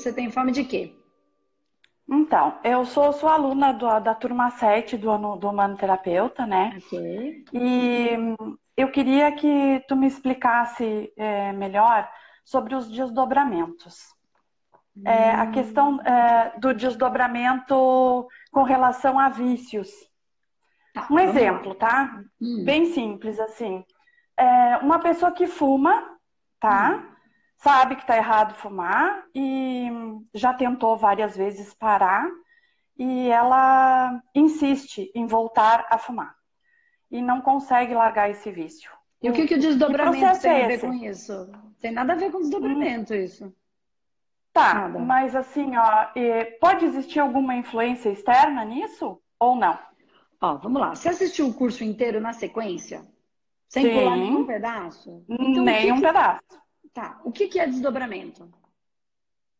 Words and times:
você 0.00 0.12
tem 0.12 0.30
fome 0.30 0.52
de 0.52 0.64
quê? 0.64 0.94
Então, 2.08 2.58
eu 2.64 2.84
sou 2.84 3.12
sua 3.12 3.34
aluna 3.34 3.72
do, 3.72 4.00
da 4.00 4.14
turma 4.14 4.50
7 4.50 4.96
do, 4.96 5.10
ano, 5.10 5.36
do 5.36 5.48
Humano 5.48 5.76
Terapeuta, 5.76 6.44
né? 6.44 6.76
Ok. 6.76 7.44
E 7.52 8.08
eu 8.76 8.90
queria 8.90 9.30
que 9.32 9.84
tu 9.86 9.94
me 9.94 10.08
explicasse 10.08 11.12
é, 11.16 11.52
melhor 11.52 12.10
sobre 12.44 12.74
os 12.74 12.90
desdobramentos. 12.90 13.96
Hum. 14.96 15.02
É, 15.06 15.34
a 15.34 15.46
questão 15.52 16.00
é, 16.02 16.58
do 16.58 16.74
desdobramento 16.74 18.26
com 18.50 18.62
relação 18.64 19.18
a 19.18 19.28
vícios. 19.28 19.88
Tá, 20.92 21.06
um 21.08 21.18
exemplo, 21.18 21.76
tá? 21.76 22.24
Hum. 22.42 22.64
Bem 22.64 22.86
simples, 22.86 23.38
assim. 23.38 23.84
É, 24.36 24.78
uma 24.78 24.98
pessoa 24.98 25.30
que 25.30 25.46
fuma, 25.46 26.18
tá? 26.58 26.96
Hum. 26.96 27.09
Sabe 27.62 27.96
que 27.96 28.06
tá 28.06 28.16
errado 28.16 28.54
fumar 28.54 29.24
e 29.34 29.86
já 30.32 30.54
tentou 30.54 30.96
várias 30.96 31.36
vezes 31.36 31.74
parar 31.74 32.26
e 32.96 33.28
ela 33.28 34.18
insiste 34.34 35.12
em 35.14 35.26
voltar 35.26 35.86
a 35.90 35.98
fumar 35.98 36.34
e 37.10 37.20
não 37.20 37.42
consegue 37.42 37.94
largar 37.94 38.30
esse 38.30 38.50
vício. 38.50 38.90
E 39.22 39.28
o 39.28 39.34
que, 39.34 39.46
que 39.46 39.56
o 39.56 39.60
desdobramento 39.60 40.36
que 40.36 40.40
tem 40.40 40.50
é 40.52 40.64
a 40.64 40.68
ver 40.68 40.80
com 40.80 40.94
isso? 40.94 41.50
Tem 41.82 41.92
nada 41.92 42.14
a 42.14 42.16
ver 42.16 42.32
com 42.32 42.40
desdobramento, 42.40 43.12
hum. 43.12 43.16
isso. 43.16 43.54
Tá, 44.54 44.74
nada. 44.74 44.98
mas 44.98 45.36
assim, 45.36 45.76
ó, 45.76 46.06
pode 46.60 46.86
existir 46.86 47.20
alguma 47.20 47.54
influência 47.54 48.08
externa 48.08 48.64
nisso 48.64 49.20
ou 49.38 49.54
não? 49.54 49.78
Ó, 50.40 50.56
vamos 50.56 50.80
lá. 50.80 50.94
Você 50.94 51.10
assistiu 51.10 51.48
o 51.48 51.54
curso 51.54 51.84
inteiro 51.84 52.22
na 52.22 52.32
sequência? 52.32 53.02
Sem 53.68 53.84
Sim. 53.84 53.98
pular 53.98 54.16
nenhum 54.16 54.46
pedaço? 54.46 55.24
Então, 55.28 55.62
nenhum 55.62 55.96
que 55.96 56.06
pedaço. 56.06 56.60
Tá. 56.92 57.20
O 57.24 57.30
que, 57.30 57.48
que 57.48 57.58
é 57.58 57.66
desdobramento? 57.66 58.48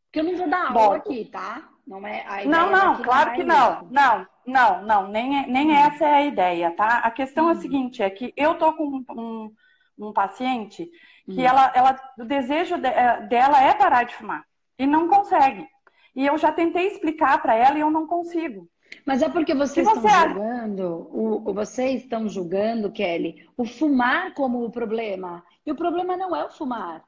Porque 0.07 0.21
eu 0.21 0.25
não 0.25 0.37
vou 0.37 0.49
dar 0.49 0.67
aula 0.67 0.73
Bom, 0.73 0.93
aqui, 0.95 1.25
tá? 1.27 1.69
Não 1.87 2.07
é 2.07 2.45
Não, 2.45 2.71
não, 2.71 3.03
claro 3.03 3.33
que 3.35 3.45
não. 3.45 3.89
Não, 3.91 4.27
não, 4.47 4.83
não. 4.83 5.09
Nem, 5.09 5.41
é, 5.41 5.47
nem 5.47 5.69
hum. 5.69 5.75
essa 5.75 6.05
é 6.05 6.15
a 6.15 6.27
ideia, 6.27 6.71
tá? 6.73 6.99
A 6.99 7.11
questão 7.11 7.49
é 7.49 7.53
a 7.53 7.55
hum. 7.55 7.61
seguinte, 7.61 8.03
é 8.03 8.11
que 8.11 8.33
eu 8.37 8.57
tô 8.57 8.73
com 8.75 9.05
um, 9.11 9.53
um 9.99 10.13
paciente 10.13 10.91
que 11.27 11.41
hum. 11.41 11.45
ela, 11.45 11.73
ela, 11.75 12.01
o 12.19 12.25
desejo 12.25 12.77
de, 12.79 12.89
é, 12.89 13.21
dela 13.27 13.63
é 13.63 13.73
parar 13.75 14.05
de 14.05 14.15
fumar. 14.15 14.45
E 14.79 14.87
não 14.87 15.09
consegue. 15.09 15.67
E 16.15 16.27
eu 16.27 16.37
já 16.39 16.51
tentei 16.51 16.87
explicar 16.89 17.41
para 17.41 17.55
ela 17.55 17.79
e 17.79 17.81
eu 17.81 17.91
não 17.91 18.07
consigo. 18.07 18.69
Mas 19.07 19.23
é 19.23 19.29
porque 19.29 19.55
vocês 19.55 19.87
você 19.87 20.07
estão 20.07 20.29
julgando, 20.29 21.09
o, 21.13 21.55
vocês 21.55 22.03
estão 22.03 22.29
julgando, 22.29 22.91
Kelly, 22.91 23.49
o 23.57 23.65
fumar 23.65 24.35
como 24.35 24.65
o 24.65 24.71
problema. 24.71 25.45
E 25.65 25.71
o 25.71 25.77
problema 25.77 26.17
não 26.17 26.35
é 26.35 26.45
o 26.45 26.51
fumar. 26.51 27.05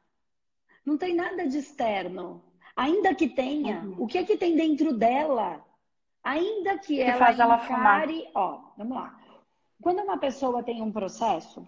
Não 0.84 0.98
tem 0.98 1.14
nada 1.14 1.46
de 1.46 1.58
externo. 1.58 2.42
Ainda 2.76 3.14
que 3.14 3.28
tenha, 3.28 3.82
uhum. 3.82 3.96
o 3.98 4.06
que 4.06 4.18
é 4.18 4.24
que 4.24 4.36
tem 4.36 4.56
dentro 4.56 4.92
dela? 4.92 5.64
Ainda 6.24 6.78
que, 6.78 6.96
que 6.96 7.02
ela 7.02 7.18
faz 7.18 7.38
ela 7.38 7.56
encare... 7.56 7.66
fumar. 7.66 8.30
Ó, 8.34 8.72
vamos 8.76 8.96
lá. 8.96 9.18
Quando 9.80 10.00
uma 10.00 10.16
pessoa 10.16 10.62
tem 10.62 10.80
um 10.80 10.92
processo, 10.92 11.66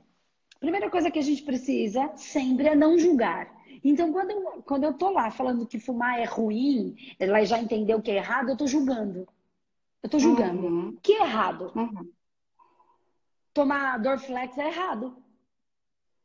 a 0.57 0.59
primeira 0.61 0.89
coisa 0.89 1.11
que 1.11 1.19
a 1.19 1.23
gente 1.23 1.43
precisa 1.43 2.13
sempre 2.17 2.69
é 2.69 2.75
não 2.75 2.99
julgar. 2.99 3.53
Então, 3.83 4.13
quando 4.13 4.31
eu, 4.31 4.63
quando 4.63 4.85
eu 4.85 4.95
tô 4.95 5.11
lá 5.11 5.31
falando 5.31 5.67
que 5.67 5.79
fumar 5.79 6.19
é 6.19 6.25
ruim, 6.25 6.97
ela 7.19 7.45
já 7.45 7.59
entendeu 7.59 8.01
que 8.01 8.11
é 8.11 8.17
errado, 8.17 8.51
eu 8.51 8.57
tô 8.57 8.67
julgando. 8.67 9.29
Eu 10.03 10.09
tô 10.09 10.19
julgando. 10.19 10.67
Uhum. 10.67 10.99
Que 11.03 11.15
é 11.15 11.23
errado. 11.23 11.73
Uhum. 11.75 12.11
Tomar 13.53 13.99
Dorflex 13.99 14.57
é 14.59 14.69
errado. 14.69 15.17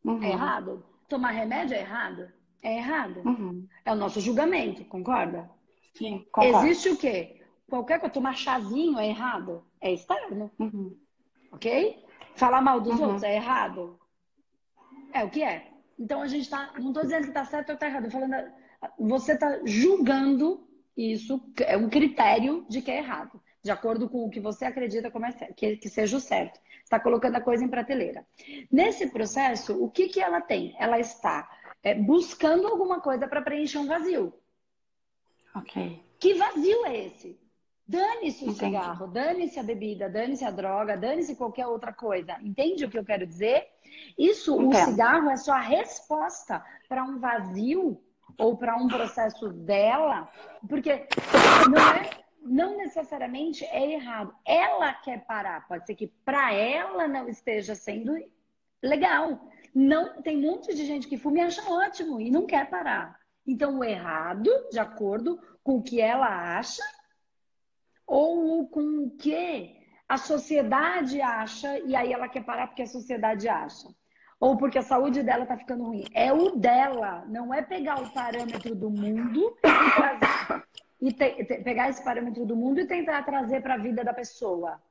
Uhum. 0.04 0.23
É 0.23 0.32
errado. 0.32 0.86
Tomar 1.08 1.32
remédio 1.32 1.76
é 1.76 1.80
errado. 1.80 2.32
É 2.62 2.78
errado. 2.78 3.22
Uhum. 3.26 3.68
É 3.86 3.92
o 3.92 3.95
nosso 3.95 4.20
julgamento, 4.20 4.83
concorda? 4.86 5.50
Sim, 5.94 6.26
concordo. 6.32 6.67
Existe 6.67 6.89
o 6.89 6.98
quê? 6.98 7.42
Qualquer 7.70 8.00
coisa, 8.00 8.14
tomar 8.14 8.36
chazinho 8.36 8.98
é 8.98 9.08
errado. 9.08 9.64
É 9.80 9.94
externo. 9.94 10.52
Uhum. 10.60 10.98
Ok? 11.52 12.04
Falar 12.36 12.61
mal 12.61 12.82
dos 12.82 13.00
uhum. 13.00 13.06
outros 13.06 13.23
é 13.23 13.36
errado. 13.36 14.00
É 15.14 15.23
o 15.23 15.30
que 15.30 15.44
é. 15.44 15.72
Então 15.98 16.22
a 16.22 16.28
gente 16.28 16.50
tá. 16.50 16.73
Não 16.80 16.89
estou 16.89 17.04
dizendo 17.04 17.23
que 17.23 17.30
está 17.30 17.45
certo 17.45 17.70
ou 17.70 17.76
está 17.76 17.88
errado. 17.88 18.10
falando. 18.11 18.52
Você 19.00 19.33
está 19.33 19.60
julgando 19.66 20.67
isso, 20.95 21.42
é 21.58 21.76
um 21.76 21.89
critério 21.89 22.66
de 22.70 22.82
que 22.82 22.92
é 22.92 22.98
errado 22.98 23.42
de 23.64 23.72
acordo 23.72 24.10
com 24.10 24.26
o 24.26 24.30
que 24.30 24.39
você 24.39 24.66
acredita 24.66 25.12
como 25.12 25.26
é 25.26 25.32
certo, 25.32 25.54
que, 25.54 25.78
que 25.78 25.89
seja 25.89 26.17
o 26.17 26.20
certo. 26.20 26.60
Está 26.83 27.00
colocando 27.00 27.36
a 27.36 27.42
coisa 27.42 27.64
em 27.64 27.67
prateleira. 27.67 28.26
Nesse 28.72 29.08
processo, 29.08 29.83
o 29.83 29.89
que, 29.89 30.08
que 30.08 30.22
ela 30.22 30.42
tem? 30.42 30.76
Ela 30.80 31.00
está 31.00 31.48
é, 31.84 31.94
buscando 31.94 32.67
alguma 32.67 33.00
coisa 33.00 33.28
para 33.28 33.42
preencher 33.42 33.78
um 33.78 33.88
vazio. 33.88 34.34
Ok. 35.56 36.04
Que 36.20 36.34
vazio 36.34 36.86
é 36.86 37.06
esse? 37.06 37.40
Dane-se 37.88 38.45
o 38.45 38.52
Entendi. 38.52 38.60
cigarro, 38.60 39.08
dane-se 39.08 39.60
a 39.60 39.64
bebida, 39.64 40.08
dane-se 40.08 40.45
a 40.45 40.52
droga, 40.52 40.95
dane-se 40.95 41.36
qualquer 41.36 41.66
outra 41.66 41.92
coisa. 41.92 42.38
Entende 42.42 42.86
o 42.86 42.89
que 42.89 43.00
eu 43.00 43.06
quero 43.06 43.26
dizer? 43.26 43.68
Isso, 44.16 44.62
Entendo. 44.62 44.70
o 44.70 44.86
cigarro 44.86 45.30
é 45.30 45.38
só 45.38 45.54
a 45.54 45.60
resposta 45.60 46.64
para 46.88 47.04
um 47.04 47.18
vazio 47.18 48.00
ou 48.38 48.56
para 48.56 48.76
um 48.76 48.88
processo 48.88 49.50
dela, 49.50 50.30
porque 50.68 51.08
não 51.70 51.89
é 51.89 52.10
não 52.42 52.78
necessariamente 52.78 53.66
é 53.66 53.92
errado. 53.92 54.34
Ela 54.45 54.94
quer 54.94 55.26
parar. 55.26 55.68
Pode 55.68 55.86
ser 55.86 55.95
que 55.95 56.08
para 56.23 56.54
ela 56.54 57.08
não 57.08 57.28
esteja 57.28 57.76
sendo 57.76 58.14
legal. 58.82 59.50
Não 59.74 60.22
tem 60.22 60.38
um 60.38 60.52
monte 60.52 60.74
de 60.74 60.86
gente 60.86 61.08
que 61.08 61.18
fuma 61.18 61.40
e 61.40 61.42
acha 61.42 61.62
ótimo 61.70 62.20
e 62.20 62.30
não 62.30 62.46
quer 62.46 62.70
parar. 62.70 63.18
Então, 63.46 63.80
o 63.80 63.84
errado, 63.84 64.50
de 64.72 64.80
acordo 64.80 65.40
com 65.64 65.78
o 65.78 65.84
que 65.84 66.00
ela 66.00 66.58
acha, 66.58 66.84
ou 68.06 68.68
com 68.68 69.06
o 69.06 69.12
que 69.18 69.76
a 70.08 70.18
sociedade 70.18 71.22
acha, 71.22 71.80
e 71.80 71.96
aí 71.96 72.12
ela 72.12 72.28
quer 72.28 72.44
parar 72.44 72.68
porque 72.68 72.82
a 72.82 72.88
sociedade 72.88 73.48
acha. 73.48 73.88
Ou 74.40 74.58
porque 74.58 74.78
a 74.78 74.84
saúde 74.84 75.22
dela 75.22 75.44
está 75.44 75.58
ficando 75.58 75.84
ruim. 75.84 76.06
É 76.14 76.32
o 76.32 76.56
dela, 76.56 77.26
não 77.28 77.54
é 77.54 77.62
pegar 77.62 78.02
o 78.02 78.14
parâmetro 78.14 78.74
do 78.74 78.90
mundo 78.90 79.56
e 79.64 79.96
trazer 79.96 80.64
e 81.02 81.14
te, 81.14 81.46
te, 81.46 81.64
pegar 81.64 81.90
esse 81.90 82.04
parâmetro 82.04 82.46
do 82.46 82.56
mundo 82.56 82.80
e 82.80 82.88
tentar 82.88 83.24
trazer 83.24 83.62
para 83.62 83.76
a 83.76 83.78
vida 83.78 84.04
da 84.04 84.14
pessoa. 84.14 84.82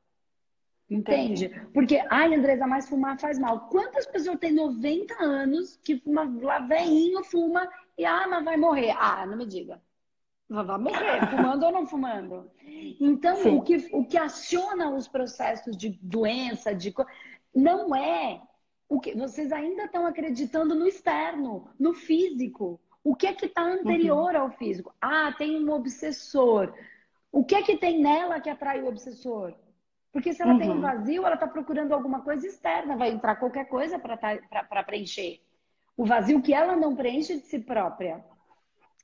Entende? 0.91 1.47
Entendi. 1.47 1.67
Porque, 1.73 2.03
ai, 2.11 2.35
Andresa, 2.35 2.67
mais 2.67 2.89
fumar 2.89 3.19
faz 3.21 3.39
mal. 3.39 3.69
Quantas 3.69 4.07
pessoas 4.07 4.39
têm 4.39 4.53
90 4.53 5.23
anos 5.23 5.79
que 5.85 5.99
fuma, 5.99 6.25
lá 6.41 6.61
veinho, 6.61 7.23
fuma 7.25 7.69
e, 7.97 8.07
ah, 8.07 8.27
mas 8.29 8.45
vai 8.45 8.57
morrer? 8.57 8.95
Ah, 8.99 9.27
não 9.27 9.37
me 9.37 9.47
diga. 9.47 9.83
Vai 10.49 10.79
morrer, 10.79 11.29
fumando 11.31 11.67
ou 11.67 11.73
não 11.73 11.87
fumando. 11.87 12.51
Então, 12.99 13.59
o 13.59 13.63
que, 13.63 13.77
o 13.93 14.05
que 14.05 14.17
aciona 14.17 14.91
os 14.91 15.07
processos 15.07 15.77
de 15.77 15.91
doença, 16.03 16.75
de 16.75 16.95
não 17.55 17.95
é 17.95 18.41
o 18.89 18.99
que 18.99 19.15
vocês 19.15 19.53
ainda 19.53 19.85
estão 19.85 20.07
acreditando 20.07 20.75
no 20.75 20.87
externo, 20.87 21.69
no 21.79 21.93
físico. 21.93 22.81
O 23.05 23.15
que 23.15 23.27
é 23.27 23.35
que 23.35 23.47
está 23.47 23.63
anterior 23.63 24.35
uhum. 24.35 24.41
ao 24.41 24.51
físico? 24.53 24.95
Ah, 25.01 25.35
tem 25.37 25.63
um 25.63 25.71
obsessor. 25.71 26.73
O 27.31 27.45
que 27.45 27.55
é 27.55 27.63
que 27.63 27.77
tem 27.77 28.01
nela 28.01 28.41
que 28.41 28.49
atrai 28.49 28.83
o 28.83 28.89
obsessor? 28.89 29.55
Porque 30.13 30.33
se 30.33 30.43
ela 30.43 30.53
uhum. 30.53 30.59
tem 30.59 30.71
um 30.71 30.75
uhum. 30.75 30.81
vazio, 30.81 31.25
ela 31.25 31.35
está 31.35 31.47
procurando 31.47 31.93
alguma 31.93 32.23
coisa 32.23 32.47
externa, 32.47 32.97
vai 32.97 33.11
entrar 33.11 33.37
qualquer 33.37 33.67
coisa 33.67 33.99
para 33.99 34.17
tá, 34.17 34.83
preencher. 34.85 35.41
O 35.97 36.07
vazio 36.07 36.41
que 36.41 36.55
ela 36.55 36.77
não 36.77 36.97
preenche 36.97 37.37
de 37.37 37.47
si 37.47 37.59
própria. 37.59 38.25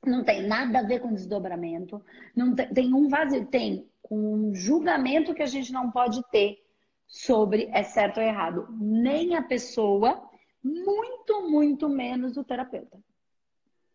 Não 0.05 0.23
tem 0.23 0.47
nada 0.47 0.81
a 0.81 0.83
ver 0.83 1.01
com 1.01 1.13
desdobramento. 1.13 2.03
Não 2.35 2.55
tem, 2.55 2.69
tem 2.69 2.95
um 2.95 3.09
vazio, 3.09 3.47
tem 3.47 3.89
um 4.11 4.55
julgamento 4.55 5.35
que 5.35 5.43
a 5.43 5.47
gente 5.47 5.73
não 5.73 5.91
pode 5.91 6.23
ter 6.31 6.63
sobre 7.07 7.69
é 7.73 7.83
certo 7.83 8.19
ou 8.19 8.23
errado. 8.23 8.69
Nem 8.71 9.37
a 9.37 9.43
pessoa, 9.43 10.29
muito, 10.63 11.51
muito 11.51 11.89
menos 11.89 12.37
o 12.37 12.45
terapeuta. 12.45 12.99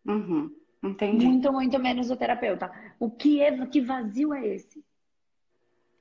Uhum, 0.06 0.54
entendi. 0.82 1.26
Muito, 1.26 1.52
muito 1.52 1.78
menos 1.78 2.10
o 2.10 2.16
terapeuta. 2.16 2.70
O 2.98 3.10
que 3.10 3.40
é, 3.40 3.66
que 3.66 3.80
vazio 3.80 4.32
é 4.32 4.46
esse? 4.46 4.84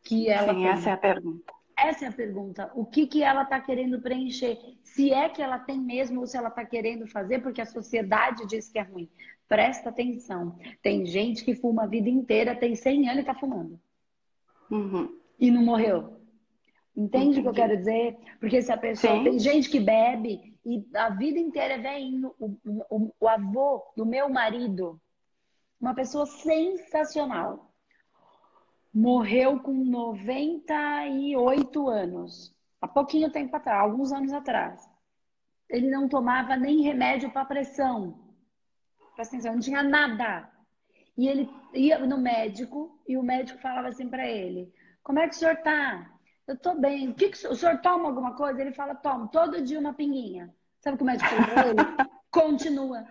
Que 0.03 0.29
ela 0.29 0.53
Sim, 0.53 0.65
essa 0.67 0.89
é 0.89 0.93
a 0.93 0.97
pergunta. 0.97 1.53
Essa 1.77 2.05
é 2.05 2.07
a 2.09 2.11
pergunta. 2.11 2.71
O 2.75 2.85
que, 2.85 3.07
que 3.07 3.23
ela 3.23 3.43
está 3.43 3.59
querendo 3.59 4.01
preencher? 4.01 4.57
Se 4.83 5.13
é 5.13 5.29
que 5.29 5.41
ela 5.41 5.59
tem 5.59 5.79
mesmo 5.79 6.19
ou 6.19 6.27
se 6.27 6.37
ela 6.37 6.49
está 6.49 6.65
querendo 6.65 7.07
fazer 7.07 7.39
porque 7.39 7.61
a 7.61 7.65
sociedade 7.65 8.45
diz 8.47 8.69
que 8.69 8.79
é 8.79 8.81
ruim. 8.81 9.09
Presta 9.47 9.89
atenção. 9.89 10.57
Tem 10.81 11.05
gente 11.05 11.43
que 11.43 11.55
fuma 11.55 11.83
a 11.83 11.87
vida 11.87 12.09
inteira, 12.09 12.55
tem 12.55 12.75
100 12.75 13.05
anos 13.05 13.17
e 13.17 13.19
está 13.21 13.33
fumando. 13.33 13.79
Uhum. 14.69 15.17
E 15.39 15.49
não 15.49 15.63
morreu. 15.63 16.19
Entende 16.95 17.39
o 17.39 17.43
que 17.43 17.47
eu 17.47 17.53
quero 17.53 17.77
dizer? 17.77 18.17
Porque 18.39 18.61
se 18.61 18.71
a 18.71 18.77
pessoa. 18.77 19.17
Sim. 19.17 19.23
Tem 19.23 19.39
gente 19.39 19.69
que 19.69 19.79
bebe 19.79 20.57
e 20.65 20.85
a 20.93 21.09
vida 21.09 21.39
inteira 21.39 21.75
é 21.75 21.77
velhinho. 21.77 22.33
O, 22.37 22.57
o, 22.89 23.15
o 23.19 23.27
avô 23.27 23.83
do 23.95 24.05
meu 24.05 24.27
marido, 24.27 24.99
uma 25.79 25.95
pessoa 25.95 26.25
sensacional, 26.25 27.68
morreu 28.93 29.59
com 29.59 29.73
98 29.73 31.87
anos. 31.87 32.55
Há 32.81 32.87
pouquinho 32.87 33.31
tempo 33.31 33.55
atrás, 33.55 33.81
alguns 33.81 34.11
anos 34.11 34.33
atrás. 34.33 34.89
Ele 35.69 35.89
não 35.89 36.09
tomava 36.09 36.55
nem 36.55 36.81
remédio 36.81 37.31
para 37.31 37.45
pressão. 37.45 38.19
Presta 39.15 39.35
atenção, 39.35 39.53
não 39.53 39.59
tinha 39.59 39.83
nada. 39.83 40.49
E 41.17 41.27
ele 41.27 41.49
ia 41.73 41.99
no 41.99 42.17
médico 42.17 42.99
e 43.07 43.17
o 43.17 43.23
médico 43.23 43.59
falava 43.59 43.89
assim 43.89 44.09
para 44.09 44.25
ele: 44.25 44.73
Como 45.03 45.19
é 45.19 45.27
que 45.27 45.35
o 45.35 45.37
senhor 45.37 45.57
tá? 45.57 46.09
Eu 46.47 46.57
tô 46.57 46.75
bem. 46.75 47.09
O, 47.09 47.13
que, 47.13 47.29
que 47.29 47.47
o 47.47 47.55
senhor 47.55 47.77
toma 47.79 48.07
alguma 48.07 48.35
coisa? 48.35 48.61
Ele 48.61 48.71
fala: 48.71 48.95
Toma, 48.95 49.27
todo 49.27 49.61
dia 49.61 49.79
uma 49.79 49.93
pinguinha. 49.93 50.53
Sabe 50.79 50.95
o 50.95 50.97
que 50.97 51.03
o 51.03 51.05
médico 51.05 51.29
falou 51.29 51.53
pra 51.53 51.67
ele? 51.67 52.09
Continua. 52.31 53.05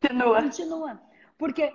Continua. 0.00 0.42
Continua. 0.42 1.02
Porque 1.36 1.72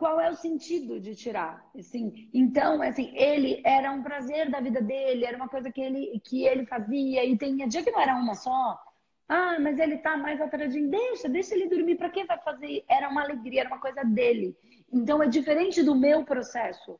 qual 0.00 0.18
é 0.18 0.30
o 0.30 0.34
sentido 0.34 0.98
de 0.98 1.14
tirar? 1.14 1.62
Assim, 1.78 2.30
então, 2.32 2.80
assim, 2.80 3.14
ele 3.14 3.60
era 3.62 3.92
um 3.92 4.02
prazer 4.02 4.50
da 4.50 4.58
vida 4.58 4.80
dele, 4.80 5.26
era 5.26 5.36
uma 5.36 5.46
coisa 5.46 5.70
que 5.70 5.78
ele, 5.78 6.18
que 6.24 6.46
ele 6.46 6.64
fazia, 6.64 7.22
e 7.22 7.36
tem 7.36 7.54
dia 7.68 7.82
que 7.82 7.90
não 7.90 8.00
era 8.00 8.16
uma 8.16 8.34
só. 8.34 8.80
Ah, 9.28 9.58
mas 9.60 9.78
ele 9.78 9.98
tá 9.98 10.16
mais 10.16 10.40
atrasadinho. 10.40 10.90
Deixa, 10.90 11.28
deixa 11.28 11.54
ele 11.54 11.68
dormir. 11.68 11.96
Para 11.96 12.08
quem 12.08 12.24
vai 12.24 12.38
fazer? 12.38 12.82
Era 12.88 13.10
uma 13.10 13.22
alegria, 13.22 13.60
era 13.60 13.68
uma 13.68 13.78
coisa 13.78 14.02
dele. 14.02 14.56
Então 14.90 15.22
é 15.22 15.28
diferente 15.28 15.82
do 15.82 15.94
meu 15.94 16.24
processo. 16.24 16.98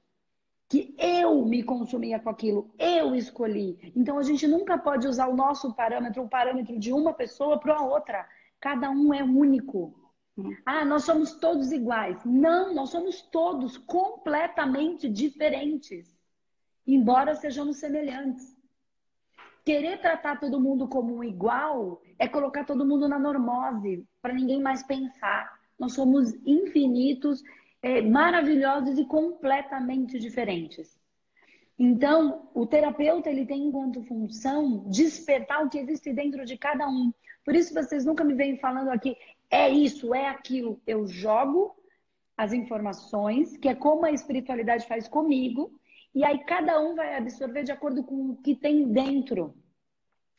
Que 0.69 0.95
eu 0.99 1.43
me 1.47 1.63
consumia 1.63 2.21
com 2.21 2.29
aquilo, 2.29 2.71
eu 2.79 3.17
escolhi. 3.17 3.93
Então 3.97 4.19
a 4.19 4.23
gente 4.23 4.47
nunca 4.47 4.77
pode 4.77 5.09
usar 5.09 5.27
o 5.27 5.35
nosso 5.35 5.75
parâmetro, 5.75 6.23
o 6.23 6.29
parâmetro 6.29 6.79
de 6.79 6.93
uma 6.93 7.15
pessoa 7.15 7.59
para 7.59 7.77
a 7.77 7.83
outra. 7.83 8.29
Cada 8.61 8.91
um 8.91 9.15
é 9.15 9.25
único. 9.25 10.00
Ah, 10.65 10.85
nós 10.85 11.05
somos 11.05 11.35
todos 11.35 11.73
iguais. 11.73 12.19
Não, 12.25 12.75
nós 12.75 12.91
somos 12.91 13.23
todos 13.23 13.77
completamente 13.79 15.09
diferentes, 15.09 16.17
embora 16.87 17.35
sejamos 17.35 17.79
semelhantes. 17.79 18.57
Querer 19.65 20.01
tratar 20.01 20.41
todo 20.41 20.61
mundo 20.61 20.89
como 20.89 21.17
um 21.17 21.25
igual 21.25 22.01
é 22.19 22.27
colocar 22.27 22.65
todo 22.65 22.87
mundo 22.87 23.09
na 23.09 23.19
normose, 23.19 24.07
para 24.23 24.35
ninguém 24.35 24.61
mais 24.61 24.83
pensar. 24.83 25.51
Nós 25.79 25.93
somos 25.93 26.35
infinitos, 26.47 27.43
é, 27.83 28.03
maravilhosos 28.03 28.99
e 28.99 29.05
completamente 29.05 30.19
diferentes. 30.19 30.99
Então, 31.79 32.51
o 32.53 32.67
terapeuta 32.67 33.31
ele 33.31 33.47
tem 33.47 33.65
enquanto 33.65 34.03
função 34.03 34.85
despertar 34.91 35.65
o 35.65 35.71
que 35.71 35.79
existe 35.79 36.13
dentro 36.13 36.45
de 36.45 36.59
cada 36.59 36.87
um. 36.87 37.11
Por 37.43 37.55
isso 37.57 37.73
vocês 37.73 38.05
nunca 38.05 38.23
me 38.23 38.35
vêm 38.35 38.59
falando 38.59 38.89
aqui, 38.89 39.17
é 39.51 39.69
isso, 39.69 40.15
é 40.15 40.29
aquilo. 40.29 40.81
Eu 40.87 41.07
jogo 41.07 41.75
as 42.37 42.53
informações, 42.53 43.57
que 43.57 43.69
é 43.69 43.75
como 43.75 44.07
a 44.07 44.13
espiritualidade 44.13 44.87
faz 44.87 45.07
comigo, 45.09 45.79
e 46.15 46.25
aí 46.25 46.39
cada 46.45 46.81
um 46.81 46.95
vai 46.95 47.17
absorver 47.17 47.65
de 47.65 47.73
acordo 47.73 48.03
com 48.03 48.31
o 48.31 48.37
que 48.37 48.55
tem 48.55 48.91
dentro. 48.91 49.55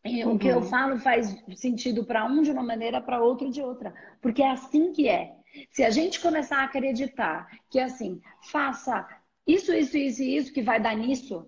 Uhum. 0.03 0.33
O 0.33 0.39
que 0.39 0.47
eu 0.47 0.57
uhum. 0.57 0.63
falo 0.63 0.97
faz 0.97 1.35
sentido 1.55 2.03
para 2.03 2.25
um 2.25 2.41
de 2.41 2.51
uma 2.51 2.63
maneira, 2.63 2.99
para 2.99 3.21
outro 3.21 3.51
de 3.51 3.61
outra. 3.61 3.93
Porque 4.19 4.41
é 4.41 4.49
assim 4.49 4.91
que 4.91 5.07
é. 5.07 5.35
Se 5.69 5.83
a 5.83 5.89
gente 5.89 6.19
começar 6.19 6.57
a 6.57 6.63
acreditar 6.63 7.47
que 7.69 7.79
assim, 7.79 8.19
faça 8.49 9.07
isso, 9.45 9.73
isso, 9.73 9.97
isso 9.97 10.23
e 10.23 10.37
isso 10.37 10.53
que 10.53 10.61
vai 10.61 10.81
dar 10.81 10.95
nisso, 10.95 11.47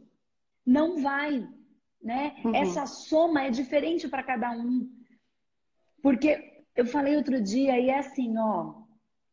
não 0.66 1.02
vai. 1.02 1.48
Né? 2.02 2.36
Uhum. 2.44 2.56
Essa 2.56 2.86
soma 2.86 3.44
é 3.46 3.50
diferente 3.50 4.08
para 4.08 4.22
cada 4.22 4.52
um. 4.52 4.88
Porque 6.02 6.53
eu 6.76 6.86
falei 6.86 7.16
outro 7.16 7.42
dia 7.42 7.80
e 7.80 7.90
é 7.90 8.00
assim, 8.00 8.38
ó. 8.38 8.74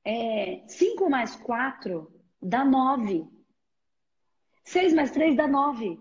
É, 0.05 0.63
5 0.67 1.09
mais 1.09 1.37
4 1.37 2.11
dá 2.41 2.65
9. 2.65 3.27
6 4.65 4.95
mais 4.95 5.11
3 5.11 5.37
dá 5.37 5.47
9. 5.49 5.99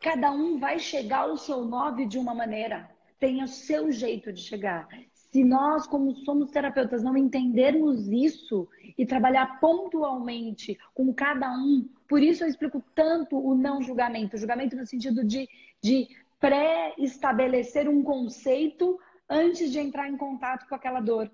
Cada 0.00 0.30
um 0.30 0.58
vai 0.58 0.78
chegar 0.78 1.20
ao 1.20 1.36
seu 1.36 1.64
9 1.64 2.06
de 2.06 2.18
uma 2.18 2.34
maneira. 2.34 2.90
Tem 3.18 3.42
o 3.42 3.48
seu 3.48 3.90
jeito 3.90 4.32
de 4.32 4.40
chegar. 4.40 4.88
Se 5.12 5.42
nós, 5.44 5.86
como 5.86 6.14
somos 6.16 6.50
terapeutas, 6.50 7.02
não 7.02 7.16
entendermos 7.16 8.08
isso 8.08 8.68
e 8.96 9.04
trabalhar 9.04 9.58
pontualmente 9.60 10.78
com 10.94 11.12
cada 11.12 11.50
um, 11.52 11.88
por 12.08 12.22
isso 12.22 12.44
eu 12.44 12.48
explico 12.48 12.82
tanto 12.94 13.36
o 13.36 13.54
não 13.54 13.82
julgamento. 13.82 14.36
O 14.36 14.38
julgamento 14.38 14.76
no 14.76 14.86
sentido 14.86 15.24
de, 15.24 15.48
de 15.82 16.08
pré-estabelecer 16.38 17.88
um 17.88 18.02
conceito 18.02 18.98
antes 19.28 19.70
de 19.72 19.78
entrar 19.78 20.08
em 20.08 20.16
contato 20.16 20.68
com 20.68 20.74
aquela 20.74 21.00
dor. 21.00 21.30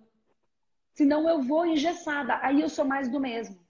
Senão 0.93 1.29
eu 1.29 1.43
vou 1.43 1.67
engessada, 1.67 2.39
aí 2.43 2.61
eu 2.61 2.69
sou 2.69 2.85
mais 2.85 3.09
do 3.09 3.21
mesmo. 3.21 3.61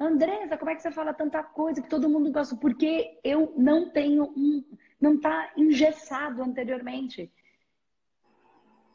Andresa, 0.00 0.56
como 0.56 0.70
é 0.70 0.76
que 0.76 0.82
você 0.82 0.90
fala 0.90 1.12
tanta 1.12 1.42
coisa 1.42 1.82
que 1.82 1.88
todo 1.88 2.08
mundo 2.08 2.30
gosta? 2.30 2.56
Porque 2.56 3.18
eu 3.24 3.52
não 3.56 3.90
tenho 3.90 4.24
um. 4.36 4.64
Não 5.00 5.14
está 5.14 5.52
engessado 5.56 6.42
anteriormente. 6.42 7.32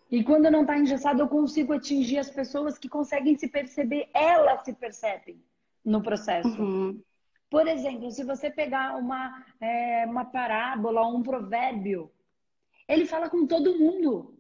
E 0.10 0.24
quando 0.24 0.52
não 0.52 0.62
está 0.62 0.78
engessado, 0.78 1.22
eu 1.22 1.28
consigo 1.28 1.74
atingir 1.74 2.20
as 2.20 2.30
pessoas 2.30 2.78
que 2.78 2.88
conseguem 2.88 3.38
se 3.38 3.48
perceber, 3.48 4.10
elas 4.14 4.64
se 4.64 4.72
percebem 4.74 5.44
no 5.84 6.02
processo. 6.02 6.62
Uhum. 6.62 7.02
Por 7.50 7.68
exemplo, 7.68 8.10
se 8.12 8.24
você 8.24 8.50
pegar 8.50 8.98
uma, 8.98 9.44
é, 9.60 10.06
uma 10.06 10.26
parábola, 10.26 11.08
um 11.08 11.22
provérbio, 11.22 12.12
ele 12.88 13.06
fala 13.06 13.30
com 13.30 13.46
todo 13.46 13.78
mundo. 13.78 14.33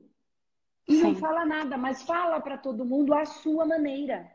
E 0.88 0.96
Sim. 0.96 1.04
não 1.04 1.16
fala 1.16 1.46
nada, 1.46 1.78
mas 1.78 2.04
fala 2.04 2.40
para 2.40 2.58
todo 2.58 2.86
mundo 2.86 3.14
a 3.14 3.26
sua 3.26 3.66
maneira. 3.66 4.30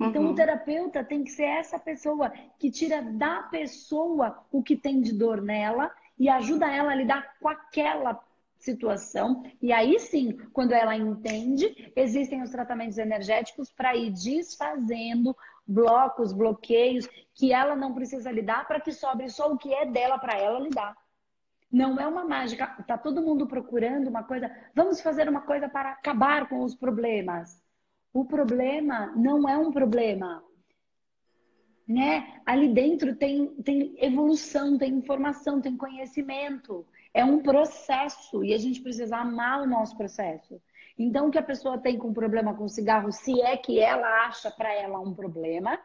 Então, 0.00 0.22
uhum. 0.22 0.30
o 0.30 0.34
terapeuta 0.34 1.04
tem 1.04 1.22
que 1.22 1.30
ser 1.30 1.44
essa 1.44 1.78
pessoa 1.78 2.30
que 2.58 2.70
tira 2.70 3.02
da 3.02 3.42
pessoa 3.44 4.44
o 4.50 4.62
que 4.62 4.76
tem 4.76 5.00
de 5.00 5.12
dor 5.12 5.40
nela 5.40 5.92
e 6.18 6.28
ajuda 6.28 6.66
ela 6.66 6.92
a 6.92 6.94
lidar 6.94 7.38
com 7.38 7.48
aquela 7.48 8.20
situação. 8.56 9.44
E 9.60 9.72
aí 9.72 9.98
sim, 9.98 10.36
quando 10.52 10.72
ela 10.72 10.96
entende, 10.96 11.92
existem 11.94 12.42
os 12.42 12.50
tratamentos 12.50 12.98
energéticos 12.98 13.70
para 13.70 13.94
ir 13.96 14.10
desfazendo 14.10 15.36
blocos, 15.66 16.32
bloqueios 16.32 17.08
que 17.34 17.52
ela 17.52 17.74
não 17.76 17.94
precisa 17.94 18.30
lidar 18.30 18.66
para 18.66 18.80
que 18.80 18.92
sobre 18.92 19.28
só 19.28 19.52
o 19.52 19.58
que 19.58 19.72
é 19.72 19.86
dela 19.86 20.18
para 20.18 20.38
ela 20.38 20.58
lidar. 20.58 20.96
Não 21.72 21.98
é 21.98 22.06
uma 22.06 22.24
mágica. 22.24 22.66
Tá 22.86 22.98
todo 22.98 23.22
mundo 23.22 23.46
procurando 23.46 24.08
uma 24.08 24.22
coisa. 24.22 24.54
Vamos 24.74 25.00
fazer 25.00 25.26
uma 25.26 25.40
coisa 25.40 25.70
para 25.70 25.92
acabar 25.92 26.46
com 26.48 26.60
os 26.62 26.74
problemas. 26.74 27.62
O 28.12 28.26
problema 28.26 29.06
não 29.16 29.48
é 29.48 29.56
um 29.56 29.72
problema. 29.72 30.44
Né? 31.88 32.40
Ali 32.44 32.68
dentro 32.68 33.16
tem, 33.16 33.48
tem 33.62 33.94
evolução, 33.98 34.76
tem 34.76 34.92
informação, 34.92 35.62
tem 35.62 35.76
conhecimento. 35.76 36.86
É 37.14 37.24
um 37.24 37.42
processo 37.42 38.44
e 38.44 38.52
a 38.52 38.58
gente 38.58 38.80
precisa 38.80 39.16
amar 39.16 39.62
o 39.62 39.66
nosso 39.66 39.96
processo. 39.96 40.60
Então, 40.98 41.28
o 41.28 41.30
que 41.30 41.38
a 41.38 41.42
pessoa 41.42 41.78
tem 41.78 41.96
com 41.96 42.12
problema 42.12 42.54
com 42.54 42.68
cigarro, 42.68 43.10
se 43.10 43.40
é 43.40 43.56
que 43.56 43.80
ela 43.80 44.26
acha 44.26 44.50
para 44.50 44.72
ela 44.74 45.00
um 45.00 45.14
problema, 45.14 45.78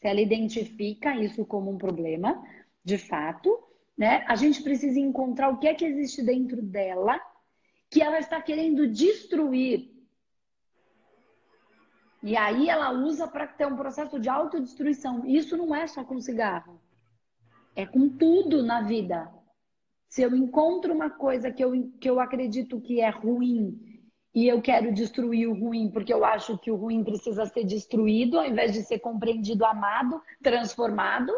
se 0.00 0.06
ela 0.06 0.20
identifica 0.20 1.16
isso 1.16 1.46
como 1.46 1.70
um 1.70 1.78
problema, 1.78 2.42
de 2.84 2.98
fato, 2.98 3.67
né? 3.98 4.24
A 4.28 4.36
gente 4.36 4.62
precisa 4.62 5.00
encontrar 5.00 5.48
o 5.48 5.58
que 5.58 5.66
é 5.66 5.74
que 5.74 5.84
existe 5.84 6.22
dentro 6.22 6.62
dela 6.62 7.20
que 7.90 8.00
ela 8.00 8.18
está 8.18 8.40
querendo 8.40 8.86
destruir. 8.86 9.90
E 12.22 12.36
aí 12.36 12.68
ela 12.68 12.90
usa 12.92 13.26
para 13.26 13.46
ter 13.46 13.66
um 13.66 13.76
processo 13.76 14.20
de 14.20 14.28
autodestruição. 14.28 15.26
Isso 15.26 15.56
não 15.56 15.74
é 15.74 15.86
só 15.86 16.04
com 16.04 16.20
cigarro. 16.20 16.80
É 17.74 17.86
com 17.86 18.08
tudo 18.08 18.62
na 18.62 18.82
vida. 18.82 19.32
Se 20.08 20.22
eu 20.22 20.34
encontro 20.34 20.92
uma 20.92 21.10
coisa 21.10 21.50
que 21.50 21.64
eu, 21.64 21.90
que 22.00 22.08
eu 22.08 22.20
acredito 22.20 22.80
que 22.80 23.00
é 23.00 23.08
ruim 23.08 23.78
e 24.34 24.46
eu 24.46 24.60
quero 24.60 24.92
destruir 24.92 25.48
o 25.48 25.58
ruim 25.58 25.90
porque 25.90 26.12
eu 26.12 26.24
acho 26.24 26.58
que 26.58 26.70
o 26.70 26.76
ruim 26.76 27.02
precisa 27.02 27.46
ser 27.46 27.64
destruído 27.64 28.38
ao 28.38 28.46
invés 28.46 28.72
de 28.72 28.82
ser 28.82 28.98
compreendido, 28.98 29.64
amado, 29.64 30.20
transformado, 30.42 31.32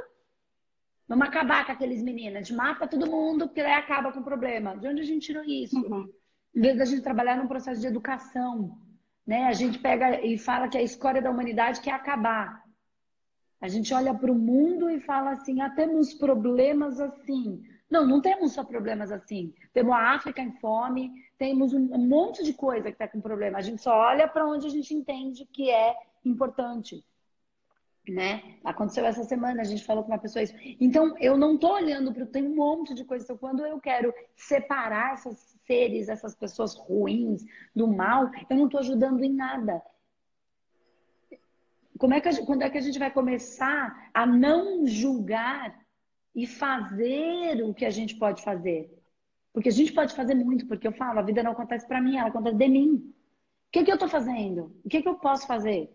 Vamos 1.10 1.26
acabar 1.26 1.66
com 1.66 1.72
aqueles 1.72 2.04
meninos. 2.04 2.52
Mata 2.52 2.86
todo 2.86 3.10
mundo, 3.10 3.48
porque 3.48 3.60
aí 3.60 3.72
acaba 3.72 4.12
com 4.12 4.20
o 4.20 4.24
problema. 4.24 4.76
De 4.76 4.86
onde 4.86 5.00
a 5.00 5.04
gente 5.04 5.26
tirou 5.26 5.42
isso? 5.42 5.76
Uhum. 5.76 6.08
Em 6.54 6.60
vez 6.60 6.78
da 6.78 6.84
gente 6.84 7.02
trabalhar 7.02 7.36
num 7.36 7.48
processo 7.48 7.80
de 7.80 7.88
educação, 7.88 8.78
né? 9.26 9.48
A 9.48 9.52
gente 9.52 9.80
pega 9.80 10.24
e 10.24 10.38
fala 10.38 10.68
que 10.68 10.78
a 10.78 10.82
escória 10.82 11.20
da 11.20 11.28
humanidade 11.28 11.80
quer 11.80 11.94
acabar. 11.94 12.62
A 13.60 13.66
gente 13.66 13.92
olha 13.92 14.14
para 14.14 14.30
o 14.30 14.36
mundo 14.36 14.88
e 14.88 15.00
fala 15.00 15.32
assim: 15.32 15.60
ah, 15.60 15.70
temos 15.70 16.14
problemas 16.14 17.00
assim. 17.00 17.60
Não, 17.90 18.06
não 18.06 18.20
temos 18.20 18.52
só 18.52 18.62
problemas 18.62 19.10
assim. 19.10 19.52
Temos 19.72 19.92
a 19.92 20.14
África 20.14 20.40
em 20.40 20.52
fome, 20.60 21.10
temos 21.36 21.72
um, 21.72 21.92
um 21.92 22.06
monte 22.06 22.44
de 22.44 22.52
coisa 22.52 22.84
que 22.84 22.90
está 23.02 23.08
com 23.08 23.20
problema. 23.20 23.58
A 23.58 23.62
gente 23.62 23.82
só 23.82 23.92
olha 23.92 24.28
para 24.28 24.46
onde 24.46 24.68
a 24.68 24.70
gente 24.70 24.94
entende 24.94 25.44
que 25.52 25.72
é 25.72 25.92
importante 26.24 27.04
né? 28.08 28.56
Aconteceu 28.64 29.04
essa 29.04 29.24
semana, 29.24 29.60
a 29.60 29.64
gente 29.64 29.84
falou 29.84 30.02
com 30.02 30.10
uma 30.10 30.18
pessoa 30.18 30.42
isso. 30.42 30.54
Então, 30.80 31.16
eu 31.18 31.36
não 31.36 31.58
tô 31.58 31.72
olhando 31.74 32.12
para 32.12 32.26
tem 32.26 32.46
um 32.46 32.54
monte 32.54 32.94
de 32.94 33.04
coisa. 33.04 33.24
Então, 33.24 33.36
quando 33.36 33.64
eu 33.64 33.80
quero 33.80 34.12
separar 34.36 35.14
esses 35.14 35.56
seres, 35.66 36.08
essas 36.08 36.34
pessoas 36.34 36.74
ruins 36.74 37.44
do 37.74 37.86
mal, 37.86 38.30
eu 38.48 38.56
não 38.56 38.68
tô 38.68 38.78
ajudando 38.78 39.22
em 39.22 39.32
nada. 39.32 39.82
Como 41.98 42.14
é 42.14 42.20
que 42.20 42.28
a, 42.28 42.46
quando 42.46 42.62
é 42.62 42.70
que 42.70 42.78
a 42.78 42.80
gente 42.80 42.98
vai 42.98 43.10
começar 43.10 44.10
a 44.14 44.26
não 44.26 44.86
julgar 44.86 45.78
e 46.34 46.46
fazer 46.46 47.62
o 47.62 47.74
que 47.74 47.84
a 47.84 47.90
gente 47.90 48.16
pode 48.16 48.42
fazer? 48.42 48.90
Porque 49.52 49.68
a 49.68 49.72
gente 49.72 49.92
pode 49.92 50.14
fazer 50.14 50.34
muito, 50.34 50.66
porque 50.66 50.86
eu 50.86 50.92
falo, 50.92 51.18
a 51.18 51.22
vida 51.22 51.42
não 51.42 51.52
acontece 51.52 51.86
para 51.86 52.00
mim, 52.00 52.16
ela 52.16 52.28
acontece 52.28 52.56
de 52.56 52.68
mim. 52.68 52.94
O 52.94 53.72
que, 53.72 53.84
que 53.84 53.92
eu 53.92 53.98
tô 53.98 54.08
fazendo? 54.08 54.74
O 54.84 54.88
que, 54.88 55.02
que 55.02 55.08
eu 55.08 55.16
posso 55.16 55.46
fazer? 55.46 55.92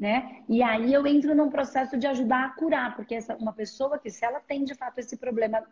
Né? 0.00 0.42
E 0.48 0.62
aí 0.62 0.94
eu 0.94 1.06
entro 1.06 1.34
num 1.34 1.50
processo 1.50 1.98
de 1.98 2.06
ajudar 2.06 2.46
a 2.46 2.48
curar, 2.48 2.96
porque 2.96 3.14
essa 3.14 3.36
uma 3.36 3.52
pessoa 3.52 3.98
que 3.98 4.10
se 4.10 4.24
ela 4.24 4.40
tem 4.40 4.64
de 4.64 4.74
fato 4.74 4.98
esse 4.98 5.14
problema, 5.18 5.62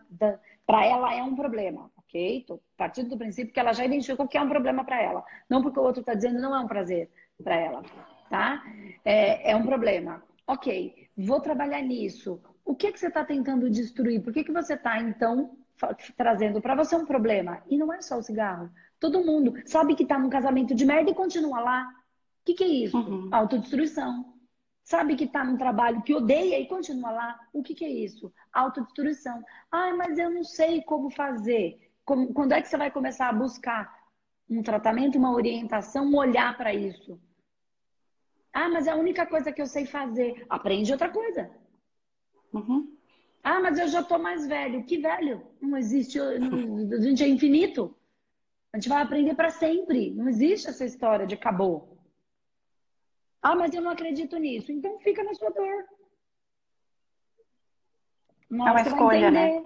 para 0.67 0.85
ela 0.85 1.15
é 1.15 1.23
um 1.23 1.35
problema, 1.35 1.91
ok? 1.97 2.45
Tô 2.47 2.61
partindo 2.77 3.09
do 3.09 3.17
princípio 3.17 3.55
que 3.55 3.59
ela 3.59 3.73
já 3.73 3.87
identificou 3.87 4.29
que 4.29 4.37
é 4.37 4.43
um 4.43 4.49
problema 4.49 4.85
para 4.85 5.03
ela, 5.03 5.25
não 5.49 5.63
porque 5.63 5.81
o 5.81 5.83
outro 5.83 6.01
está 6.01 6.13
dizendo 6.13 6.43
não 6.43 6.55
é 6.55 6.61
um 6.61 6.69
prazer 6.69 7.09
para 7.43 7.57
ela, 7.57 7.83
tá? 8.29 8.63
É, 9.03 9.53
é 9.53 9.57
um 9.57 9.65
problema. 9.65 10.23
Ok, 10.47 11.09
vou 11.17 11.41
trabalhar 11.41 11.81
nisso. 11.81 12.39
O 12.67 12.75
que 12.75 12.93
que 12.93 13.01
você 13.01 13.09
está 13.09 13.25
tentando 13.25 13.71
destruir? 13.71 14.21
Por 14.23 14.33
que 14.33 14.45
que 14.45 14.53
você 14.53 14.75
está 14.75 15.01
então 15.01 15.57
trazendo 16.19 16.61
para 16.61 16.75
você 16.75 16.95
um 16.95 17.07
problema? 17.07 17.63
E 17.71 17.79
não 17.79 17.91
é 17.91 18.03
só 18.03 18.19
o 18.19 18.23
cigarro. 18.23 18.71
Todo 19.01 19.25
mundo 19.25 19.55
sabe 19.65 19.95
que 19.95 20.03
está 20.03 20.19
num 20.19 20.29
casamento 20.29 20.75
de 20.75 20.85
merda 20.85 21.11
e 21.11 21.15
continua 21.15 21.61
lá 21.61 21.89
que, 22.49 22.55
que 22.55 22.65
é 22.65 22.69
isso? 22.69 22.97
Uhum. 22.97 23.29
Autodestruição. 23.33 24.35
Sabe 24.83 25.17
que 25.17 25.25
está 25.25 25.45
num 25.45 25.59
trabalho 25.59 26.03
que 26.03 26.15
odeia 26.15 26.59
e 26.59 26.67
continua 26.67 27.11
lá? 27.11 27.39
O 27.53 27.63
que, 27.63 27.75
que 27.75 27.85
é 27.85 27.91
isso? 27.91 28.33
Autodestruição. 28.53 29.45
Ai, 29.71 29.93
mas 29.93 30.19
eu 30.19 30.31
não 30.31 30.45
sei 30.45 30.83
como 30.83 31.11
fazer. 31.11 31.93
Como, 32.07 32.33
quando 32.33 32.53
é 32.53 32.63
que 32.63 32.69
você 32.69 32.79
vai 32.79 32.91
começar 32.91 33.29
a 33.29 33.33
buscar 33.33 33.95
um 34.49 34.63
tratamento, 34.63 35.19
uma 35.19 35.33
orientação, 35.33 36.07
um 36.07 36.17
olhar 36.17 36.57
para 36.57 36.73
isso? 36.73 37.21
Ah, 38.51 38.71
mas 38.71 38.87
é 38.87 38.93
a 38.93 38.97
única 38.97 39.27
coisa 39.27 39.53
que 39.53 39.61
eu 39.61 39.67
sei 39.67 39.85
fazer. 39.85 40.47
Aprende 40.49 40.91
outra 40.91 41.11
coisa. 41.11 41.51
Uhum. 42.55 42.97
Ah, 43.43 43.61
mas 43.61 43.79
eu 43.79 43.89
já 43.89 44.03
tô 44.03 44.19
mais 44.19 44.47
velho. 44.47 44.85
Que 44.85 44.97
velho? 44.97 45.43
Não 45.61 45.77
existe. 45.77 46.19
A 46.19 47.01
gente 47.01 47.23
é 47.23 47.29
infinito. 47.29 47.95
A 48.73 48.79
gente 48.79 48.89
vai 48.89 49.03
aprender 49.03 49.35
para 49.35 49.51
sempre. 49.51 50.15
Não 50.15 50.29
existe 50.31 50.71
essa 50.71 50.87
história 50.87 51.27
de 51.27 51.35
acabou. 51.35 51.98
Ah, 53.43 53.55
mas 53.55 53.73
eu 53.75 53.81
não 53.81 53.91
acredito 53.91 54.37
nisso. 54.37 54.73
Então 54.73 54.99
fica 55.01 55.23
na 55.23 55.35
sua 55.35 55.51
dor. 55.51 55.85
Uma 58.51 58.69
é 58.69 58.73
uma 58.73 58.81
escolha, 58.81 59.31
né? 59.31 59.65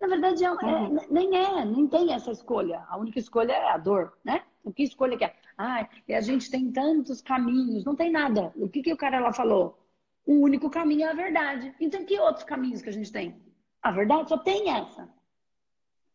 Na 0.00 0.08
verdade, 0.08 0.44
é, 0.44 0.46
é 0.46 0.50
uhum. 0.50 0.98
é, 0.98 1.06
nem 1.10 1.36
é, 1.36 1.64
nem 1.64 1.86
tem 1.86 2.12
essa 2.12 2.32
escolha. 2.32 2.84
A 2.88 2.96
única 2.96 3.18
escolha 3.18 3.52
é 3.52 3.70
a 3.70 3.78
dor, 3.78 4.18
né? 4.24 4.42
O 4.64 4.72
que 4.72 4.82
escolha 4.82 5.16
que 5.16 5.24
é? 5.24 5.34
Ah, 5.56 5.88
a 6.08 6.20
gente 6.20 6.50
tem 6.50 6.72
tantos 6.72 7.20
caminhos, 7.20 7.84
não 7.84 7.94
tem 7.94 8.10
nada. 8.10 8.52
O 8.56 8.68
que, 8.68 8.82
que 8.82 8.92
o 8.92 8.96
cara 8.96 9.20
lá 9.20 9.32
falou? 9.32 9.78
O 10.26 10.34
único 10.34 10.70
caminho 10.70 11.06
é 11.06 11.10
a 11.10 11.14
verdade. 11.14 11.74
Então, 11.80 12.04
que 12.04 12.18
outros 12.18 12.44
caminhos 12.44 12.80
que 12.80 12.88
a 12.88 12.92
gente 12.92 13.12
tem? 13.12 13.40
A 13.82 13.90
verdade 13.90 14.28
só 14.28 14.38
tem 14.38 14.70
essa. 14.70 15.08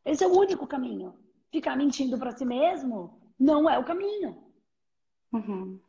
Esse 0.03 0.23
é 0.23 0.27
o 0.27 0.37
único 0.37 0.65
caminho. 0.65 1.13
Ficar 1.51 1.75
mentindo 1.75 2.17
para 2.17 2.31
si 2.31 2.45
mesmo 2.45 3.19
não 3.39 3.69
é 3.69 3.77
o 3.77 3.83
caminho. 3.83 4.37
Uhum. 5.31 5.79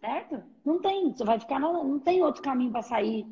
Certo? 0.00 0.42
Não 0.64 0.80
tem. 0.80 1.12
Você 1.12 1.24
vai 1.24 1.38
ficar. 1.38 1.58
Não 1.58 1.98
tem 1.98 2.22
outro 2.22 2.42
caminho 2.42 2.72
para 2.72 2.82
sair, 2.82 3.26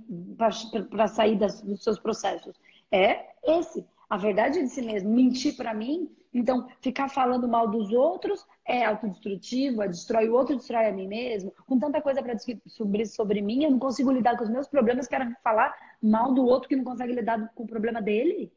para 0.90 1.08
sair 1.08 1.36
das, 1.36 1.62
dos 1.62 1.82
seus 1.82 1.98
processos. 1.98 2.60
É 2.92 3.26
esse. 3.42 3.86
A 4.08 4.16
verdade 4.16 4.58
é 4.58 4.62
de 4.62 4.68
si 4.68 4.82
mesmo. 4.82 5.10
Mentir 5.10 5.56
para 5.56 5.72
mim. 5.72 6.10
Então, 6.32 6.68
ficar 6.82 7.08
falando 7.08 7.48
mal 7.48 7.68
dos 7.68 7.90
outros 7.90 8.46
é 8.64 8.84
autodestrutivo, 8.84 9.82
é 9.82 9.88
destrói 9.88 10.28
o 10.28 10.34
outro, 10.34 10.56
destrói 10.56 10.86
a 10.86 10.92
mim 10.92 11.08
mesmo. 11.08 11.52
Com 11.66 11.78
tanta 11.78 12.02
coisa 12.02 12.22
para 12.22 12.34
descobrir 12.34 13.06
sobre 13.06 13.40
mim, 13.40 13.64
eu 13.64 13.70
não 13.70 13.78
consigo 13.78 14.12
lidar 14.12 14.36
com 14.36 14.44
os 14.44 14.50
meus 14.50 14.68
problemas, 14.68 15.08
quero 15.08 15.34
falar 15.42 15.74
mal 16.02 16.34
do 16.34 16.44
outro 16.44 16.68
que 16.68 16.76
não 16.76 16.84
consegue 16.84 17.14
lidar 17.14 17.50
com 17.54 17.62
o 17.62 17.66
problema 17.66 18.02
dele. 18.02 18.52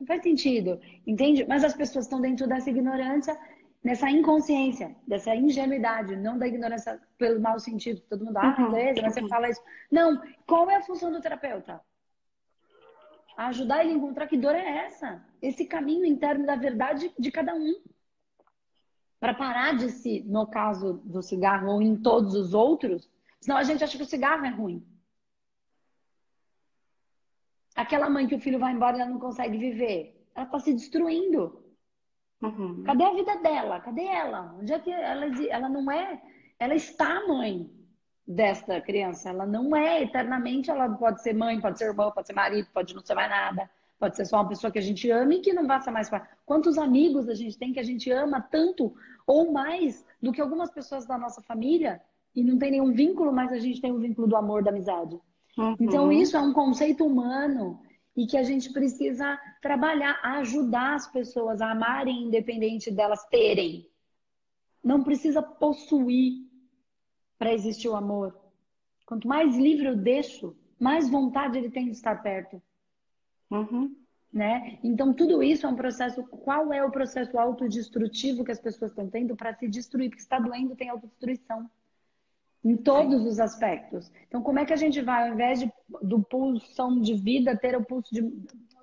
Não 0.00 0.06
faz 0.06 0.22
sentido, 0.22 0.80
entende? 1.06 1.44
Mas 1.46 1.62
as 1.62 1.74
pessoas 1.74 2.06
estão 2.06 2.20
dentro 2.20 2.48
dessa 2.48 2.70
ignorância 2.70 3.38
nessa 3.82 4.08
inconsciência, 4.08 4.94
dessa 5.06 5.34
ingenuidade, 5.34 6.14
não 6.16 6.38
da 6.38 6.46
ignorância 6.46 7.00
pelo 7.18 7.40
mau 7.40 7.58
sentido. 7.58 8.00
Todo 8.08 8.24
mundo, 8.24 8.36
ah, 8.36 8.56
uhum. 8.58 8.70
beleza, 8.70 9.02
mas 9.02 9.14
você 9.14 9.28
fala 9.28 9.50
isso. 9.50 9.62
Não, 9.90 10.22
qual 10.46 10.70
é 10.70 10.76
a 10.76 10.82
função 10.82 11.10
do 11.10 11.20
terapeuta? 11.20 11.80
Ajudar 13.36 13.82
ele 13.82 13.94
a 13.94 13.96
encontrar 13.96 14.28
que 14.28 14.36
dor 14.36 14.54
é 14.54 14.86
essa. 14.86 15.24
Esse 15.40 15.64
caminho 15.64 16.04
interno 16.04 16.46
da 16.46 16.54
verdade 16.54 17.12
de 17.18 17.30
cada 17.32 17.54
um. 17.54 17.74
Para 19.18 19.34
parar 19.34 19.76
de 19.76 19.90
se, 19.90 20.22
no 20.24 20.46
caso 20.46 20.94
do 21.04 21.22
cigarro 21.22 21.72
ou 21.72 21.82
em 21.82 21.96
todos 21.96 22.34
os 22.34 22.54
outros, 22.54 23.08
senão 23.40 23.56
a 23.56 23.62
gente 23.62 23.82
acha 23.82 23.96
que 23.96 24.02
o 24.02 24.06
cigarro 24.06 24.44
é 24.44 24.50
ruim. 24.50 24.86
Aquela 27.74 28.10
mãe 28.10 28.26
que 28.26 28.34
o 28.34 28.40
filho 28.40 28.58
vai 28.58 28.72
embora 28.72 28.98
e 28.98 29.00
ela 29.00 29.10
não 29.10 29.18
consegue 29.18 29.56
viver, 29.56 30.28
ela 30.34 30.44
está 30.44 30.58
se 30.58 30.74
destruindo. 30.74 31.61
Uhum. 32.42 32.82
Cadê 32.84 33.04
a 33.04 33.14
vida 33.14 33.36
dela? 33.36 33.80
Cadê 33.80 34.04
ela? 34.04 34.54
Onde 34.60 34.72
é 34.72 34.78
que 34.78 34.90
ela, 34.90 35.26
ela 35.48 35.68
não 35.68 35.90
é? 35.90 36.20
Ela 36.58 36.74
está 36.74 37.26
mãe 37.26 37.70
desta 38.26 38.80
criança. 38.80 39.30
Ela 39.30 39.46
não 39.46 39.74
é 39.74 40.02
eternamente. 40.02 40.70
Ela 40.70 40.88
pode 40.88 41.22
ser 41.22 41.34
mãe, 41.34 41.60
pode 41.60 41.78
ser 41.78 41.86
irmã, 41.86 42.10
pode 42.10 42.26
ser 42.26 42.32
marido, 42.32 42.68
pode 42.72 42.94
não 42.94 43.04
ser 43.04 43.14
mais 43.14 43.30
nada. 43.30 43.70
Pode 43.98 44.16
ser 44.16 44.24
só 44.24 44.38
uma 44.38 44.48
pessoa 44.48 44.70
que 44.72 44.78
a 44.78 44.82
gente 44.82 45.08
ama 45.10 45.34
e 45.34 45.40
que 45.40 45.52
não 45.52 45.66
vai 45.66 45.80
ser 45.80 45.92
mais. 45.92 46.10
Quantos 46.44 46.76
amigos 46.76 47.28
a 47.28 47.34
gente 47.34 47.56
tem 47.56 47.72
que 47.72 47.78
a 47.78 47.84
gente 47.84 48.10
ama 48.10 48.40
tanto 48.40 48.92
ou 49.26 49.52
mais 49.52 50.04
do 50.20 50.32
que 50.32 50.40
algumas 50.40 50.70
pessoas 50.70 51.06
da 51.06 51.16
nossa 51.16 51.40
família 51.42 52.02
e 52.34 52.42
não 52.42 52.58
tem 52.58 52.72
nenhum 52.72 52.92
vínculo, 52.92 53.32
mas 53.32 53.52
a 53.52 53.58
gente 53.58 53.80
tem 53.80 53.92
o 53.92 53.96
um 53.96 54.00
vínculo 54.00 54.26
do 54.26 54.36
amor, 54.36 54.64
da 54.64 54.70
amizade. 54.70 55.20
Uhum. 55.56 55.76
Então, 55.78 56.10
isso 56.10 56.36
é 56.36 56.40
um 56.40 56.52
conceito 56.52 57.04
humano 57.04 57.80
e 58.16 58.26
que 58.26 58.36
a 58.36 58.42
gente 58.42 58.72
precisa 58.72 59.40
trabalhar, 59.60 60.20
ajudar 60.22 60.94
as 60.94 61.06
pessoas 61.06 61.60
a 61.60 61.70
amarem 61.70 62.24
independente 62.24 62.90
delas 62.90 63.24
terem. 63.26 63.88
Não 64.84 65.02
precisa 65.02 65.40
possuir 65.40 66.46
para 67.38 67.52
existir 67.52 67.88
o 67.88 67.96
amor. 67.96 68.38
Quanto 69.06 69.26
mais 69.26 69.56
livre 69.56 69.86
eu 69.86 69.96
deixo, 69.96 70.56
mais 70.78 71.08
vontade 71.08 71.56
ele 71.56 71.70
tem 71.70 71.86
de 71.86 71.92
estar 71.92 72.22
perto. 72.22 72.60
Uhum. 73.50 73.96
Né? 74.32 74.78
Então, 74.82 75.12
tudo 75.12 75.42
isso 75.42 75.66
é 75.66 75.68
um 75.68 75.76
processo. 75.76 76.22
Qual 76.24 76.72
é 76.72 76.82
o 76.84 76.90
processo 76.90 77.38
autodestrutivo 77.38 78.44
que 78.44 78.52
as 78.52 78.60
pessoas 78.60 78.90
estão 78.90 79.08
tendo 79.08 79.36
para 79.36 79.54
se 79.54 79.68
destruir? 79.68 80.08
Porque 80.08 80.22
está 80.22 80.38
doendo, 80.38 80.74
tem 80.74 80.88
autodestruição 80.88 81.70
em 82.64 82.76
todos 82.76 83.24
os 83.24 83.40
aspectos. 83.40 84.10
Então, 84.28 84.42
como 84.42 84.58
é 84.58 84.64
que 84.64 84.72
a 84.72 84.76
gente 84.76 85.00
vai, 85.00 85.28
ao 85.28 85.34
invés 85.34 85.60
de, 85.60 85.72
do 86.02 86.22
pulsão 86.22 87.00
de 87.00 87.14
vida, 87.14 87.56
ter 87.56 87.76
o 87.76 87.84
pulso 87.84 88.14
de, 88.14 88.22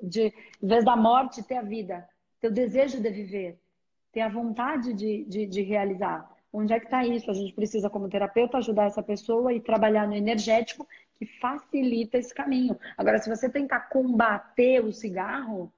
de, 0.01 0.33
em 0.61 0.67
vez 0.67 0.83
da 0.83 0.95
morte, 0.95 1.43
ter 1.43 1.57
a 1.57 1.61
vida, 1.61 2.07
ter 2.41 2.47
o 2.47 2.53
desejo 2.53 3.01
de 3.01 3.09
viver, 3.09 3.59
ter 4.11 4.21
a 4.21 4.29
vontade 4.29 4.93
de, 4.93 5.23
de, 5.25 5.45
de 5.45 5.61
realizar? 5.61 6.29
Onde 6.51 6.73
é 6.73 6.79
que 6.79 6.85
está 6.85 7.05
isso? 7.05 7.29
A 7.29 7.33
gente 7.33 7.53
precisa, 7.53 7.89
como 7.89 8.09
terapeuta, 8.09 8.57
ajudar 8.57 8.85
essa 8.85 9.03
pessoa 9.03 9.53
e 9.53 9.61
trabalhar 9.61 10.07
no 10.07 10.15
energético 10.15 10.87
que 11.17 11.25
facilita 11.39 12.17
esse 12.17 12.33
caminho. 12.33 12.77
Agora, 12.97 13.19
se 13.19 13.29
você 13.29 13.47
tentar 13.47 13.81
combater 13.81 14.83
o 14.83 14.91
cigarro, 14.91 15.71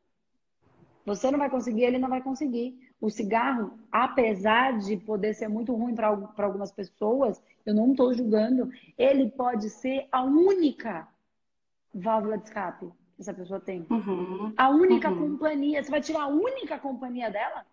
você 1.06 1.30
não 1.30 1.40
vai 1.40 1.50
conseguir, 1.50 1.84
ele 1.84 2.00
não 2.00 2.10
vai 2.10 2.22
conseguir. 2.22 2.91
O 3.02 3.10
cigarro, 3.10 3.80
apesar 3.92 4.78
de 4.78 4.96
poder 4.96 5.34
ser 5.34 5.48
muito 5.48 5.74
ruim 5.74 5.96
para 5.96 6.08
algumas 6.38 6.72
pessoas, 6.72 7.42
eu 7.66 7.74
não 7.74 7.92
estou 7.92 8.14
julgando, 8.14 8.72
ele 8.96 9.32
pode 9.32 9.72
ser 9.72 10.08
a 10.12 10.22
única 10.22 11.08
válvula 11.94 12.38
de 12.38 12.44
escape 12.44 12.86
que 13.16 13.22
essa 13.22 13.34
pessoa 13.34 13.60
tem. 13.60 13.88
Uhum. 13.90 14.54
A 14.56 14.70
única 14.70 15.10
uhum. 15.10 15.32
companhia. 15.32 15.84
Você 15.84 15.90
vai 15.90 16.00
tirar 16.02 16.24
a 16.24 16.28
única 16.28 16.78
companhia 16.78 17.32
dela? 17.32 17.66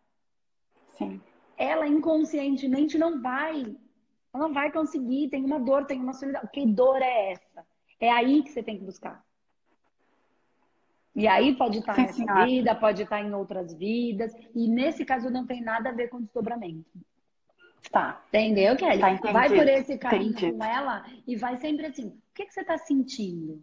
Sim. 0.93 1.21
Ela 1.59 1.87
inconscientemente 1.87 2.97
não 2.97 3.21
vai. 3.21 3.77
Ela 4.33 4.49
não 4.49 4.55
vai 4.55 4.73
conseguir. 4.73 5.29
Tem 5.29 5.45
uma 5.45 5.61
dor, 5.61 5.85
tem 5.85 6.01
uma 6.01 6.15
solidão. 6.15 6.43
Que 6.51 6.67
dor 6.67 7.03
é 7.03 7.33
essa? 7.33 7.67
É 8.01 8.11
aí 8.11 8.43
que 8.43 8.51
você 8.51 8.63
tem 8.63 8.79
que 8.79 8.85
buscar. 8.85 9.23
E 11.19 11.27
aí 11.27 11.53
pode 11.57 11.79
estar 11.79 11.95
Sim, 11.95 12.03
nessa 12.03 12.15
senhora. 12.15 12.47
vida, 12.47 12.75
pode 12.77 13.03
estar 13.03 13.21
em 13.21 13.35
outras 13.35 13.75
vidas. 13.75 14.33
E 14.55 14.69
nesse 14.69 15.05
caso 15.05 15.29
não 15.29 15.45
tem 15.45 15.61
nada 15.61 15.89
a 15.89 15.93
ver 15.93 16.09
com 16.09 16.21
desdobramento. 16.21 16.87
Tá. 17.91 18.23
Entendeu, 18.29 18.77
Kelly? 18.77 19.01
Tá, 19.01 19.33
vai 19.33 19.49
por 19.49 19.67
esse 19.67 19.99
caminho 19.99 20.31
entendi. 20.31 20.53
com 20.53 20.63
ela 20.63 21.05
e 21.27 21.35
vai 21.35 21.57
sempre 21.57 21.87
assim, 21.87 22.07
o 22.07 22.15
que, 22.33 22.47
que 22.47 22.55
você 22.55 22.61
está 22.61 22.79
sentindo? 22.79 23.61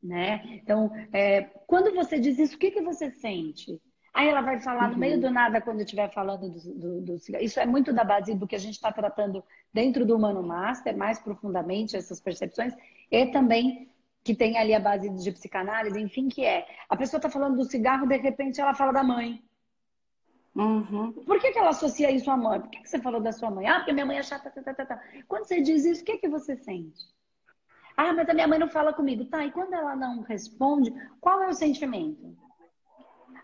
Né? 0.00 0.60
Então, 0.62 0.92
é, 1.12 1.42
quando 1.66 1.92
você 1.92 2.20
diz 2.20 2.38
isso, 2.38 2.54
o 2.54 2.58
que, 2.58 2.70
que 2.70 2.80
você 2.80 3.10
sente? 3.10 3.80
Aí 4.14 4.28
ela 4.28 4.40
vai 4.40 4.60
falar 4.60 4.84
uhum. 4.84 4.92
no 4.92 4.98
meio 4.98 5.20
do 5.20 5.28
nada 5.28 5.60
quando 5.60 5.80
estiver 5.80 6.08
falando 6.12 6.48
do, 6.48 6.74
do, 6.74 7.00
do, 7.00 7.14
Isso 7.40 7.58
é 7.58 7.66
muito 7.66 7.92
da 7.92 8.04
base 8.04 8.32
do 8.32 8.46
que 8.46 8.54
a 8.54 8.60
gente 8.60 8.74
está 8.74 8.92
tratando 8.92 9.42
dentro 9.74 10.06
do 10.06 10.14
Humano 10.14 10.40
Master, 10.40 10.96
mais 10.96 11.18
profundamente, 11.18 11.96
essas 11.96 12.20
percepções, 12.20 12.72
e 13.10 13.26
também 13.26 13.88
que 14.26 14.34
tem 14.34 14.58
ali 14.58 14.74
a 14.74 14.80
base 14.80 15.08
de 15.08 15.30
psicanálise, 15.30 16.00
enfim, 16.00 16.28
que 16.28 16.44
é 16.44 16.66
a 16.88 16.96
pessoa 16.96 17.18
está 17.18 17.30
falando 17.30 17.56
do 17.56 17.64
cigarro, 17.64 18.08
de 18.08 18.16
repente 18.16 18.60
ela 18.60 18.74
fala 18.74 18.92
da 18.92 19.04
mãe. 19.04 19.40
Uhum. 20.52 21.12
Por 21.12 21.38
que, 21.38 21.52
que 21.52 21.58
ela 21.58 21.70
associa 21.70 22.10
isso 22.10 22.28
à 22.28 22.36
mãe? 22.36 22.60
Por 22.60 22.70
que, 22.70 22.80
que 22.80 22.88
você 22.88 22.98
falou 22.98 23.20
da 23.20 23.30
sua 23.30 23.52
mãe? 23.52 23.68
Ah, 23.68 23.76
porque 23.76 23.92
minha 23.92 24.04
mãe 24.06 24.18
é 24.18 24.22
chata. 24.24 24.50
Tá, 24.50 24.62
tá, 24.62 24.74
tá, 24.74 24.86
tá. 24.86 25.00
Quando 25.28 25.46
você 25.46 25.60
diz 25.60 25.84
isso, 25.84 26.02
o 26.02 26.04
que, 26.04 26.18
que 26.18 26.28
você 26.28 26.56
sente? 26.56 26.98
Ah, 27.96 28.12
mas 28.12 28.28
a 28.28 28.34
minha 28.34 28.48
mãe 28.48 28.58
não 28.58 28.68
fala 28.68 28.92
comigo. 28.92 29.26
Tá, 29.26 29.44
e 29.44 29.52
quando 29.52 29.74
ela 29.74 29.94
não 29.94 30.22
responde, 30.22 30.92
qual 31.20 31.42
é 31.42 31.48
o 31.48 31.54
sentimento? 31.54 32.36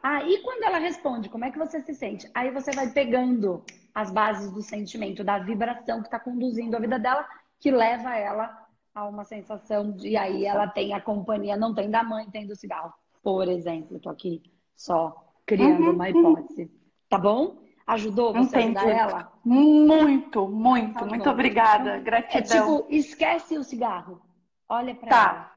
Ah, 0.03 0.25
e 0.25 0.39
quando 0.39 0.65
ela 0.65 0.79
responde, 0.79 1.29
como 1.29 1.45
é 1.45 1.51
que 1.53 1.59
você 1.59 1.81
se 1.81 1.95
sente? 1.95 2.29
Aí 2.35 2.51
você 2.51 2.73
vai 2.73 2.91
pegando 2.91 3.65
as 3.95 4.11
bases 4.11 4.51
do 4.51 4.63
sentimento, 4.63 5.23
da 5.23 5.39
vibração 5.39 6.01
que 6.01 6.09
está 6.09 6.19
conduzindo 6.19 6.77
a 6.77 6.81
vida 6.81 6.99
dela, 6.99 7.29
que 7.61 7.71
leva 7.71 8.17
ela 8.17 8.62
a 8.95 9.07
uma 9.07 9.25
sensação 9.25 9.91
de 9.93 10.11
e 10.11 10.17
aí 10.17 10.45
ela 10.45 10.67
tem 10.67 10.93
a 10.93 11.01
companhia, 11.01 11.57
não 11.57 11.75
tem 11.75 11.91
da 11.91 12.03
mãe, 12.03 12.29
tem 12.31 12.47
do 12.47 12.57
cigarro. 12.57 12.93
Por 13.23 13.49
exemplo, 13.49 13.99
tô 13.99 14.11
aqui 14.11 14.43
só 14.75 15.35
criando 15.47 15.87
uhum, 15.87 15.95
uma 15.95 16.11
hipótese. 16.11 16.71
Tá 17.09 17.19
bom? 17.19 17.59
Ajudou 17.87 18.33
você 18.33 18.61
Entendi. 18.61 18.79
ajudar 18.79 18.91
ela? 18.91 19.33
Muito, 19.45 20.49
muito, 20.49 20.99
tá 20.99 21.05
muito 21.07 21.29
obrigada. 21.29 21.99
Gratidão. 21.99 22.39
É 22.39 22.43
tipo, 22.43 22.87
esquece 22.91 23.59
o 23.59 23.65
cigarro. 23.65 24.21
Olha 24.69 24.95
para 24.95 25.09
tá. 25.09 25.31
ela. 25.31 25.53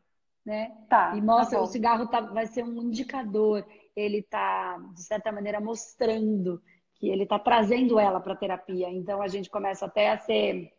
Né? 0.46 0.72
Tá, 0.88 1.16
e 1.16 1.22
mostra, 1.22 1.58
tá 1.58 1.64
o 1.64 1.68
cigarro 1.68 2.08
tá, 2.08 2.22
vai 2.22 2.46
ser 2.46 2.64
um 2.64 2.84
indicador. 2.84 3.66
Ele 3.96 4.22
tá, 4.22 4.78
de 4.94 5.02
certa 5.02 5.32
maneira, 5.32 5.60
mostrando 5.60 6.62
que 6.96 7.10
ele 7.10 7.26
tá 7.26 7.40
trazendo 7.40 8.00
ela 8.00 8.20
para 8.20 8.36
terapia. 8.36 8.90
Então 8.90 9.22
a 9.22 9.28
gente 9.28 9.50
começa 9.50 9.86
até 9.86 10.12
a 10.12 10.18
ser 10.18 10.75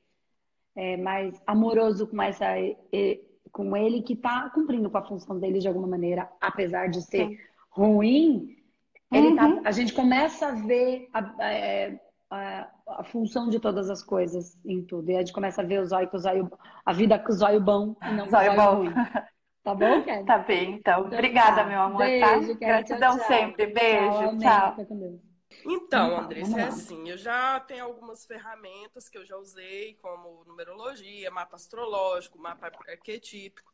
é, 0.76 0.96
mais 0.96 1.40
amoroso 1.46 2.06
com 2.06 2.22
essa 2.22 2.46
com 3.56 3.74
ele 3.74 4.02
que 4.02 4.12
está 4.12 4.50
cumprindo 4.50 4.90
com 4.90 4.98
a 4.98 5.02
função 5.02 5.38
dele 5.38 5.60
de 5.60 5.66
alguma 5.66 5.88
maneira, 5.88 6.28
apesar 6.38 6.88
de 6.88 7.00
ser 7.00 7.28
Sim. 7.28 7.38
ruim. 7.70 8.54
Ele 9.10 9.34
tá, 9.34 9.46
uhum. 9.46 9.62
tá, 9.62 9.68
a 9.68 9.72
gente 9.72 9.94
começa 9.94 10.48
a 10.48 10.52
ver 10.52 11.08
a, 11.14 11.20
a, 11.38 11.52
é, 11.54 12.00
a, 12.30 12.68
a, 12.98 13.04
função 13.04 13.48
de 13.48 13.58
todas 13.58 13.88
as 13.88 14.02
coisas 14.02 14.58
em 14.62 14.82
tudo. 14.82 15.10
E 15.10 15.16
a 15.16 15.20
gente 15.20 15.32
começa 15.32 15.62
a 15.62 15.64
ver 15.64 15.80
o 15.80 15.86
zóio 15.86 16.08
com 16.08 16.18
o 16.18 16.20
zóio, 16.20 16.52
a 16.84 16.92
vida 16.92 17.18
com 17.18 17.32
o 17.32 17.34
zóio 17.34 17.60
bom 17.60 17.96
e 18.02 18.12
não 18.12 18.26
com 18.26 18.26
o 18.26 18.30
zóio 18.30 18.56
bom. 18.56 18.74
ruim. 18.76 18.92
Tá 19.64 19.74
bom, 19.74 20.02
Kelly? 20.04 20.24
Tá 20.26 20.38
bem, 20.38 20.74
então. 20.74 21.06
então 21.06 21.18
Obrigada, 21.18 21.62
tá. 21.62 21.64
meu 21.64 21.80
amor, 21.80 21.98
Beijo, 21.98 22.52
tá? 22.52 22.66
Gratidão 22.66 23.16
tchau, 23.16 23.26
sempre. 23.26 23.66
Beijo, 23.68 24.38
tchau. 24.38 24.76
tchau. 24.76 25.35
Então, 25.68 26.18
Andressa, 26.18 26.60
é 26.60 26.64
assim, 26.64 27.10
eu 27.10 27.18
já 27.18 27.58
tenho 27.60 27.84
algumas 27.84 28.24
ferramentas 28.24 29.08
que 29.08 29.18
eu 29.18 29.26
já 29.26 29.36
usei, 29.36 29.94
como 29.94 30.44
numerologia, 30.44 31.30
mapa 31.30 31.56
astrológico, 31.56 32.38
mapa 32.38 32.70
arquetípico. 32.88 33.72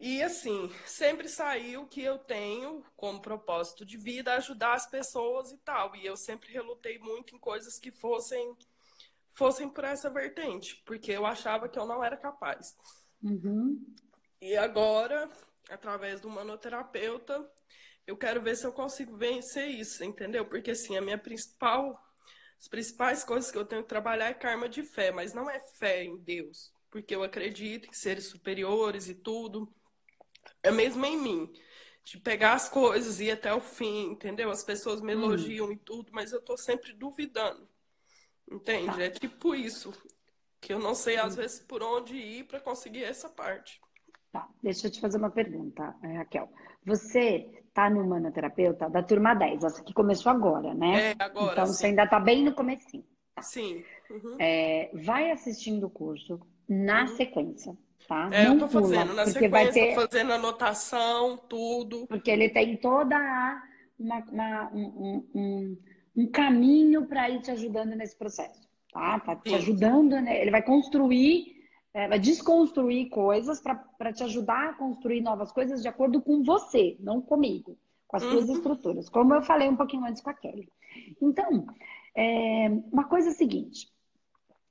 E 0.00 0.22
assim, 0.22 0.72
sempre 0.84 1.28
saiu 1.28 1.86
que 1.86 2.02
eu 2.02 2.18
tenho 2.18 2.84
como 2.96 3.20
propósito 3.20 3.84
de 3.84 3.96
vida 3.96 4.34
ajudar 4.34 4.74
as 4.74 4.86
pessoas 4.86 5.50
e 5.50 5.58
tal. 5.58 5.94
E 5.96 6.06
eu 6.06 6.16
sempre 6.16 6.52
relutei 6.52 6.98
muito 6.98 7.34
em 7.34 7.38
coisas 7.38 7.78
que 7.78 7.90
fossem 7.90 8.56
fossem 9.32 9.68
por 9.68 9.84
essa 9.84 10.10
vertente, 10.10 10.82
porque 10.84 11.12
eu 11.12 11.24
achava 11.24 11.68
que 11.68 11.78
eu 11.78 11.86
não 11.86 12.02
era 12.02 12.16
capaz. 12.16 12.76
Uhum. 13.22 13.80
E 14.40 14.56
agora, 14.56 15.30
através 15.70 16.20
do 16.20 16.28
manoterapeuta, 16.28 17.48
eu 18.08 18.16
quero 18.16 18.42
ver 18.42 18.56
se 18.56 18.66
eu 18.66 18.72
consigo 18.72 19.16
vencer 19.16 19.68
isso, 19.68 20.02
entendeu? 20.02 20.44
Porque 20.44 20.72
assim, 20.72 20.96
a 20.96 21.00
minha 21.00 21.18
principal 21.18 22.04
as 22.58 22.66
principais 22.66 23.22
coisas 23.22 23.50
que 23.50 23.56
eu 23.56 23.64
tenho 23.64 23.82
que 23.82 23.88
trabalhar 23.88 24.26
é 24.26 24.34
karma 24.34 24.68
de 24.68 24.82
fé, 24.82 25.12
mas 25.12 25.32
não 25.32 25.48
é 25.48 25.60
fé 25.60 26.02
em 26.02 26.16
Deus, 26.16 26.72
porque 26.90 27.14
eu 27.14 27.22
acredito 27.22 27.88
em 27.88 27.92
seres 27.92 28.26
superiores 28.26 29.08
e 29.08 29.14
tudo. 29.14 29.72
É 30.62 30.70
mesmo 30.70 31.04
em 31.06 31.16
mim, 31.16 31.52
de 32.02 32.18
pegar 32.18 32.54
as 32.54 32.68
coisas 32.68 33.20
e 33.20 33.26
ir 33.26 33.30
até 33.30 33.54
o 33.54 33.60
fim, 33.60 34.10
entendeu? 34.10 34.50
As 34.50 34.64
pessoas 34.64 35.00
me 35.00 35.14
hum. 35.14 35.22
elogiam 35.22 35.68
hum. 35.68 35.72
e 35.72 35.76
tudo, 35.76 36.10
mas 36.12 36.32
eu 36.32 36.42
tô 36.42 36.56
sempre 36.56 36.92
duvidando. 36.92 37.68
Entende? 38.50 38.96
Tá. 38.96 39.02
É 39.02 39.10
tipo 39.10 39.54
isso, 39.54 39.92
que 40.60 40.72
eu 40.72 40.80
não 40.80 40.96
sei 40.96 41.16
às 41.16 41.34
hum. 41.34 41.36
vezes 41.36 41.60
por 41.60 41.80
onde 41.80 42.16
ir 42.16 42.44
para 42.44 42.58
conseguir 42.58 43.04
essa 43.04 43.28
parte. 43.28 43.80
Tá, 44.32 44.48
deixa 44.62 44.88
eu 44.88 44.90
te 44.90 45.00
fazer 45.00 45.18
uma 45.18 45.30
pergunta, 45.30 45.94
eh, 46.02 46.18
Raquel. 46.18 46.50
Você 46.84 47.57
tá 47.78 47.88
no 47.88 48.04
Manoterapeuta 48.04 48.90
da 48.90 49.04
turma 49.04 49.34
10, 49.34 49.62
essa 49.62 49.84
que 49.84 49.94
começou 49.94 50.32
agora, 50.32 50.74
né? 50.74 51.12
É, 51.12 51.14
agora. 51.16 51.52
Então 51.52 51.66
sim. 51.66 51.72
você 51.72 51.86
ainda 51.86 52.08
tá 52.08 52.18
bem 52.18 52.44
no 52.44 52.52
comecinho. 52.52 53.04
Tá. 53.36 53.42
Sim. 53.42 53.84
Uhum. 54.10 54.36
É, 54.40 54.90
vai 54.94 55.30
assistindo 55.30 55.86
o 55.86 55.90
curso 55.90 56.40
na 56.68 57.02
uhum. 57.02 57.06
sequência, 57.06 57.78
tá? 58.08 58.30
É, 58.32 58.46
Não 58.46 58.54
eu 58.54 58.58
tô 58.58 58.66
pula, 58.66 58.82
fazendo 58.82 59.14
na 59.14 59.26
sequência, 59.26 59.48
vai 59.48 59.70
ter... 59.70 59.94
fazendo 59.94 60.32
anotação, 60.32 61.36
tudo. 61.48 62.04
Porque 62.08 62.32
ele 62.32 62.48
tem 62.48 62.76
toda 62.76 63.16
a, 63.16 63.62
uma, 63.96 64.24
uma, 64.32 64.70
um, 64.74 65.28
um, 65.32 65.78
um 66.16 66.26
caminho 66.26 67.06
para 67.06 67.30
ir 67.30 67.42
te 67.42 67.52
ajudando 67.52 67.94
nesse 67.94 68.18
processo, 68.18 68.68
tá? 68.92 69.20
Tá 69.20 69.36
te 69.36 69.50
sim. 69.50 69.54
ajudando, 69.54 70.20
né? 70.20 70.40
Ele 70.40 70.50
vai 70.50 70.62
construir 70.62 71.57
é, 71.94 72.08
vai 72.08 72.18
desconstruir 72.18 73.08
coisas 73.08 73.60
para 73.60 74.12
te 74.12 74.22
ajudar 74.22 74.70
a 74.70 74.74
construir 74.74 75.20
novas 75.20 75.50
coisas 75.52 75.82
de 75.82 75.88
acordo 75.88 76.20
com 76.20 76.42
você, 76.42 76.96
não 77.00 77.20
comigo, 77.20 77.76
com 78.06 78.16
as 78.16 78.22
suas 78.22 78.48
uhum. 78.48 78.56
estruturas, 78.56 79.08
como 79.08 79.34
eu 79.34 79.42
falei 79.42 79.68
um 79.68 79.76
pouquinho 79.76 80.04
antes 80.04 80.22
com 80.22 80.30
a 80.30 80.34
Kelly. 80.34 80.68
Então, 81.20 81.66
é, 82.14 82.68
uma 82.92 83.04
coisa 83.04 83.28
é 83.28 83.32
a 83.32 83.34
seguinte. 83.34 83.90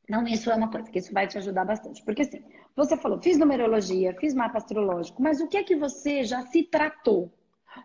Não, 0.09 0.25
isso 0.25 0.49
é 0.49 0.55
uma 0.55 0.71
coisa 0.71 0.89
que 0.89 0.99
isso 0.99 1.13
vai 1.13 1.27
te 1.27 1.37
ajudar 1.37 1.65
bastante. 1.65 2.03
Porque 2.03 2.21
assim, 2.21 2.41
você 2.75 2.95
falou, 2.95 3.21
fiz 3.21 3.37
numerologia, 3.37 4.15
fiz 4.19 4.33
mapa 4.33 4.57
astrológico, 4.57 5.21
mas 5.21 5.41
o 5.41 5.47
que 5.47 5.57
é 5.57 5.63
que 5.63 5.75
você 5.75 6.23
já 6.23 6.41
se 6.43 6.63
tratou? 6.63 7.33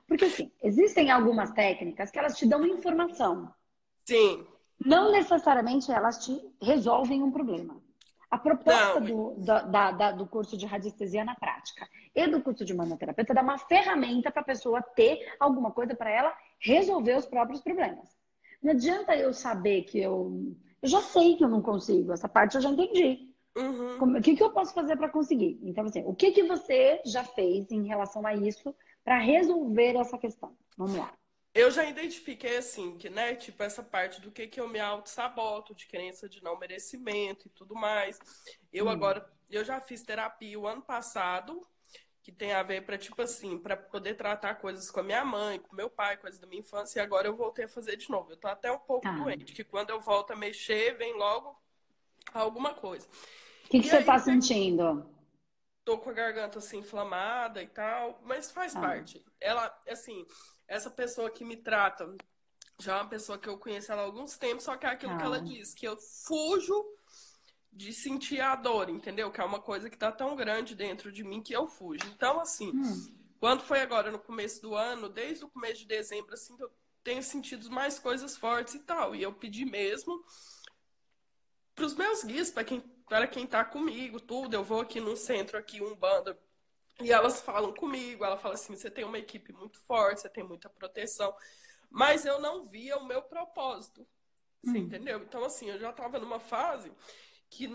Porque 0.07 0.27
assim, 0.27 0.51
existem 0.62 1.11
algumas 1.11 1.51
técnicas 1.51 2.11
que 2.11 2.18
elas 2.18 2.37
te 2.37 2.47
dão 2.47 2.64
informação. 2.64 3.53
Sim. 4.05 4.47
Não 4.85 5.11
necessariamente 5.11 5.90
elas 5.90 6.25
te 6.25 6.40
resolvem 6.61 7.23
um 7.23 7.31
problema. 7.31 7.83
A 8.33 8.38
proposta 8.38 8.99
do, 8.99 9.35
da, 9.37 9.90
da, 9.90 10.11
do 10.11 10.27
curso 10.27 10.57
de 10.57 10.64
radiestesia 10.64 11.23
na 11.23 11.35
prática 11.35 11.87
e 12.14 12.27
do 12.27 12.40
curso 12.40 12.64
de 12.64 12.73
manoterapeuta 12.73 13.31
é 13.31 13.35
dar 13.35 13.45
uma 13.45 13.59
ferramenta 13.59 14.31
para 14.31 14.40
a 14.40 14.47
pessoa 14.47 14.81
ter 14.81 15.18
alguma 15.38 15.71
coisa 15.71 15.95
para 15.95 16.11
ela 16.11 16.35
resolver 16.59 17.14
os 17.14 17.27
próprios 17.27 17.61
problemas. 17.61 18.09
Não 18.62 18.71
adianta 18.71 19.14
eu 19.14 19.35
saber 19.35 19.83
que 19.83 20.01
eu. 20.01 20.57
Eu 20.81 20.88
já 20.88 21.03
sei 21.03 21.37
que 21.37 21.45
eu 21.45 21.49
não 21.49 21.61
consigo, 21.61 22.11
essa 22.11 22.27
parte 22.27 22.55
eu 22.55 22.62
já 22.62 22.71
entendi. 22.71 23.29
Uhum. 23.55 23.99
Como, 23.99 24.18
o 24.18 24.23
que, 24.23 24.35
que 24.35 24.42
eu 24.42 24.51
posso 24.51 24.73
fazer 24.73 24.97
para 24.97 25.11
conseguir? 25.11 25.61
Então, 25.62 25.85
assim, 25.85 26.03
o 26.07 26.14
que, 26.14 26.33
que 26.33 26.42
você 26.45 27.03
já 27.05 27.23
fez 27.23 27.71
em 27.71 27.87
relação 27.87 28.27
a 28.27 28.35
isso 28.35 28.75
para 29.05 29.18
resolver 29.18 29.95
essa 29.97 30.16
questão? 30.16 30.57
Vamos 30.79 30.97
lá. 30.97 31.12
Eu 31.55 31.71
já 31.71 31.85
identifiquei 31.85 32.57
assim, 32.57 32.97
que, 32.97 33.11
né, 33.11 33.35
tipo, 33.35 33.62
essa 33.62 33.83
parte 33.83 34.21
do 34.21 34.31
que, 34.31 34.47
que 34.47 34.59
eu 34.59 34.69
me 34.69 34.81
auto-saboto, 34.81 35.75
de 35.75 35.87
crença 35.87 36.29
de 36.29 36.43
não 36.43 36.59
merecimento 36.59 37.47
e 37.47 37.51
tudo 37.51 37.75
mais. 37.75 38.19
Eu 38.73 38.87
hum. 38.87 38.88
agora, 38.88 39.31
eu 39.51 39.62
já 39.62 39.81
fiz 39.81 40.03
terapia 40.03 40.59
o 40.59 40.67
ano 40.67 40.81
passado, 40.81 41.61
que 42.23 42.33
tem 42.33 42.53
a 42.53 42.62
ver 42.62 42.87
para 42.87 42.97
tipo 42.97 43.21
assim, 43.21 43.59
para 43.59 43.77
poder 43.77 44.15
tratar 44.15 44.55
coisas 44.55 44.91
com 44.91 45.01
a 45.01 45.03
minha 45.03 45.25
mãe, 45.25 45.59
com 45.59 45.77
meu 45.77 45.91
pai, 45.91 46.17
coisas 46.17 46.41
da 46.41 46.47
minha 46.47 46.61
infância, 46.61 47.01
e 47.01 47.03
agora 47.03 47.27
eu 47.27 47.37
voltei 47.37 47.67
a 47.67 47.69
fazer 47.69 47.97
de 47.97 48.09
novo. 48.09 48.31
Eu 48.31 48.37
tô 48.37 48.49
até 48.49 48.73
um 48.73 48.79
pouco 48.79 49.07
ah. 49.07 49.12
doente, 49.12 49.53
que 49.53 49.65
quando 49.65 49.91
eu 49.91 50.01
volto 50.01 50.33
a 50.33 50.37
mexer, 50.37 50.97
vem 50.97 51.12
logo 51.15 51.61
alguma 52.33 52.73
coisa. 52.73 53.07
O 53.65 53.69
que, 53.69 53.81
que 53.81 53.88
você 53.88 54.03
tá 54.03 54.19
sentindo? 54.19 55.07
Tô 55.85 55.99
com 55.99 56.11
a 56.11 56.12
garganta 56.12 56.61
assim 56.61 56.79
inflamada 56.79 57.62
e 57.62 57.67
tal, 57.67 58.21
mas 58.23 58.51
faz 58.51 58.75
ah. 58.77 58.81
parte. 58.81 59.23
Ela, 59.41 59.83
assim, 59.88 60.25
essa 60.66 60.90
pessoa 60.90 61.31
que 61.31 61.44
me 61.44 61.57
trata 61.57 62.14
já 62.79 62.98
é 62.98 63.01
uma 63.03 63.09
pessoa 63.09 63.38
que 63.38 63.48
eu 63.48 63.59
conheço 63.59 63.92
ela 63.92 64.03
há 64.03 64.05
alguns 64.05 64.37
tempos, 64.37 64.64
só 64.64 64.77
que 64.77 64.87
é 64.87 64.90
aquilo 64.90 65.12
ah. 65.12 65.16
que 65.18 65.25
ela 65.25 65.37
ah. 65.37 65.40
diz, 65.40 65.75
que 65.75 65.87
eu 65.87 65.96
fujo 65.96 66.85
de 67.72 67.92
sentir 67.92 68.40
a 68.40 68.55
dor, 68.55 68.90
entendeu? 68.90 69.31
Que 69.31 69.40
é 69.40 69.44
uma 69.44 69.61
coisa 69.61 69.88
que 69.88 69.96
tá 69.96 70.12
tão 70.12 70.37
grande 70.37 70.75
dentro 70.75 71.11
de 71.11 71.25
mim 71.25 71.42
que 71.42 71.55
eu 71.55 71.66
fujo. 71.66 72.05
Então, 72.09 72.40
assim, 72.40 72.70
hum. 72.70 73.14
quando 73.40 73.62
foi 73.62 73.81
agora 73.81 74.11
no 74.11 74.18
começo 74.18 74.61
do 74.61 74.75
ano, 74.75 75.09
desde 75.09 75.44
o 75.44 75.48
começo 75.48 75.81
de 75.81 75.87
dezembro, 75.87 76.35
assim, 76.35 76.55
eu 76.59 76.70
tenho 77.03 77.22
sentido 77.22 77.70
mais 77.70 77.98
coisas 77.98 78.37
fortes 78.37 78.75
e 78.75 78.81
tal. 78.81 79.14
E 79.14 79.22
eu 79.22 79.33
pedi 79.33 79.64
mesmo 79.64 80.22
pros 81.75 81.94
meus 81.94 82.22
guias, 82.22 82.51
para 82.51 82.64
quem, 82.64 82.81
para 83.09 83.27
quem 83.27 83.46
tá 83.46 83.64
comigo, 83.64 84.20
tudo. 84.20 84.55
Eu 84.55 84.64
vou 84.64 84.81
aqui 84.81 85.01
no 85.01 85.16
centro, 85.16 85.57
aqui, 85.57 85.83
um 85.83 85.94
bando 85.94 86.37
e 87.00 87.12
elas 87.12 87.40
falam 87.40 87.72
comigo, 87.74 88.24
ela 88.24 88.37
fala 88.37 88.55
assim: 88.55 88.76
você 88.76 88.90
tem 88.90 89.05
uma 89.05 89.18
equipe 89.18 89.52
muito 89.52 89.78
forte, 89.81 90.20
você 90.20 90.28
tem 90.28 90.44
muita 90.44 90.68
proteção. 90.68 91.35
Mas 91.90 92.24
eu 92.24 92.40
não 92.40 92.64
via 92.64 92.96
o 92.96 93.07
meu 93.07 93.22
propósito. 93.22 94.07
Você 94.62 94.78
hum. 94.78 94.83
entendeu? 94.83 95.18
Então, 95.20 95.44
assim, 95.44 95.68
eu 95.68 95.78
já 95.78 95.90
estava 95.90 96.18
numa 96.18 96.38
fase 96.38 96.92
que 97.50 97.68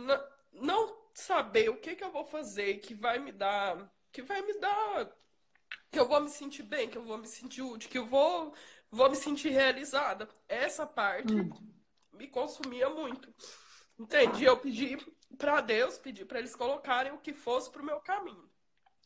não 0.51 0.97
saber 1.13 1.69
o 1.69 1.77
que, 1.77 1.95
que 1.95 2.03
eu 2.03 2.11
vou 2.11 2.25
fazer 2.25 2.77
que 2.77 2.95
vai 2.95 3.19
me 3.19 3.31
dar. 3.31 3.91
Que 4.11 4.21
vai 4.21 4.41
me 4.41 4.57
dar. 4.59 5.11
Que 5.91 5.99
eu 5.99 6.07
vou 6.07 6.21
me 6.21 6.29
sentir 6.29 6.63
bem, 6.63 6.89
que 6.89 6.97
eu 6.97 7.03
vou 7.03 7.17
me 7.17 7.27
sentir 7.27 7.61
útil, 7.61 7.89
que 7.89 7.97
eu 7.97 8.05
vou, 8.05 8.53
vou 8.89 9.09
me 9.09 9.15
sentir 9.15 9.49
realizada. 9.49 10.27
Essa 10.47 10.85
parte 10.85 11.33
hum. 11.33 11.49
me 12.13 12.27
consumia 12.27 12.89
muito. 12.89 13.33
Entende? 13.99 14.43
Eu 14.43 14.57
pedi 14.57 14.97
para 15.37 15.61
Deus, 15.61 15.97
pedi 15.97 16.23
para 16.25 16.39
eles 16.39 16.55
colocarem 16.55 17.11
o 17.11 17.19
que 17.19 17.33
fosse 17.33 17.69
para 17.69 17.81
o 17.81 17.85
meu 17.85 17.99
caminho. 17.99 18.49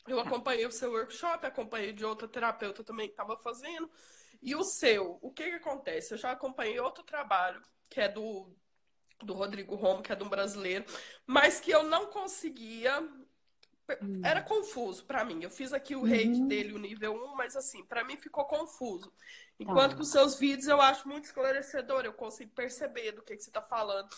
Eu 0.08 0.20
acompanhei 0.20 0.66
o 0.66 0.72
seu 0.72 0.92
workshop, 0.92 1.46
acompanhei 1.46 1.94
de 1.94 2.04
outra 2.04 2.28
terapeuta 2.28 2.84
também 2.84 3.08
que 3.08 3.14
estava 3.14 3.38
fazendo. 3.38 3.90
E 4.42 4.56
o 4.56 4.64
seu, 4.64 5.20
o 5.22 5.32
que, 5.32 5.44
que 5.44 5.56
acontece? 5.56 6.14
Eu 6.14 6.18
já 6.18 6.32
acompanhei 6.32 6.80
outro 6.80 7.04
trabalho, 7.04 7.62
que 7.90 8.02
é 8.02 8.10
do, 8.10 8.52
do 9.22 9.34
Rodrigo 9.34 9.76
Romo, 9.76 10.02
que 10.02 10.12
é 10.12 10.16
de 10.16 10.24
um 10.24 10.30
brasileiro, 10.30 10.86
mas 11.26 11.60
que 11.60 11.72
eu 11.72 11.84
não 11.84 12.08
conseguia. 12.08 13.02
Hum. 14.02 14.22
Era 14.24 14.42
confuso 14.42 15.04
para 15.06 15.24
mim. 15.26 15.44
Eu 15.44 15.50
fiz 15.50 15.74
aqui 15.74 15.96
o 15.96 16.04
uhum. 16.04 16.48
dele, 16.48 16.74
o 16.74 16.80
nível 16.80 17.14
1, 17.14 17.36
mas 17.36 17.56
assim, 17.56 17.84
para 17.86 18.04
mim 18.04 18.16
ficou 18.16 18.46
confuso. 18.46 19.14
Enquanto 19.60 19.92
ah. 19.92 19.96
que 19.96 20.02
os 20.02 20.12
seus 20.12 20.40
vídeos 20.40 20.68
eu 20.68 20.82
acho 20.82 21.08
muito 21.08 21.26
esclarecedor, 21.26 22.06
eu 22.06 22.14
consigo 22.14 22.52
perceber 22.56 23.12
do 23.12 23.22
que, 23.22 23.36
que 23.36 23.44
você 23.44 23.50
está 23.50 23.62
falando. 23.62 24.10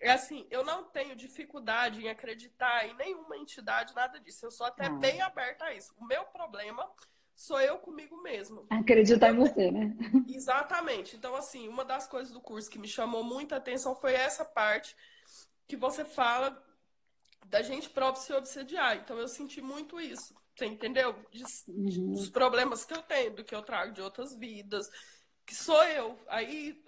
É 0.00 0.10
assim, 0.10 0.46
eu 0.50 0.64
não 0.64 0.84
tenho 0.84 1.16
dificuldade 1.16 2.02
em 2.02 2.08
acreditar 2.08 2.86
em 2.86 2.94
nenhuma 2.94 3.36
entidade, 3.36 3.94
nada 3.94 4.20
disso. 4.20 4.44
Eu 4.44 4.50
sou 4.50 4.66
até 4.66 4.88
não. 4.88 4.98
bem 4.98 5.20
aberta 5.22 5.66
a 5.66 5.74
isso. 5.74 5.92
O 5.96 6.04
meu 6.04 6.24
problema 6.24 6.88
sou 7.34 7.60
eu 7.60 7.78
comigo 7.78 8.20
mesmo. 8.22 8.66
Acreditar 8.70 9.30
em 9.30 9.36
você, 9.36 9.70
né? 9.70 9.96
Exatamente. 10.28 11.16
Então, 11.16 11.34
assim, 11.34 11.68
uma 11.68 11.84
das 11.84 12.06
coisas 12.06 12.32
do 12.32 12.40
curso 12.40 12.70
que 12.70 12.78
me 12.78 12.88
chamou 12.88 13.24
muita 13.24 13.56
atenção 13.56 13.94
foi 13.96 14.14
essa 14.14 14.44
parte 14.44 14.96
que 15.66 15.76
você 15.76 16.04
fala 16.04 16.62
da 17.46 17.62
gente 17.62 17.90
próprio 17.90 18.22
se 18.22 18.32
obsediar. 18.32 18.96
Então, 18.96 19.18
eu 19.18 19.28
senti 19.28 19.60
muito 19.60 20.00
isso. 20.00 20.34
Você 20.56 20.66
entendeu? 20.66 21.14
De, 21.32 21.42
uhum. 21.68 22.12
Dos 22.12 22.28
problemas 22.28 22.84
que 22.84 22.94
eu 22.94 23.02
tenho, 23.02 23.34
do 23.34 23.44
que 23.44 23.54
eu 23.54 23.62
trago 23.62 23.92
de 23.92 24.00
outras 24.00 24.34
vidas, 24.36 24.88
que 25.46 25.54
sou 25.54 25.82
eu. 25.84 26.18
Aí 26.28 26.82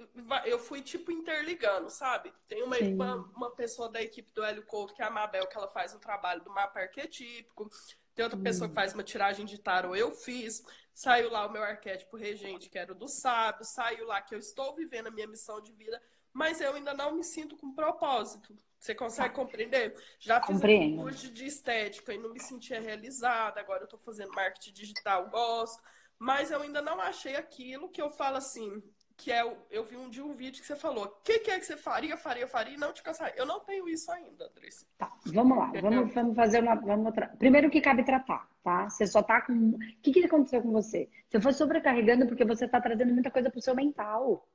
eu 0.45 0.59
fui 0.59 0.81
tipo 0.81 1.11
interligando, 1.11 1.91
sabe? 1.91 2.33
Tem 2.49 2.63
uma, 2.63 2.79
uma, 2.79 3.15
uma, 3.37 3.51
pessoa 3.51 3.89
da 3.89 4.03
equipe 4.03 4.33
do 4.33 4.43
Hélio 4.43 4.65
Couto, 4.65 4.95
que 4.95 5.03
é 5.03 5.05
a 5.05 5.11
Mabel, 5.11 5.47
que 5.47 5.57
ela 5.57 5.69
faz 5.69 5.95
um 5.95 5.99
trabalho 5.99 6.43
do 6.43 6.51
mapa 6.51 6.81
arquetípico. 6.81 7.71
Tem 8.15 8.25
outra 8.25 8.41
pessoa 8.41 8.69
que 8.69 8.75
faz 8.75 8.95
uma 8.95 9.03
tiragem 9.03 9.45
de 9.45 9.59
tarot, 9.59 9.99
eu 9.99 10.11
fiz. 10.11 10.65
Saiu 10.95 11.31
lá 11.31 11.47
o 11.47 11.53
meu 11.53 11.63
arquétipo 11.63 12.17
regente, 12.17 12.71
que 12.71 12.79
era 12.79 12.93
o 12.93 12.95
do 12.95 13.07
sábio. 13.07 13.65
Saiu 13.65 14.07
lá 14.07 14.23
que 14.23 14.35
eu 14.35 14.39
estou 14.39 14.75
vivendo 14.75 15.09
a 15.09 15.11
minha 15.11 15.27
missão 15.27 15.61
de 15.61 15.71
vida, 15.73 16.01
mas 16.33 16.59
eu 16.61 16.73
ainda 16.73 16.95
não 16.95 17.15
me 17.15 17.23
sinto 17.23 17.57
com 17.57 17.75
propósito. 17.75 18.57
Você 18.79 18.95
consegue 18.95 19.29
tá. 19.29 19.35
compreender? 19.35 19.95
Já 20.19 20.43
fiz 20.43 20.63
um 20.63 20.97
curso 20.97 21.31
de 21.31 21.45
estética 21.45 22.15
e 22.15 22.19
não 22.19 22.33
me 22.33 22.41
sentia 22.41 22.81
realizada. 22.81 23.61
Agora 23.61 23.81
eu 23.81 23.85
estou 23.85 23.99
fazendo 23.99 24.33
marketing 24.33 24.73
digital, 24.73 25.29
gosto. 25.29 25.83
Mas 26.19 26.51
eu 26.51 26.63
ainda 26.63 26.81
não 26.81 27.01
achei 27.01 27.37
aquilo 27.37 27.89
que 27.89 28.01
eu 28.01 28.09
falo 28.09 28.37
assim, 28.37 28.83
que 29.17 29.33
é 29.33 29.43
eu 29.71 29.85
vi 29.85 29.97
um 29.97 30.09
dia 30.09 30.25
um 30.25 30.35
vídeo 30.35 30.61
que 30.61 30.67
você 30.67 30.77
falou, 30.77 31.05
o 31.05 31.09
que, 31.23 31.39
que, 31.41 31.51
é 31.51 31.59
que 31.59 31.67
você 31.67 31.77
faria, 31.77 32.17
faria, 32.17 32.47
faria 32.47 32.75
e 32.75 32.79
não 32.79 32.93
te 32.93 33.03
cansar. 33.03 33.33
Eu 33.37 33.47
não 33.47 33.61
tenho 33.61 33.89
isso 33.89 34.11
ainda, 34.11 34.47
Andressa. 34.47 34.87
Tá, 34.99 35.11
vamos 35.27 35.57
lá, 35.57 35.73
vamos, 35.81 36.15
vamos 36.15 36.37
fazer 36.37 36.63
uma. 36.63 36.75
Vamos 36.75 37.13
tra... 37.15 37.29
Primeiro 37.29 37.69
o 37.69 37.71
que 37.71 37.81
cabe 37.81 38.05
tratar, 38.05 38.49
tá? 38.63 38.89
Você 38.89 39.07
só 39.07 39.23
tá 39.23 39.41
com. 39.41 39.53
O 39.53 39.79
que, 40.03 40.13
que 40.13 40.25
aconteceu 40.25 40.63
com 40.63 40.73
você? 40.73 41.09
Você 41.29 41.41
foi 41.41 41.53
sobrecarregando 41.53 42.27
porque 42.27 42.45
você 42.45 42.69
tá 42.69 42.81
trazendo 42.81 43.13
muita 43.13 43.31
coisa 43.31 43.51
pro 43.51 43.61
seu 43.61 43.75
mental. 43.75 44.47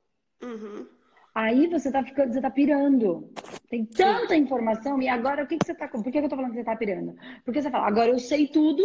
Uhum. 0.42 0.86
Aí 1.34 1.66
você 1.66 1.90
tá 1.90 2.04
ficando, 2.04 2.32
você 2.32 2.40
tá 2.40 2.50
pirando. 2.50 3.32
Tem 3.68 3.86
tanta 3.86 4.36
informação, 4.36 5.00
e 5.00 5.08
agora 5.08 5.44
o 5.44 5.46
que, 5.46 5.56
que 5.56 5.64
você 5.64 5.74
tá. 5.74 5.88
Por 5.88 6.02
que 6.04 6.18
eu 6.18 6.28
tô 6.28 6.36
falando 6.36 6.50
que 6.50 6.58
você 6.58 6.64
tá 6.64 6.76
pirando? 6.76 7.16
Porque 7.44 7.62
você 7.62 7.70
fala, 7.70 7.86
agora 7.86 8.10
eu 8.10 8.18
sei 8.18 8.46
tudo 8.48 8.82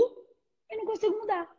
e 0.71 0.77
não 0.77 0.85
consigo 0.85 1.17
mudar. 1.19 1.56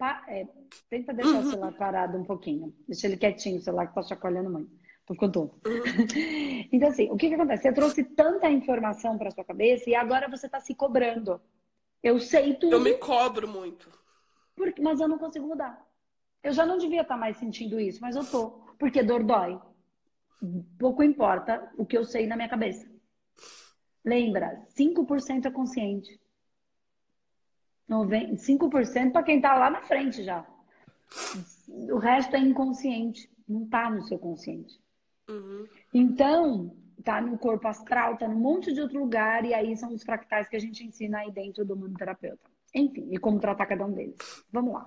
Pa, 0.00 0.24
é, 0.28 0.48
tenta 0.88 1.12
deixar 1.12 1.34
uhum. 1.34 1.40
o 1.40 1.50
celular 1.50 1.72
parado 1.72 2.16
um 2.16 2.24
pouquinho. 2.24 2.74
Deixa 2.88 3.06
ele 3.06 3.18
quietinho, 3.18 3.58
o 3.58 3.60
celular 3.60 3.86
que 3.86 3.94
tá 3.94 4.02
chacoalhando 4.02 4.48
muito. 4.48 4.70
Tô 5.04 5.12
ficando 5.12 5.32
tonto. 5.32 5.60
Uhum. 5.68 5.82
então, 6.72 6.88
assim, 6.88 7.10
o 7.10 7.18
que 7.18 7.28
que 7.28 7.34
acontece? 7.34 7.64
Você 7.64 7.72
trouxe 7.74 8.04
tanta 8.04 8.48
informação 8.48 9.18
para 9.18 9.30
sua 9.30 9.44
cabeça 9.44 9.90
e 9.90 9.94
agora 9.94 10.26
você 10.26 10.48
tá 10.48 10.58
se 10.58 10.74
cobrando. 10.74 11.38
Eu 12.02 12.18
sei 12.18 12.54
tudo. 12.54 12.72
Eu 12.72 12.80
me 12.80 12.94
cobro 12.94 13.46
muito. 13.46 13.90
Porque, 14.56 14.80
mas 14.80 15.00
eu 15.00 15.06
não 15.06 15.18
consigo 15.18 15.46
mudar. 15.46 15.86
Eu 16.42 16.52
já 16.52 16.64
não 16.64 16.78
devia 16.78 17.02
estar 17.02 17.14
tá 17.16 17.20
mais 17.20 17.36
sentindo 17.36 17.78
isso, 17.78 18.00
mas 18.00 18.16
eu 18.16 18.24
tô. 18.24 18.52
Porque 18.78 19.02
dor 19.02 19.22
dói. 19.22 19.60
Pouco 20.78 21.02
importa 21.02 21.70
o 21.76 21.84
que 21.84 21.98
eu 21.98 22.06
sei 22.06 22.26
na 22.26 22.36
minha 22.36 22.48
cabeça. 22.48 22.90
Lembra, 24.02 24.66
5% 24.74 25.44
é 25.44 25.50
consciente. 25.50 26.19
5% 27.90 29.12
para 29.12 29.22
quem 29.22 29.36
está 29.36 29.54
lá 29.54 29.70
na 29.70 29.82
frente 29.82 30.22
já. 30.22 30.46
O 31.90 31.98
resto 31.98 32.36
é 32.36 32.38
inconsciente, 32.38 33.28
não 33.48 33.64
está 33.64 33.90
no 33.90 34.02
seu 34.02 34.18
consciente. 34.18 34.80
Uhum. 35.28 35.66
Então, 35.92 36.76
tá 37.04 37.20
no 37.20 37.36
corpo 37.38 37.66
astral, 37.66 38.16
tá 38.16 38.28
num 38.28 38.38
monte 38.38 38.72
de 38.72 38.80
outro 38.80 38.98
lugar, 38.98 39.44
e 39.44 39.54
aí 39.54 39.76
são 39.76 39.92
os 39.92 40.02
fractais 40.02 40.48
que 40.48 40.56
a 40.56 40.60
gente 40.60 40.84
ensina 40.84 41.18
aí 41.18 41.30
dentro 41.30 41.64
do 41.64 41.76
mundo 41.76 41.96
terapeuta. 41.96 42.50
Enfim, 42.74 43.08
e 43.10 43.18
como 43.18 43.40
tratar 43.40 43.66
cada 43.66 43.84
um 43.84 43.92
deles. 43.92 44.16
Vamos 44.52 44.74
lá. 44.74 44.86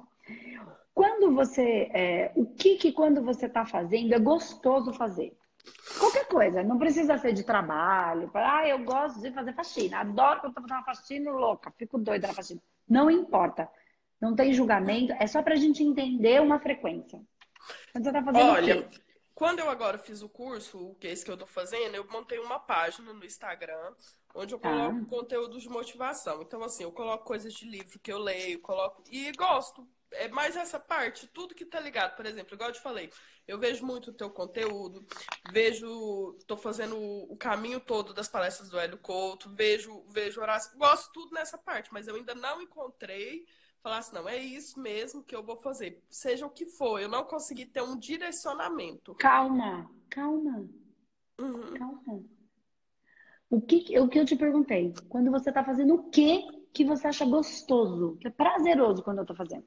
Quando 0.94 1.34
você. 1.34 1.90
É, 1.94 2.32
o 2.36 2.46
que 2.46 2.78
que 2.78 2.92
quando 2.92 3.22
você 3.22 3.48
está 3.48 3.66
fazendo 3.66 4.14
é 4.14 4.20
gostoso 4.20 4.94
fazer? 4.94 5.36
Qualquer 6.00 6.28
coisa, 6.28 6.64
não 6.64 6.78
precisa 6.78 7.18
ser 7.18 7.34
de 7.34 7.44
trabalho. 7.44 8.30
Ah, 8.34 8.68
eu 8.68 8.84
gosto 8.84 9.22
de 9.22 9.32
fazer 9.32 9.54
faxina, 9.54 10.00
adoro 10.00 10.42
quando 10.42 10.50
estou 10.50 10.64
fazendo 10.64 10.78
uma 10.78 10.86
faxina 10.86 11.32
louca, 11.32 11.72
fico 11.78 11.98
doida 11.98 12.28
na 12.28 12.34
faxina. 12.34 12.62
Não 12.88 13.10
importa. 13.10 13.70
Não 14.22 14.36
tem 14.36 14.54
julgamento, 14.54 15.14
é 15.14 15.28
só 15.28 15.42
para 15.42 15.54
a 15.54 15.58
gente 15.58 15.84
entender 15.84 16.42
uma 16.42 16.60
frequência. 16.60 17.22
Quando 17.92 18.04
você 18.06 18.12
tá 18.12 18.24
fazendo 18.24 18.46
Olha, 18.46 18.90
quando 19.36 19.60
eu 19.60 19.70
agora 19.70 19.98
fiz 19.98 20.22
o 20.22 20.30
curso, 20.30 20.92
o 20.92 20.96
que 20.96 21.08
é 21.08 21.12
esse 21.12 21.26
que 21.26 21.32
eu 21.32 21.36
estou 21.36 21.48
fazendo, 21.48 21.96
eu 21.96 22.08
montei 22.10 22.40
uma 22.40 22.60
página 22.60 23.12
no 23.12 23.26
Instagram 23.26 23.94
onde 24.36 24.54
eu 24.54 24.60
tá. 24.60 24.70
coloco 24.70 25.00
ah. 25.00 25.10
conteúdo 25.10 25.60
de 25.60 25.70
motivação. 25.70 26.42
Então, 26.42 26.64
assim, 26.64 26.84
eu 26.84 26.92
coloco 26.92 27.26
coisas 27.26 27.54
de 27.54 27.66
livro 27.66 28.00
que 28.00 28.12
eu 28.12 28.18
leio, 28.18 28.62
coloco. 28.62 29.04
E 29.10 29.32
gosto. 29.34 29.88
É 30.14 30.28
mais 30.30 30.56
essa 30.56 30.80
parte, 30.80 31.28
tudo 31.28 31.56
que 31.56 31.66
tá 31.66 31.80
ligado. 31.80 32.16
Por 32.16 32.26
exemplo, 32.26 32.54
igual 32.54 32.70
eu 32.70 32.74
te 32.74 32.82
falei, 32.82 33.10
eu 33.48 33.58
vejo 33.58 33.86
muito 33.86 34.12
o 34.12 34.14
teu 34.14 34.30
conteúdo, 34.30 35.06
vejo, 35.52 36.38
tô 36.48 36.56
fazendo 36.56 36.98
o 36.98 37.36
caminho 37.36 37.80
todo 37.80 38.14
das 38.14 38.28
palestras 38.28 38.70
do 38.70 38.80
Hélio 38.80 38.98
Couto, 38.98 39.50
vejo, 39.50 40.06
vejo 40.10 40.42
Horácio, 40.42 40.78
gosto 40.78 41.12
tudo 41.12 41.34
nessa 41.34 41.58
parte, 41.58 41.92
mas 41.92 42.08
eu 42.08 42.16
ainda 42.16 42.34
não 42.34 42.62
encontrei 42.62 43.46
falar 43.84 43.98
assim, 43.98 44.16
não, 44.16 44.30
é 44.30 44.38
isso 44.38 44.80
mesmo 44.80 45.22
que 45.22 45.36
eu 45.36 45.44
vou 45.44 45.58
fazer, 45.58 46.02
seja 46.10 46.46
o 46.46 46.50
que 46.50 46.66
for, 46.66 47.00
eu 47.00 47.10
não 47.10 47.26
consegui 47.26 47.66
ter 47.66 47.82
um 47.82 48.00
direcionamento. 48.00 49.14
Calma, 49.16 49.92
calma, 50.10 50.70
uhum. 51.38 51.74
calma. 51.74 52.24
O 53.50 53.62
que, 53.62 54.00
o 54.00 54.08
que 54.08 54.18
eu 54.18 54.26
te 54.26 54.38
perguntei, 54.38 54.94
quando 55.10 55.30
você 55.30 55.52
tá 55.52 55.64
fazendo 55.64 55.96
o 55.96 56.10
que 56.10 56.48
que 56.74 56.84
você 56.84 57.08
acha 57.08 57.26
gostoso, 57.26 58.18
que 58.20 58.28
é 58.28 58.32
prazeroso 58.32 59.04
quando 59.04 59.20
eu 59.20 59.26
tô 59.26 59.36
fazendo? 59.36 59.66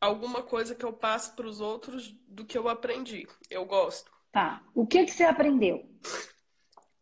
Alguma 0.00 0.42
coisa 0.42 0.74
que 0.74 0.84
eu 0.84 0.92
passo 0.92 1.34
para 1.34 1.46
os 1.46 1.60
outros 1.60 2.12
do 2.26 2.44
que 2.44 2.56
eu 2.56 2.68
aprendi. 2.68 3.28
Eu 3.50 3.64
gosto. 3.64 4.10
Tá. 4.32 4.62
O 4.74 4.86
que 4.86 5.04
que 5.04 5.10
você 5.10 5.24
aprendeu? 5.24 5.88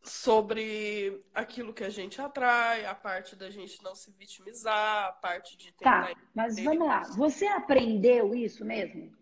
Sobre 0.02 1.20
aquilo 1.34 1.74
que 1.74 1.84
a 1.84 1.90
gente 1.90 2.20
atrai, 2.20 2.86
a 2.86 2.94
parte 2.94 3.36
da 3.36 3.50
gente 3.50 3.82
não 3.82 3.94
se 3.94 4.10
vitimizar, 4.12 5.08
a 5.08 5.12
parte 5.12 5.56
de 5.56 5.70
tentar. 5.72 6.08
Tá, 6.08 6.20
mas 6.34 6.58
vamos 6.58 6.88
lá. 6.88 7.02
Você 7.16 7.46
aprendeu 7.46 8.34
isso 8.34 8.64
mesmo? 8.64 9.12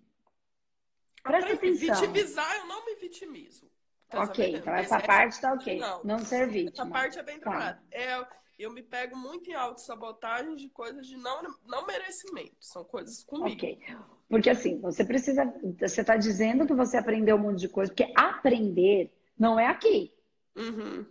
Presta 1.23 1.55
atenção. 1.55 1.95
Vitimizar, 1.97 2.57
eu 2.57 2.67
não 2.67 2.87
me 2.87 2.95
vitimizo. 2.95 3.69
Tá 4.09 4.23
ok, 4.23 4.35
sabendo? 4.37 4.59
então 4.59 4.75
essa, 4.75 4.97
essa 4.97 5.07
parte 5.07 5.41
tá 5.41 5.53
ok. 5.53 5.79
Não, 5.79 6.05
não 6.05 6.19
ser 6.21 6.47
vítima. 6.47 6.71
Essa 6.71 6.87
parte 6.87 7.19
é 7.19 7.23
bem 7.25 7.41
tá. 7.41 7.51
Tá. 7.51 7.83
É, 7.91 8.27
eu 8.59 8.73
me 8.73 8.83
pego 8.83 9.17
muito 9.17 9.51
em 9.51 9.55
autossabotagem 9.55 10.57
de 10.57 10.69
coisas 10.69 11.07
de 11.07 11.17
não, 11.17 11.43
não 11.67 11.87
merecimento. 11.87 12.57
São 12.61 12.85
coisas 12.85 13.23
comigo. 13.23 13.55
Ok. 13.55 13.79
Porque 14.29 14.51
assim, 14.51 14.81
você 14.81 15.05
precisa. 15.05 15.45
Você 15.79 16.01
está 16.01 16.17
dizendo 16.17 16.67
que 16.67 16.75
você 16.75 16.97
aprendeu 16.97 17.37
um 17.37 17.41
monte 17.41 17.61
de 17.61 17.69
coisa, 17.69 17.93
porque 17.93 18.13
aprender 18.17 19.13
não 19.39 19.59
é 19.59 19.67
aqui. 19.67 20.13
Uhum. 20.57 21.07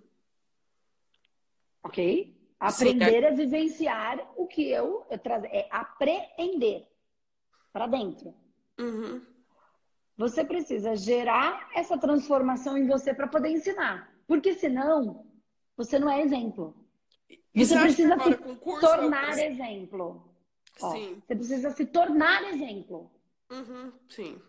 Ok? 1.83 2.35
Aprender 2.59 3.05
Sim, 3.05 3.25
é... 3.25 3.27
é 3.27 3.31
vivenciar 3.31 4.33
o 4.35 4.47
que 4.47 4.67
eu, 4.69 5.05
eu 5.09 5.19
trazer. 5.19 5.47
É 5.47 5.67
apreender 5.69 6.87
para 7.71 7.87
dentro. 7.87 8.33
Uhum. 8.79 9.21
Você 10.17 10.43
precisa 10.43 10.95
gerar 10.95 11.69
essa 11.75 11.97
transformação 11.97 12.77
em 12.77 12.87
você 12.87 13.13
para 13.13 13.27
poder 13.27 13.49
ensinar. 13.49 14.13
Porque 14.25 14.53
senão, 14.53 15.25
você 15.77 15.99
não 15.99 16.09
é 16.09 16.21
exemplo. 16.21 16.84
Você, 17.55 17.65
você 17.65 17.79
precisa 17.79 18.19
se 18.19 18.81
tornar 18.81 19.37
exemplo. 19.37 20.35
Ó, 20.81 20.91
sim. 20.91 21.23
Você 21.25 21.35
precisa 21.35 21.71
se 21.71 21.85
tornar 21.85 22.43
exemplo. 22.43 23.09
Uhum, 23.49 23.93
sim. 24.09 24.41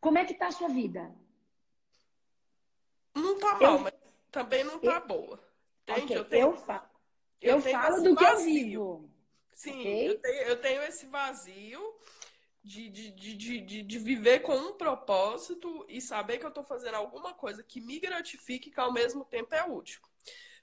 Como 0.00 0.16
é 0.16 0.24
que 0.24 0.34
tá 0.34 0.46
a 0.46 0.52
sua 0.52 0.68
vida? 0.68 1.14
Não 3.14 3.38
tá 3.38 3.58
mal, 3.60 3.74
eu... 3.74 3.78
mas 3.80 3.94
também 4.30 4.64
não 4.64 4.78
tá 4.78 4.94
eu... 4.94 5.06
boa. 5.06 5.40
Entende? 5.82 6.04
Okay. 6.04 6.16
Eu, 6.16 6.24
tenho... 6.24 6.46
eu, 6.46 6.56
fa... 6.56 6.90
eu, 7.42 7.56
eu 7.56 7.60
falo 7.60 8.02
do 8.02 8.16
que 8.16 8.24
eu 8.24 8.38
vivo. 8.38 9.10
Sim, 9.52 9.80
okay? 9.80 10.08
eu, 10.08 10.18
tenho, 10.20 10.42
eu 10.42 10.60
tenho 10.60 10.82
esse 10.82 11.06
vazio 11.06 11.94
de, 12.62 12.88
de, 12.88 13.10
de, 13.10 13.60
de, 13.60 13.82
de 13.82 13.98
viver 13.98 14.40
com 14.40 14.54
um 14.54 14.72
propósito 14.74 15.84
e 15.88 16.00
saber 16.00 16.38
que 16.38 16.46
eu 16.46 16.50
tô 16.50 16.62
fazendo 16.62 16.94
alguma 16.94 17.34
coisa 17.34 17.62
que 17.62 17.80
me 17.80 17.98
gratifique, 17.98 18.70
que 18.70 18.80
ao 18.80 18.92
mesmo 18.92 19.24
tempo 19.24 19.54
é 19.54 19.64
útil. 19.64 20.00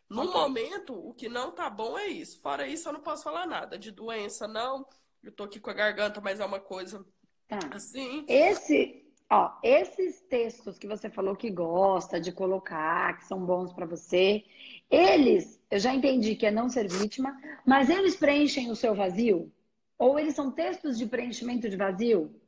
No 0.09 0.31
momento, 0.31 0.93
o 0.93 1.13
que 1.13 1.27
não 1.27 1.51
tá 1.51 1.69
bom 1.69 1.97
é 1.97 2.07
isso. 2.07 2.39
Fora 2.39 2.67
isso, 2.67 2.87
eu 2.87 2.93
não 2.93 3.01
posso 3.01 3.23
falar 3.23 3.47
nada. 3.47 3.77
De 3.77 3.91
doença, 3.91 4.47
não. 4.47 4.87
Eu 5.23 5.31
tô 5.31 5.43
aqui 5.43 5.59
com 5.59 5.69
a 5.69 5.73
garganta, 5.73 6.21
mas 6.21 6.39
é 6.39 6.45
uma 6.45 6.59
coisa 6.59 7.05
tá. 7.47 7.59
assim. 7.73 8.23
Esse, 8.27 9.03
ó, 9.29 9.57
esses 9.63 10.21
textos 10.21 10.77
que 10.77 10.87
você 10.87 11.09
falou 11.09 11.35
que 11.35 11.49
gosta 11.49 12.21
de 12.21 12.31
colocar, 12.31 13.17
que 13.17 13.25
são 13.25 13.43
bons 13.43 13.73
para 13.73 13.87
você, 13.87 14.43
eles, 14.89 15.59
eu 15.71 15.79
já 15.79 15.93
entendi 15.93 16.35
que 16.35 16.45
é 16.45 16.51
não 16.51 16.69
ser 16.69 16.87
vítima, 16.87 17.35
mas 17.65 17.89
eles 17.89 18.15
preenchem 18.15 18.69
o 18.69 18.75
seu 18.75 18.93
vazio? 18.93 19.51
Ou 19.97 20.19
eles 20.19 20.35
são 20.35 20.51
textos 20.51 20.97
de 20.97 21.07
preenchimento 21.07 21.67
de 21.69 21.75
vazio? 21.77 22.39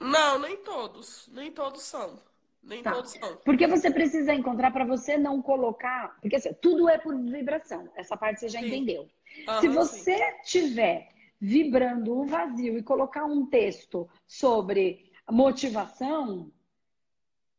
Não, 0.00 0.38
nem 0.38 0.56
todos. 0.56 1.28
Nem 1.28 1.52
todos 1.52 1.82
são. 1.82 2.18
Nem 2.64 2.82
tá. 2.82 2.92
todos 2.92 3.12
são. 3.12 3.36
Porque 3.44 3.66
você 3.66 3.90
precisa 3.90 4.32
encontrar 4.32 4.70
para 4.70 4.84
você 4.84 5.16
não 5.16 5.42
colocar. 5.42 6.16
Porque 6.20 6.36
assim, 6.36 6.52
tudo 6.54 6.88
é 6.88 6.98
por 6.98 7.16
vibração. 7.16 7.88
Essa 7.94 8.16
parte 8.16 8.40
você 8.40 8.48
já 8.48 8.60
sim. 8.60 8.66
entendeu. 8.66 9.08
Uhum, 9.48 9.60
Se 9.60 9.68
você 9.68 10.16
sim. 10.16 10.34
tiver 10.44 11.08
vibrando 11.40 12.16
o 12.16 12.24
vazio 12.24 12.78
e 12.78 12.82
colocar 12.82 13.24
um 13.24 13.46
texto 13.46 14.08
sobre 14.26 15.12
motivação, 15.30 16.50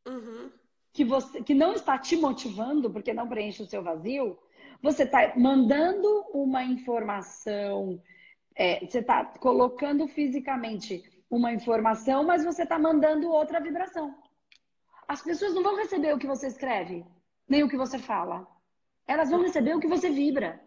uhum. 0.07 0.51
que, 0.91 1.03
você, 1.03 1.43
que 1.43 1.53
não 1.53 1.73
está 1.73 1.97
te 1.97 2.15
motivando, 2.15 2.89
porque 2.89 3.13
não 3.13 3.27
preenche 3.27 3.61
o 3.61 3.67
seu 3.67 3.83
vazio, 3.83 4.39
você 4.81 5.03
está 5.03 5.33
mandando 5.37 6.07
uma 6.33 6.63
informação, 6.63 8.01
é, 8.55 8.85
você 8.85 8.99
está 8.99 9.23
colocando 9.25 10.07
fisicamente 10.07 11.03
uma 11.29 11.51
informação, 11.51 12.23
mas 12.23 12.43
você 12.43 12.63
está 12.63 12.79
mandando 12.79 13.29
outra 13.29 13.59
vibração. 13.59 14.15
As 15.07 15.21
pessoas 15.21 15.53
não 15.53 15.63
vão 15.63 15.75
receber 15.75 16.13
o 16.13 16.17
que 16.17 16.27
você 16.27 16.47
escreve, 16.47 17.05
nem 17.47 17.63
o 17.63 17.69
que 17.69 17.77
você 17.77 17.99
fala. 17.99 18.47
Elas 19.07 19.29
vão 19.29 19.41
receber 19.41 19.75
o 19.75 19.79
que 19.79 19.87
você 19.87 20.09
vibra. 20.09 20.61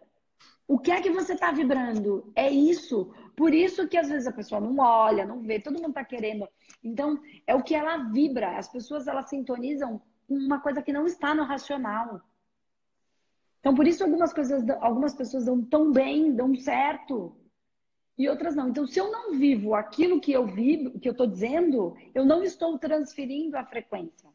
O 0.67 0.77
que 0.77 0.91
é 0.91 1.01
que 1.01 1.09
você 1.09 1.33
está 1.33 1.51
vibrando? 1.51 2.31
É 2.35 2.49
isso. 2.49 3.11
Por 3.35 3.53
isso 3.53 3.87
que 3.87 3.97
às 3.97 4.07
vezes 4.07 4.27
a 4.27 4.31
pessoa 4.31 4.61
não 4.61 4.77
olha, 4.77 5.25
não 5.25 5.41
vê, 5.41 5.59
todo 5.59 5.75
mundo 5.75 5.89
está 5.89 6.05
querendo. 6.05 6.47
Então, 6.83 7.19
é 7.47 7.55
o 7.55 7.63
que 7.63 7.73
ela 7.73 7.97
vibra. 8.11 8.57
As 8.57 8.67
pessoas 8.67 9.07
elas 9.07 9.29
sintonizam 9.29 10.01
com 10.27 10.35
uma 10.35 10.61
coisa 10.61 10.81
que 10.81 10.93
não 10.93 11.05
está 11.05 11.33
no 11.33 11.43
racional. 11.43 12.21
Então, 13.59 13.73
por 13.73 13.87
isso 13.87 14.03
algumas 14.03 14.31
coisas, 14.31 14.63
algumas 14.79 15.13
pessoas 15.15 15.45
dão 15.45 15.61
tão 15.63 15.91
bem, 15.91 16.33
dão 16.33 16.55
certo, 16.55 17.35
e 18.19 18.27
outras 18.27 18.53
não. 18.53 18.67
Então, 18.67 18.85
se 18.85 18.99
eu 18.99 19.09
não 19.09 19.31
vivo 19.31 19.73
aquilo 19.73 20.19
que 20.19 20.33
eu 20.33 20.45
vivo, 20.45 20.99
que 20.99 21.07
eu 21.07 21.13
estou 21.13 21.25
dizendo, 21.25 21.95
eu 22.13 22.25
não 22.25 22.43
estou 22.43 22.77
transferindo 22.77 23.57
a 23.57 23.63
frequência. 23.63 24.29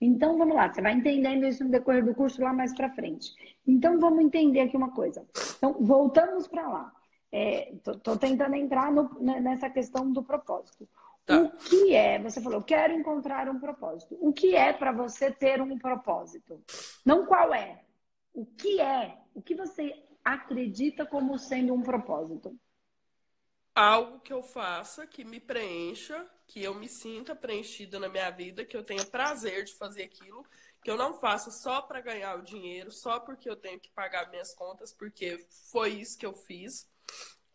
Então, 0.00 0.38
vamos 0.38 0.56
lá, 0.56 0.72
você 0.72 0.80
vai 0.80 0.94
entendendo 0.94 1.44
isso 1.44 1.62
no 1.62 1.70
decorrer 1.70 2.04
do 2.04 2.14
curso 2.14 2.42
lá 2.42 2.54
mais 2.54 2.74
para 2.74 2.90
frente. 2.90 3.30
Então, 3.66 4.00
vamos 4.00 4.24
entender 4.24 4.60
aqui 4.60 4.76
uma 4.76 4.92
coisa. 4.92 5.24
Então, 5.58 5.74
voltamos 5.78 6.48
para 6.48 6.66
lá. 6.66 6.92
Estou 7.30 8.14
é, 8.14 8.18
tentando 8.18 8.56
entrar 8.56 8.90
no, 8.90 9.10
nessa 9.20 9.68
questão 9.68 10.10
do 10.10 10.22
propósito. 10.22 10.88
Tá. 11.26 11.38
O 11.38 11.50
que 11.50 11.94
é, 11.94 12.18
você 12.18 12.40
falou, 12.40 12.62
quero 12.62 12.94
encontrar 12.94 13.48
um 13.48 13.60
propósito. 13.60 14.16
O 14.20 14.32
que 14.32 14.56
é 14.56 14.72
para 14.72 14.90
você 14.90 15.30
ter 15.30 15.60
um 15.60 15.78
propósito? 15.78 16.60
Não 17.04 17.26
qual 17.26 17.52
é. 17.54 17.84
O 18.32 18.46
que 18.46 18.80
é? 18.80 19.18
O 19.34 19.42
que 19.42 19.54
você 19.54 20.02
acredita 20.24 21.04
como 21.06 21.38
sendo 21.38 21.74
um 21.74 21.82
propósito? 21.82 22.58
Algo 23.74 24.20
que 24.20 24.32
eu 24.32 24.42
faça 24.42 25.06
que 25.06 25.24
me 25.24 25.40
preencha, 25.40 26.28
que 26.46 26.62
eu 26.62 26.74
me 26.74 26.88
sinta 26.88 27.34
preenchida 27.34 27.98
na 27.98 28.08
minha 28.08 28.30
vida, 28.30 28.64
que 28.64 28.76
eu 28.76 28.84
tenha 28.84 29.04
prazer 29.04 29.64
de 29.64 29.74
fazer 29.74 30.04
aquilo, 30.04 30.44
que 30.82 30.90
eu 30.90 30.96
não 30.96 31.14
faça 31.14 31.50
só 31.50 31.80
para 31.80 32.00
ganhar 32.00 32.38
o 32.38 32.42
dinheiro, 32.42 32.90
só 32.90 33.20
porque 33.20 33.48
eu 33.48 33.56
tenho 33.56 33.80
que 33.80 33.90
pagar 33.90 34.30
minhas 34.30 34.54
contas, 34.54 34.92
porque 34.92 35.46
foi 35.70 35.90
isso 35.90 36.18
que 36.18 36.26
eu 36.26 36.32
fiz, 36.32 36.88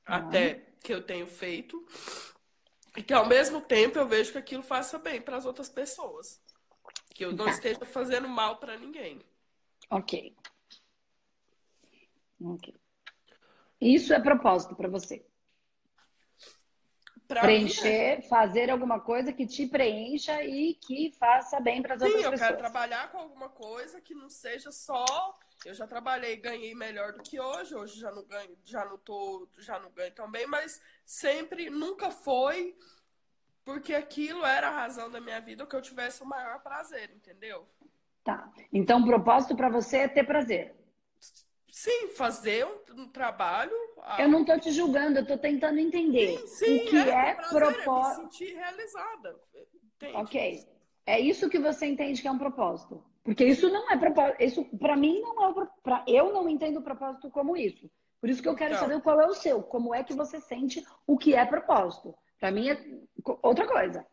uhum. 0.08 0.16
até 0.16 0.56
que 0.82 0.94
eu 0.94 1.04
tenho 1.04 1.28
feito. 1.28 1.86
E 2.96 3.04
que 3.04 3.14
ao 3.14 3.28
mesmo 3.28 3.62
tempo 3.62 4.00
eu 4.00 4.08
vejo 4.08 4.32
que 4.32 4.38
aquilo 4.40 4.64
faça 4.64 4.98
bem 4.98 5.22
para 5.22 5.38
as 5.38 5.46
outras 5.46 5.70
pessoas. 5.70 6.42
Que 7.14 7.26
eu 7.26 7.32
não 7.32 7.46
tá. 7.46 7.52
esteja 7.52 7.86
fazendo 7.86 8.28
mal 8.28 8.58
para 8.58 8.78
ninguém. 8.78 9.22
Ok. 9.90 10.36
Ok. 12.42 12.74
Isso 13.80 14.14
é 14.14 14.20
propósito 14.20 14.76
para 14.76 14.88
você. 14.88 15.27
Pra 17.28 17.42
preencher, 17.42 18.22
fazer 18.30 18.70
alguma 18.70 19.02
coisa 19.02 19.34
que 19.34 19.46
te 19.46 19.68
preencha 19.68 20.44
e 20.44 20.76
que 20.76 21.12
faça 21.20 21.60
bem 21.60 21.82
para 21.82 21.96
as 21.96 22.02
outras 22.02 22.22
pessoas. 22.22 22.40
Sim, 22.40 22.46
eu 22.46 22.50
quero 22.50 22.58
trabalhar 22.58 23.12
com 23.12 23.18
alguma 23.18 23.50
coisa 23.50 24.00
que 24.00 24.16
não 24.16 24.30
seja 24.30 24.72
só. 24.72 25.06
Eu 25.66 25.74
já 25.74 25.86
trabalhei 25.86 26.34
e 26.34 26.38
ganhei 26.38 26.74
melhor 26.74 27.12
do 27.12 27.22
que 27.22 27.38
hoje. 27.38 27.76
Hoje 27.76 28.00
já 28.00 28.12
não 28.12 28.24
ganho, 28.24 28.58
já 28.63 28.86
não 28.86 28.98
tô, 28.98 29.48
já 29.58 29.78
não 29.78 29.92
ganho 29.92 30.13
tão 30.13 30.32
bem, 30.32 30.48
mas 30.48 30.82
sempre, 31.06 31.70
nunca 31.70 32.12
foi 32.12 32.78
porque 33.66 33.94
aquilo 33.94 34.46
era 34.46 34.70
a 34.70 34.72
razão 34.72 35.12
da 35.12 35.20
minha 35.20 35.42
vida 35.42 35.66
que 35.66 35.76
eu 35.76 35.82
tivesse 35.82 36.24
o 36.24 36.26
maior 36.26 36.62
prazer, 36.62 37.12
entendeu? 37.13 37.68
Tá. 38.24 38.50
Então, 38.72 39.02
o 39.02 39.06
propósito 39.06 39.58
para 39.58 39.68
você 39.68 39.98
é 39.98 40.08
ter 40.08 40.24
prazer. 40.24 40.74
Sim, 41.70 42.10
fazer 42.10 42.66
um, 42.66 43.02
um 43.02 43.10
trabalho. 43.10 43.72
Eu 44.18 44.28
não 44.30 44.42
estou 44.42 44.60
te 44.60 44.72
julgando, 44.72 45.20
eu 45.20 45.24
estou 45.24 45.38
tentando 45.38 45.80
entender 45.80 46.38
sim, 46.40 46.48
sim, 46.48 46.78
o 46.78 46.90
que 46.90 46.98
é, 46.98 47.30
é 47.30 47.34
propósito. 47.36 47.92
É 47.92 48.24
me 48.24 48.32
sentir 48.32 48.56
realizada. 48.56 49.36
Entende? 49.96 50.16
Ok. 50.16 50.66
É 51.06 51.20
isso 51.20 51.50
que 51.50 51.60
você 51.60 51.86
entende 51.86 52.22
que 52.22 52.28
é 52.28 52.32
um 52.32 52.38
propósito. 52.38 53.04
Porque 53.24 53.46
isso 53.46 53.70
não 53.70 53.92
é 53.92 53.98
propósito. 53.98 54.42
Isso, 54.42 54.66
para 54.78 54.96
mim, 54.96 55.20
não 55.22 55.50
é. 55.50 55.68
Pra, 55.84 56.04
eu 56.08 56.34
não 56.34 56.48
entendo 56.48 56.78
o 56.78 56.84
propósito 56.84 57.30
como 57.30 57.58
isso. 57.58 57.90
Por 58.20 58.30
isso 58.30 58.42
que 58.42 58.48
eu 58.48 58.56
quero 58.56 58.74
então. 58.74 58.88
saber 58.88 59.02
qual 59.02 59.20
é 59.22 59.28
o 59.28 59.34
seu. 59.34 59.62
Como 59.62 59.94
é 59.94 60.04
que 60.04 60.14
você 60.14 60.40
sente 60.40 60.84
o 61.06 61.18
que 61.18 61.34
é 61.34 61.46
propósito. 61.46 62.16
Para 62.40 62.52
mim 62.52 62.70
é 62.70 62.78
outra 63.42 63.68
coisa. 63.68 64.06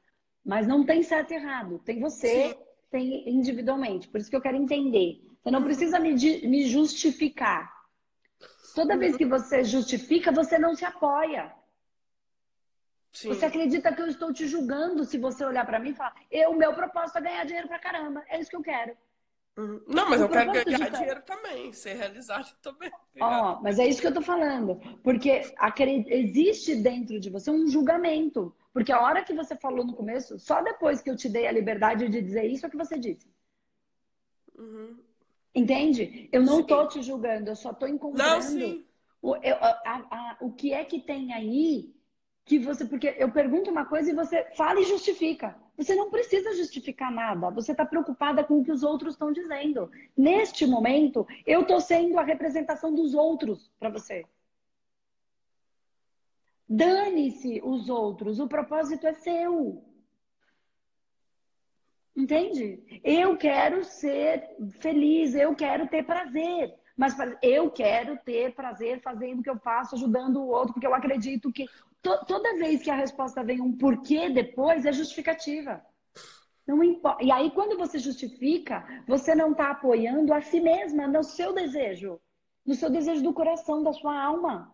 Mas 0.45 0.67
não 0.67 0.85
tem 0.85 1.03
certo 1.03 1.33
e 1.33 1.37
errado. 1.37 1.79
Tem 1.79 2.01
você, 2.01 2.51
sim. 2.51 2.57
tem 2.91 3.29
individualmente. 3.29 4.09
Por 4.09 4.21
isso 4.21 4.29
que 4.29 4.37
eu 4.37 4.43
quero 4.43 4.57
entender. 4.57 5.21
Você 5.45 5.51
não 5.51 5.63
precisa 5.63 6.01
me, 6.01 6.15
me 6.15 6.67
justificar. 6.67 7.71
Toda 8.75 8.97
vez 8.97 9.15
que 9.15 9.27
você 9.27 9.63
justifica, 9.63 10.33
você 10.33 10.59
não 10.59 10.75
se 10.75 10.87
apoia. 10.87 11.55
Sim. 13.13 13.29
Você 13.29 13.45
acredita 13.45 13.95
que 13.95 14.01
eu 14.01 14.09
estou 14.09 14.33
te 14.33 14.49
julgando 14.49 15.05
se 15.05 15.19
você 15.19 15.45
olhar 15.45 15.67
para 15.67 15.79
mim 15.79 15.91
e 15.91 15.95
falar, 15.95 16.17
eu, 16.31 16.55
meu 16.55 16.73
propósito 16.75 17.19
é 17.19 17.21
ganhar 17.21 17.45
dinheiro 17.45 17.69
pra 17.69 17.79
caramba. 17.79 18.25
É 18.27 18.41
isso 18.41 18.51
que 18.51 18.57
eu 18.57 18.63
quero. 18.63 18.97
Uhum. 19.57 19.85
Não, 19.87 20.09
mas 20.09 20.21
o 20.21 20.25
eu 20.25 20.29
quero 20.31 20.51
ganhar 20.51 20.91
de... 20.91 20.97
dinheiro 20.97 21.23
também, 21.23 21.73
ser 21.73 21.95
realizado 21.95 22.51
também. 22.61 22.91
Ó, 23.21 23.53
oh, 23.53 23.63
mas 23.63 23.79
é 23.79 23.87
isso 23.87 24.01
que 24.01 24.07
eu 24.07 24.15
tô 24.15 24.23
falando. 24.23 24.81
Porque 25.03 25.43
existe 26.09 26.75
dentro 26.75 27.21
de 27.21 27.29
você 27.29 27.51
um 27.51 27.69
julgamento. 27.69 28.53
Porque 28.73 28.91
a 28.91 29.01
hora 29.01 29.23
que 29.23 29.35
você 29.35 29.55
falou 29.55 29.85
no 29.85 29.95
começo, 29.95 30.39
só 30.39 30.63
depois 30.63 31.03
que 31.03 31.11
eu 31.11 31.17
te 31.17 31.29
dei 31.29 31.47
a 31.47 31.53
liberdade 31.53 32.09
de 32.09 32.21
dizer 32.21 32.47
isso 32.47 32.67
é 32.67 32.71
que 32.71 32.77
você 32.77 32.99
disse. 32.99 33.31
Uhum. 34.59 35.04
Entende? 35.55 36.29
Eu 36.33 36.43
não 36.43 36.61
estou 36.61 36.89
te 36.89 37.03
julgando, 37.03 37.51
eu 37.51 37.57
só 37.57 37.71
estou 37.71 37.89
encontrando 37.89 38.85
o, 39.25 39.37
eu, 39.37 39.57
a, 39.57 40.05
a, 40.11 40.37
o 40.41 40.53
que 40.53 40.75
é 40.75 40.85
que 40.85 41.01
tem 41.01 41.33
aí 41.33 41.95
que 42.45 42.59
você. 42.59 42.85
Porque 42.85 43.15
eu 43.19 43.33
pergunto 43.33 43.71
uma 43.71 43.87
coisa 43.87 44.11
e 44.11 44.15
você 44.15 44.45
fala 44.55 44.81
e 44.81 44.85
justifica. 44.85 45.57
Você 45.79 45.95
não 45.95 46.11
precisa 46.11 46.55
justificar 46.55 47.11
nada. 47.11 47.51
Você 47.51 47.73
está 47.73 47.87
preocupada 47.87 48.45
com 48.45 48.59
o 48.59 48.65
que 48.65 48.71
os 48.71 48.83
outros 48.83 49.15
estão 49.15 49.33
dizendo. 49.33 49.91
Neste 50.15 50.67
momento, 50.67 51.27
eu 51.47 51.63
estou 51.63 51.81
sendo 51.81 52.19
a 52.19 52.23
representação 52.23 52.95
dos 52.95 53.15
outros 53.15 53.73
para 53.79 53.89
você. 53.89 54.27
Dane-se 56.69 57.63
os 57.65 57.89
outros. 57.89 58.39
O 58.39 58.47
propósito 58.47 59.07
é 59.07 59.15
seu. 59.15 59.83
Entende? 62.17 63.01
Eu 63.03 63.37
quero 63.37 63.85
ser 63.85 64.49
feliz, 64.79 65.35
eu 65.35 65.55
quero 65.55 65.89
ter 65.89 66.05
prazer. 66.05 66.73
Mas 66.97 67.17
eu 67.43 67.71
quero 67.71 68.17
ter 68.19 68.55
prazer 68.55 69.01
fazendo 69.03 69.41
o 69.41 69.43
que 69.43 69.51
eu 69.51 69.59
faço, 69.59 69.97
ajudando 69.97 70.37
o 70.37 70.49
outro, 70.49 70.75
porque 70.75 70.87
eu 70.87 70.95
acredito 70.95 71.53
que 71.53 71.67
to 72.01 72.25
toda 72.27 72.57
vez 72.57 72.83
que 72.83 72.91
a 72.91 72.95
resposta 72.95 73.43
vem 73.43 73.61
um 73.61 73.77
porquê 73.77 74.29
depois, 74.31 74.87
é 74.87 74.93
justificativa. 74.93 75.85
Não 76.67 76.83
importa. 76.83 77.23
E 77.23 77.33
aí, 77.33 77.51
quando 77.51 77.77
você 77.77 77.99
justifica, 77.99 78.87
você 79.07 79.35
não 79.35 79.51
está 79.51 79.71
apoiando 79.71 80.33
a 80.33 80.41
si 80.41 80.61
mesma 80.61 81.07
no 81.07 81.23
seu 81.25 81.53
desejo, 81.53 82.21
no 82.65 82.75
seu 82.75 82.89
desejo 82.89 83.23
do 83.23 83.35
coração, 83.35 83.83
da 83.83 83.93
sua 83.93 84.19
alma. 84.19 84.73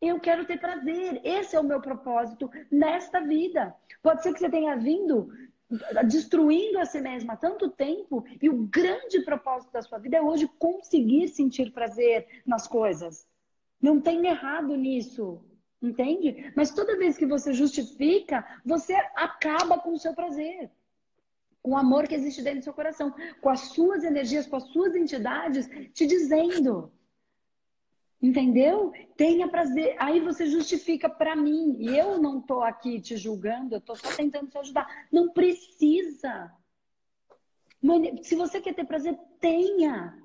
Eu 0.00 0.18
quero 0.20 0.46
ter 0.46 0.58
prazer. 0.58 1.20
Esse 1.24 1.54
é 1.54 1.60
o 1.60 1.64
meu 1.64 1.80
propósito 1.80 2.50
nesta 2.70 3.20
vida. 3.20 3.74
Pode 4.02 4.22
ser 4.22 4.32
que 4.32 4.38
você 4.38 4.48
tenha 4.48 4.76
vindo 4.76 5.28
destruindo 6.06 6.78
a 6.78 6.86
si 6.86 7.00
mesma 7.00 7.34
há 7.34 7.36
tanto 7.36 7.68
tempo 7.68 8.24
e 8.40 8.48
o 8.48 8.66
grande 8.66 9.20
propósito 9.20 9.72
da 9.72 9.82
sua 9.82 9.98
vida 9.98 10.16
é 10.16 10.22
hoje 10.22 10.48
conseguir 10.58 11.28
sentir 11.28 11.72
prazer 11.72 12.26
nas 12.46 12.66
coisas. 12.66 13.26
Não 13.80 14.00
tem 14.00 14.26
errado 14.26 14.74
nisso, 14.76 15.44
entende? 15.80 16.52
Mas 16.56 16.70
toda 16.70 16.96
vez 16.96 17.16
que 17.18 17.26
você 17.26 17.52
justifica, 17.52 18.44
você 18.64 18.94
acaba 19.14 19.78
com 19.78 19.92
o 19.92 19.98
seu 19.98 20.14
prazer. 20.14 20.70
Com 21.62 21.72
o 21.72 21.76
amor 21.76 22.08
que 22.08 22.14
existe 22.14 22.40
dentro 22.40 22.60
do 22.60 22.64
seu 22.64 22.72
coração, 22.72 23.14
com 23.40 23.50
as 23.50 23.60
suas 23.60 24.04
energias, 24.04 24.46
com 24.46 24.56
as 24.56 24.64
suas 24.64 24.94
entidades 24.94 25.68
te 25.92 26.06
dizendo: 26.06 26.90
Entendeu? 28.20 28.92
Tenha 29.16 29.48
prazer. 29.48 29.94
Aí 29.98 30.18
você 30.20 30.46
justifica 30.46 31.08
para 31.08 31.36
mim. 31.36 31.76
E 31.78 31.96
eu 31.96 32.20
não 32.20 32.40
tô 32.40 32.62
aqui 32.62 33.00
te 33.00 33.16
julgando, 33.16 33.76
eu 33.76 33.80
tô 33.80 33.94
só 33.94 34.14
tentando 34.16 34.48
te 34.48 34.58
ajudar. 34.58 35.06
Não 35.10 35.30
precisa. 35.30 36.52
Se 38.22 38.34
você 38.34 38.60
quer 38.60 38.74
ter 38.74 38.84
prazer, 38.84 39.16
tenha. 39.40 40.20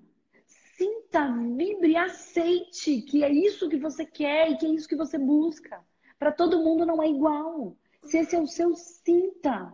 Sinta, 0.75 1.31
vibre, 1.55 1.95
aceite 1.95 3.01
que 3.03 3.23
é 3.23 3.31
isso 3.31 3.69
que 3.69 3.77
você 3.77 4.05
quer 4.05 4.49
e 4.49 4.57
que 4.57 4.65
é 4.65 4.69
isso 4.69 4.87
que 4.87 4.95
você 4.95 5.19
busca. 5.19 5.79
Para 6.17 6.31
todo 6.31 6.63
mundo 6.63 6.85
não 6.85 7.01
é 7.01 7.07
igual. 7.07 7.77
Se 8.01 8.17
esse 8.17 8.35
é 8.35 8.39
o 8.39 8.47
seu, 8.47 8.73
sinta. 8.75 9.71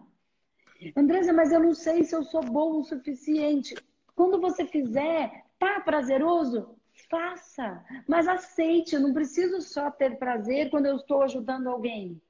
Andresa, 0.95 1.31
mas 1.31 1.51
eu 1.51 1.59
não 1.61 1.73
sei 1.73 2.03
se 2.03 2.13
eu 2.13 2.23
sou 2.23 2.41
boa 2.41 2.79
o 2.79 2.83
suficiente. 2.83 3.75
Quando 4.13 4.41
você 4.41 4.65
fizer, 4.65 5.45
tá 5.57 5.79
prazeroso? 5.79 6.78
Faça, 7.09 7.83
mas 8.07 8.27
aceite. 8.27 8.93
Eu 8.95 9.01
não 9.01 9.13
preciso 9.13 9.61
só 9.61 9.89
ter 9.89 10.17
prazer 10.17 10.69
quando 10.69 10.85
eu 10.85 10.95
estou 10.95 11.23
ajudando 11.23 11.67
alguém. 11.67 12.21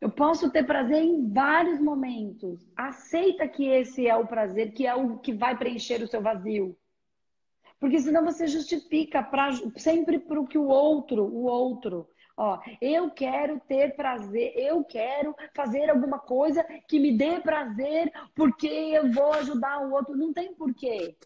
Eu 0.00 0.10
posso 0.10 0.50
ter 0.50 0.66
prazer 0.66 1.02
em 1.02 1.32
vários 1.32 1.78
momentos. 1.78 2.68
Aceita 2.76 3.46
que 3.46 3.68
esse 3.68 4.08
é 4.08 4.16
o 4.16 4.26
prazer, 4.26 4.72
que 4.72 4.84
é 4.84 4.94
o 4.94 5.18
que 5.18 5.32
vai 5.32 5.56
preencher 5.56 6.02
o 6.02 6.08
seu 6.08 6.20
vazio. 6.20 6.76
Porque 7.78 8.00
senão 8.00 8.24
você 8.24 8.48
justifica 8.48 9.22
pra, 9.22 9.50
sempre 9.76 10.18
para 10.18 10.40
o 10.40 10.46
que 10.46 10.58
o 10.58 10.66
outro, 10.66 11.24
o 11.24 11.44
outro. 11.44 12.08
Ó, 12.36 12.58
eu 12.80 13.10
quero 13.10 13.60
ter 13.60 13.94
prazer, 13.94 14.52
eu 14.56 14.82
quero 14.82 15.34
fazer 15.54 15.88
alguma 15.90 16.18
coisa 16.18 16.64
que 16.88 16.98
me 16.98 17.16
dê 17.16 17.38
prazer 17.40 18.12
porque 18.34 18.66
eu 18.66 19.12
vou 19.12 19.32
ajudar 19.34 19.86
o 19.86 19.92
outro. 19.92 20.16
Não 20.16 20.32
tem 20.32 20.52
porquê. 20.54 21.16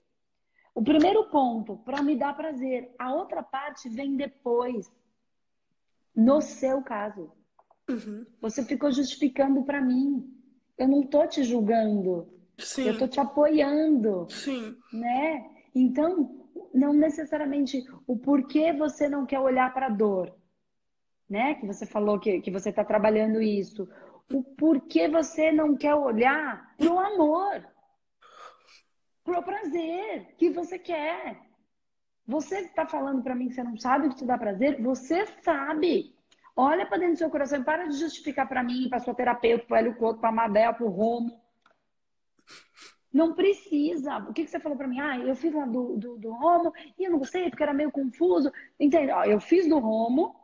O 0.76 0.84
primeiro 0.84 1.24
ponto, 1.30 1.78
para 1.78 2.02
me 2.02 2.14
dar 2.14 2.36
prazer. 2.36 2.94
A 2.98 3.10
outra 3.10 3.42
parte 3.42 3.88
vem 3.88 4.14
depois. 4.14 4.92
No 6.14 6.42
seu 6.42 6.82
caso. 6.82 7.32
Uhum. 7.88 8.26
Você 8.42 8.62
ficou 8.62 8.92
justificando 8.92 9.62
para 9.62 9.80
mim. 9.80 10.30
Eu 10.76 10.86
não 10.86 11.02
tô 11.02 11.26
te 11.26 11.42
julgando. 11.44 12.28
Sim. 12.58 12.88
Eu 12.88 12.98
tô 12.98 13.08
te 13.08 13.18
apoiando. 13.18 14.26
Sim. 14.28 14.76
Né? 14.92 15.50
Então, 15.74 16.44
não 16.74 16.92
necessariamente 16.92 17.82
o 18.06 18.18
porquê 18.18 18.70
você 18.74 19.08
não 19.08 19.24
quer 19.24 19.40
olhar 19.40 19.72
para 19.72 19.86
a 19.86 19.90
dor, 19.90 20.30
né? 21.26 21.54
Que 21.54 21.66
você 21.66 21.86
falou 21.86 22.20
que, 22.20 22.42
que 22.42 22.50
você 22.50 22.68
está 22.68 22.84
trabalhando 22.84 23.40
isso. 23.40 23.88
O 24.30 24.42
porquê 24.42 25.08
você 25.08 25.50
não 25.50 25.74
quer 25.74 25.94
olhar 25.94 26.74
para 26.76 26.92
o 26.92 26.98
amor, 26.98 27.66
para 29.26 29.40
o 29.40 29.42
prazer 29.42 30.34
que 30.38 30.48
você 30.48 30.78
quer. 30.78 31.36
Você 32.26 32.60
está 32.60 32.86
falando 32.86 33.22
para 33.22 33.34
mim 33.34 33.48
que 33.48 33.54
você 33.54 33.62
não 33.62 33.76
sabe 33.76 34.06
o 34.06 34.10
que 34.10 34.16
te 34.16 34.24
dá 34.24 34.38
prazer? 34.38 34.80
Você 34.80 35.26
sabe. 35.42 36.14
Olha 36.56 36.86
para 36.86 36.98
dentro 36.98 37.14
do 37.14 37.18
seu 37.18 37.30
coração 37.30 37.60
e 37.60 37.64
para 37.64 37.86
de 37.86 37.98
justificar 37.98 38.48
para 38.48 38.62
mim, 38.62 38.88
para 38.88 39.00
sua 39.00 39.14
terapeuta, 39.14 39.66
para 39.66 39.74
o 39.74 39.78
Hélio 39.78 39.96
Couto, 39.96 40.20
para 40.20 40.30
a 40.30 40.32
Mabel, 40.32 40.74
para 40.74 40.86
o 40.86 40.88
Romo. 40.88 41.40
Não 43.12 43.34
precisa. 43.34 44.18
O 44.18 44.32
que, 44.32 44.44
que 44.44 44.50
você 44.50 44.60
falou 44.60 44.78
para 44.78 44.88
mim? 44.88 45.00
Ah, 45.00 45.18
eu 45.18 45.34
fiz 45.34 45.52
lá 45.52 45.66
do, 45.66 45.96
do, 45.96 46.18
do, 46.18 46.32
Romo 46.32 46.72
e 46.98 47.04
eu 47.04 47.10
não 47.10 47.18
gostei 47.18 47.50
porque 47.50 47.62
era 47.62 47.74
meio 47.74 47.90
confuso. 47.90 48.52
Entende? 48.78 49.10
Ó, 49.10 49.24
eu 49.24 49.40
fiz 49.40 49.68
do 49.68 49.78
Romo, 49.78 50.34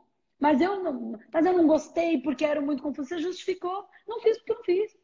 mas 0.40 0.60
eu, 0.60 0.82
não, 0.82 1.18
mas 1.32 1.46
eu 1.46 1.52
não 1.52 1.66
gostei 1.66 2.20
porque 2.20 2.44
era 2.44 2.60
muito 2.60 2.82
confuso. 2.82 3.08
Você 3.08 3.18
justificou. 3.18 3.86
Não 4.06 4.20
fiz 4.20 4.38
porque 4.38 4.52
eu 4.52 4.56
não 4.56 4.64
fiz. 4.64 5.01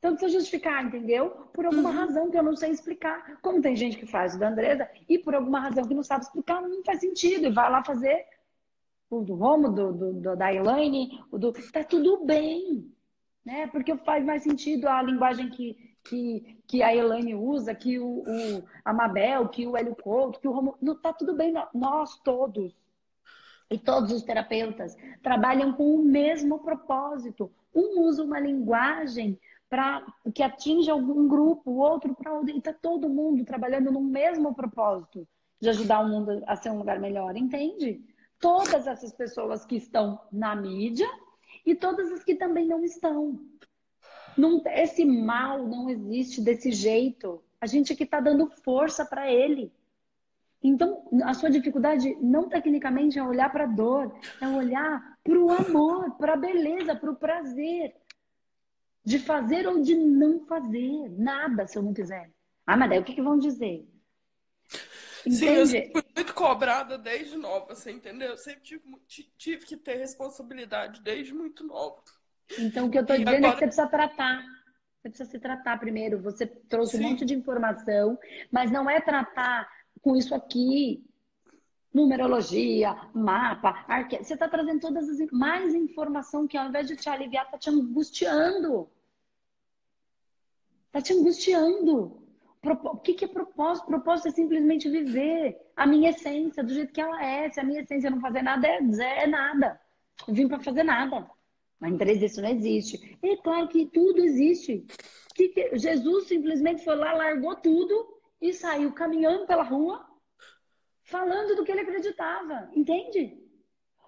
Então 0.00 0.16
precisa 0.16 0.38
justificar, 0.38 0.82
entendeu? 0.82 1.28
Por 1.52 1.66
alguma 1.66 1.90
uhum. 1.90 1.96
razão 1.96 2.30
que 2.30 2.38
eu 2.38 2.42
não 2.42 2.56
sei 2.56 2.70
explicar. 2.70 3.38
Como 3.42 3.60
tem 3.60 3.76
gente 3.76 3.98
que 3.98 4.06
faz 4.06 4.34
o 4.34 4.38
da 4.38 4.48
Andresa 4.48 4.88
e 5.06 5.18
por 5.18 5.34
alguma 5.34 5.60
razão 5.60 5.86
que 5.86 5.92
não 5.92 6.02
sabe 6.02 6.24
explicar, 6.24 6.62
não 6.62 6.82
faz 6.82 7.00
sentido. 7.00 7.46
E 7.46 7.52
vai 7.52 7.70
lá 7.70 7.84
fazer 7.84 8.24
o 9.10 9.20
do 9.20 9.34
Romo, 9.34 9.68
do, 9.68 9.92
do, 9.92 10.12
do, 10.14 10.36
da 10.36 10.54
Elaine, 10.54 11.22
o 11.30 11.36
do. 11.36 11.52
Tá 11.70 11.84
tudo 11.84 12.24
bem. 12.24 12.90
Né? 13.44 13.66
Porque 13.66 13.94
faz 13.98 14.24
mais 14.24 14.42
sentido 14.42 14.88
a 14.88 15.02
linguagem 15.02 15.50
que, 15.50 15.76
que, 16.02 16.62
que 16.66 16.82
a 16.82 16.96
Elaine 16.96 17.34
usa, 17.34 17.74
que 17.74 17.98
o, 17.98 18.22
o 18.26 18.64
a 18.82 18.94
Mabel, 18.94 19.48
que 19.48 19.66
o 19.66 19.76
Hélio 19.76 19.94
Couto, 19.94 20.40
que 20.40 20.48
o 20.48 20.52
Romo. 20.52 20.78
Não, 20.80 20.94
tá 20.94 21.12
tudo 21.12 21.34
bem, 21.34 21.52
nós 21.74 22.18
todos. 22.24 22.74
E 23.70 23.78
todos 23.78 24.10
os 24.12 24.22
terapeutas 24.22 24.96
trabalham 25.22 25.74
com 25.74 25.94
o 25.94 26.02
mesmo 26.02 26.58
propósito. 26.60 27.52
Um 27.74 28.00
usa 28.00 28.24
uma 28.24 28.40
linguagem 28.40 29.38
para 29.70 30.04
que 30.34 30.42
atinja 30.42 30.92
algum 30.92 31.26
grupo, 31.26 31.70
outro 31.70 32.14
para 32.14 32.34
outro. 32.34 32.50
E 32.50 32.58
está 32.58 32.72
todo 32.72 33.08
mundo 33.08 33.44
trabalhando 33.44 33.90
no 33.90 34.02
mesmo 34.02 34.54
propósito 34.54 35.26
de 35.58 35.70
ajudar 35.70 36.00
o 36.00 36.08
mundo 36.08 36.42
a 36.46 36.56
ser 36.56 36.70
um 36.70 36.78
lugar 36.78 36.98
melhor, 36.98 37.36
entende? 37.36 38.04
todas 38.40 38.86
essas 38.86 39.12
pessoas 39.12 39.64
que 39.64 39.76
estão 39.76 40.18
na 40.32 40.56
mídia 40.56 41.08
e 41.64 41.74
todas 41.74 42.10
as 42.10 42.24
que 42.24 42.34
também 42.34 42.66
não 42.66 42.82
estão. 42.82 43.38
Não, 44.36 44.62
esse 44.66 45.04
mal 45.04 45.66
não 45.66 45.90
existe 45.90 46.40
desse 46.40 46.72
jeito. 46.72 47.42
A 47.60 47.66
gente 47.66 47.92
aqui 47.92 48.04
está 48.04 48.18
dando 48.18 48.48
força 48.64 49.04
para 49.04 49.30
ele. 49.30 49.70
Então, 50.62 51.06
a 51.24 51.34
sua 51.34 51.50
dificuldade 51.50 52.16
não 52.20 52.48
tecnicamente 52.48 53.18
é 53.18 53.22
olhar 53.22 53.50
para 53.50 53.64
a 53.64 53.68
dor, 53.68 54.14
é 54.40 54.48
olhar 54.48 55.18
para 55.22 55.38
o 55.38 55.50
amor, 55.50 56.16
para 56.16 56.34
a 56.34 56.36
beleza, 56.36 56.94
para 56.94 57.10
o 57.10 57.16
prazer. 57.16 57.94
De 59.04 59.18
fazer 59.18 59.66
ou 59.66 59.82
de 59.82 59.94
não 59.94 60.46
fazer. 60.46 61.08
Nada, 61.10 61.66
se 61.66 61.76
eu 61.78 61.82
não 61.82 61.94
quiser. 61.94 62.30
Ah, 62.66 62.76
mas 62.76 62.90
daí 62.90 62.98
o 62.98 63.04
que, 63.04 63.14
que 63.14 63.22
vão 63.22 63.38
dizer? 63.38 63.86
Sim, 65.28 65.46
eu 65.48 65.66
fui 65.66 66.04
muito 66.16 66.34
cobrada 66.34 66.96
desde 66.96 67.36
nova, 67.36 67.74
você 67.74 67.90
entendeu? 67.90 68.30
Eu 68.30 68.36
sempre 68.38 68.62
tive, 68.62 68.82
tive 69.36 69.66
que 69.66 69.76
ter 69.76 69.96
responsabilidade 69.96 71.02
desde 71.02 71.34
muito 71.34 71.66
nova. 71.66 72.02
Então, 72.58 72.86
o 72.86 72.90
que 72.90 72.98
eu 72.98 73.04
tô 73.04 73.14
e 73.14 73.18
dizendo 73.18 73.46
agora... 73.46 73.48
é 73.48 73.52
que 73.52 73.58
você 73.58 73.66
precisa 73.66 73.86
tratar. 73.88 74.42
Você 75.00 75.08
precisa 75.08 75.30
se 75.30 75.38
tratar 75.38 75.78
primeiro. 75.78 76.22
Você 76.22 76.46
trouxe 76.46 76.96
Sim. 76.96 77.04
um 77.04 77.10
monte 77.10 77.24
de 77.24 77.34
informação, 77.34 78.18
mas 78.50 78.70
não 78.70 78.88
é 78.88 79.00
tratar 79.00 79.68
com 80.00 80.16
isso 80.16 80.34
aqui. 80.34 81.04
Numerologia, 81.92 82.96
mapa, 83.12 83.84
arque... 83.88 84.16
Você 84.18 84.34
está 84.34 84.48
trazendo 84.48 84.80
todas 84.80 85.08
as 85.08 85.30
mais 85.30 85.74
informação 85.74 86.46
que 86.46 86.56
ao 86.56 86.68
invés 86.68 86.86
de 86.86 86.96
te 86.96 87.08
aliviar, 87.08 87.44
está 87.44 87.58
te 87.58 87.70
angustiando. 87.70 88.88
Está 90.86 91.00
te 91.00 91.12
angustiando. 91.12 92.20
O 92.62 92.96
que 92.98 93.24
é 93.24 93.28
propósito? 93.28 93.86
Propósito 93.86 94.28
é 94.28 94.32
simplesmente 94.32 94.88
viver 94.88 95.58
a 95.74 95.86
minha 95.86 96.10
essência 96.10 96.62
do 96.62 96.74
jeito 96.74 96.92
que 96.92 97.00
ela 97.00 97.24
é. 97.24 97.50
Se 97.50 97.58
a 97.58 97.64
minha 97.64 97.80
essência 97.80 98.10
não 98.10 98.20
fazer 98.20 98.42
nada, 98.42 98.66
é, 98.66 99.22
é 99.22 99.26
nada. 99.26 99.80
Eu 100.28 100.34
vim 100.34 100.46
para 100.46 100.60
fazer 100.60 100.82
nada. 100.82 101.28
Mas 101.78 101.92
em 101.92 101.96
três 101.96 102.22
isso 102.22 102.42
não 102.42 102.50
existe. 102.50 103.18
É 103.22 103.36
claro 103.38 103.66
que 103.68 103.86
tudo 103.86 104.22
existe. 104.22 104.84
Que 105.34 105.70
Jesus 105.74 106.26
simplesmente 106.26 106.84
foi 106.84 106.96
lá, 106.96 107.12
largou 107.14 107.56
tudo 107.56 108.20
e 108.40 108.52
saiu 108.52 108.92
caminhando 108.92 109.46
pela 109.46 109.62
rua, 109.62 110.04
falando 111.10 111.56
do 111.56 111.64
que 111.64 111.72
ele 111.72 111.82
acreditava. 111.82 112.70
Entende? 112.74 113.36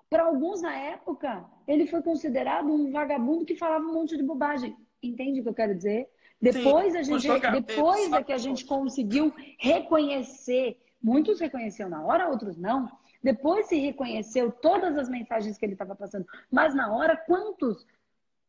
Para 0.08 0.24
alguns 0.24 0.62
na 0.62 0.74
época, 0.74 1.44
ele 1.66 1.86
foi 1.86 2.02
considerado 2.02 2.72
um 2.72 2.90
vagabundo 2.90 3.44
que 3.44 3.56
falava 3.56 3.84
um 3.84 3.92
monte 3.92 4.16
de 4.16 4.22
bobagem. 4.22 4.76
Entende 5.02 5.40
o 5.40 5.42
que 5.42 5.48
eu 5.48 5.54
quero 5.54 5.74
dizer? 5.74 6.08
Depois, 6.40 6.92
Sim, 6.92 6.98
a 6.98 7.02
gente, 7.02 7.28
depois 7.62 8.12
é 8.12 8.22
que 8.22 8.32
a 8.32 8.38
gente 8.38 8.64
conseguiu 8.64 9.32
reconhecer, 9.58 10.76
muitos 11.00 11.40
reconheceram 11.40 11.90
na 11.90 12.04
hora, 12.04 12.28
outros 12.28 12.56
não. 12.56 12.90
Depois 13.22 13.66
se 13.66 13.78
reconheceu 13.78 14.50
todas 14.50 14.98
as 14.98 15.08
mensagens 15.08 15.56
que 15.56 15.64
ele 15.64 15.74
estava 15.74 15.94
passando. 15.94 16.26
Mas 16.50 16.74
na 16.74 16.92
hora, 16.92 17.16
quantos? 17.16 17.86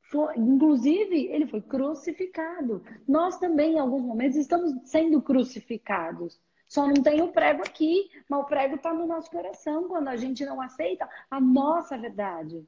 Foi, 0.01 0.35
inclusive, 0.37 1.27
ele 1.27 1.47
foi 1.47 1.61
crucificado. 1.61 2.83
Nós 3.07 3.37
também, 3.37 3.73
em 3.75 3.79
alguns 3.79 4.03
momentos, 4.03 4.37
estamos 4.37 4.73
sendo 4.85 5.21
crucificados. 5.21 6.41
Só 6.73 6.87
não 6.87 7.03
tem 7.03 7.21
o 7.21 7.27
prego 7.27 7.61
aqui, 7.61 8.09
mas 8.27 8.39
o 8.39 8.45
prego 8.45 8.77
está 8.77 8.91
no 8.91 9.05
nosso 9.05 9.29
coração 9.29 9.87
quando 9.87 10.07
a 10.07 10.15
gente 10.15 10.43
não 10.43 10.59
aceita 10.59 11.07
a 11.29 11.39
nossa 11.39 11.95
verdade. 11.95 12.67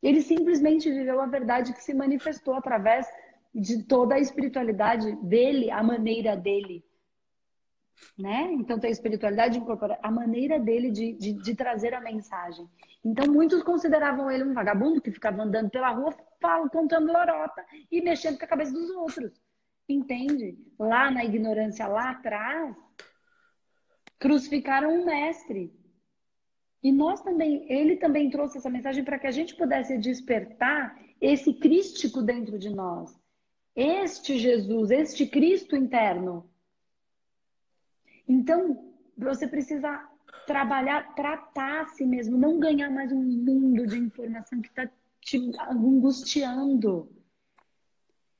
Ele 0.00 0.22
simplesmente 0.22 0.88
viveu 0.88 1.20
a 1.20 1.26
verdade 1.26 1.72
que 1.72 1.82
se 1.82 1.92
manifestou 1.92 2.54
através 2.54 3.04
de 3.52 3.82
toda 3.82 4.14
a 4.14 4.20
espiritualidade 4.20 5.10
dele, 5.16 5.72
a 5.72 5.82
maneira 5.82 6.36
dele. 6.36 6.84
Né? 8.16 8.52
Então 8.52 8.78
tem 8.78 8.90
a 8.90 8.92
espiritualidade 8.92 9.58
incorporada, 9.58 9.98
a 10.04 10.10
maneira 10.10 10.60
dele 10.60 10.92
de, 10.92 11.12
de, 11.14 11.32
de, 11.32 11.54
trazer 11.56 11.94
a 11.94 12.00
mensagem. 12.00 12.70
Então 13.04 13.26
muitos 13.26 13.60
consideravam 13.64 14.30
ele 14.30 14.44
um 14.44 14.54
vagabundo 14.54 15.00
que 15.00 15.10
ficava 15.10 15.42
andando 15.42 15.68
pela 15.68 15.90
rua, 15.90 16.14
fala, 16.40 16.68
contando 16.68 17.12
lorota 17.12 17.64
e 17.90 18.00
mexendo 18.00 18.38
com 18.38 18.44
a 18.44 18.48
cabeça 18.48 18.72
dos 18.72 18.88
outros. 18.90 19.32
Entende? 19.88 20.56
Lá 20.78 21.10
na 21.10 21.24
ignorância, 21.24 21.88
lá 21.88 22.10
atrás, 22.10 22.76
crucificaram 24.22 24.94
um 24.94 25.04
mestre. 25.04 25.74
E 26.80 26.92
nós 26.92 27.20
também, 27.22 27.66
ele 27.68 27.96
também 27.96 28.30
trouxe 28.30 28.58
essa 28.58 28.70
mensagem 28.70 29.02
para 29.02 29.18
que 29.18 29.26
a 29.26 29.32
gente 29.32 29.56
pudesse 29.56 29.98
despertar 29.98 30.96
esse 31.20 31.52
crístico 31.54 32.22
dentro 32.22 32.56
de 32.56 32.70
nós 32.70 33.20
este 33.74 34.38
Jesus, 34.38 34.90
este 34.90 35.26
Cristo 35.26 35.74
interno. 35.74 36.48
Então, 38.28 38.94
você 39.16 39.48
precisa 39.48 40.08
trabalhar, 40.46 41.14
tratar 41.14 41.80
a 41.80 41.86
si 41.86 42.04
mesmo, 42.04 42.36
não 42.36 42.60
ganhar 42.60 42.90
mais 42.90 43.10
um 43.10 43.22
mundo 43.22 43.86
de 43.86 43.98
informação 43.98 44.60
que 44.60 44.68
está 44.68 44.88
te 45.20 45.38
angustiando. 45.70 47.10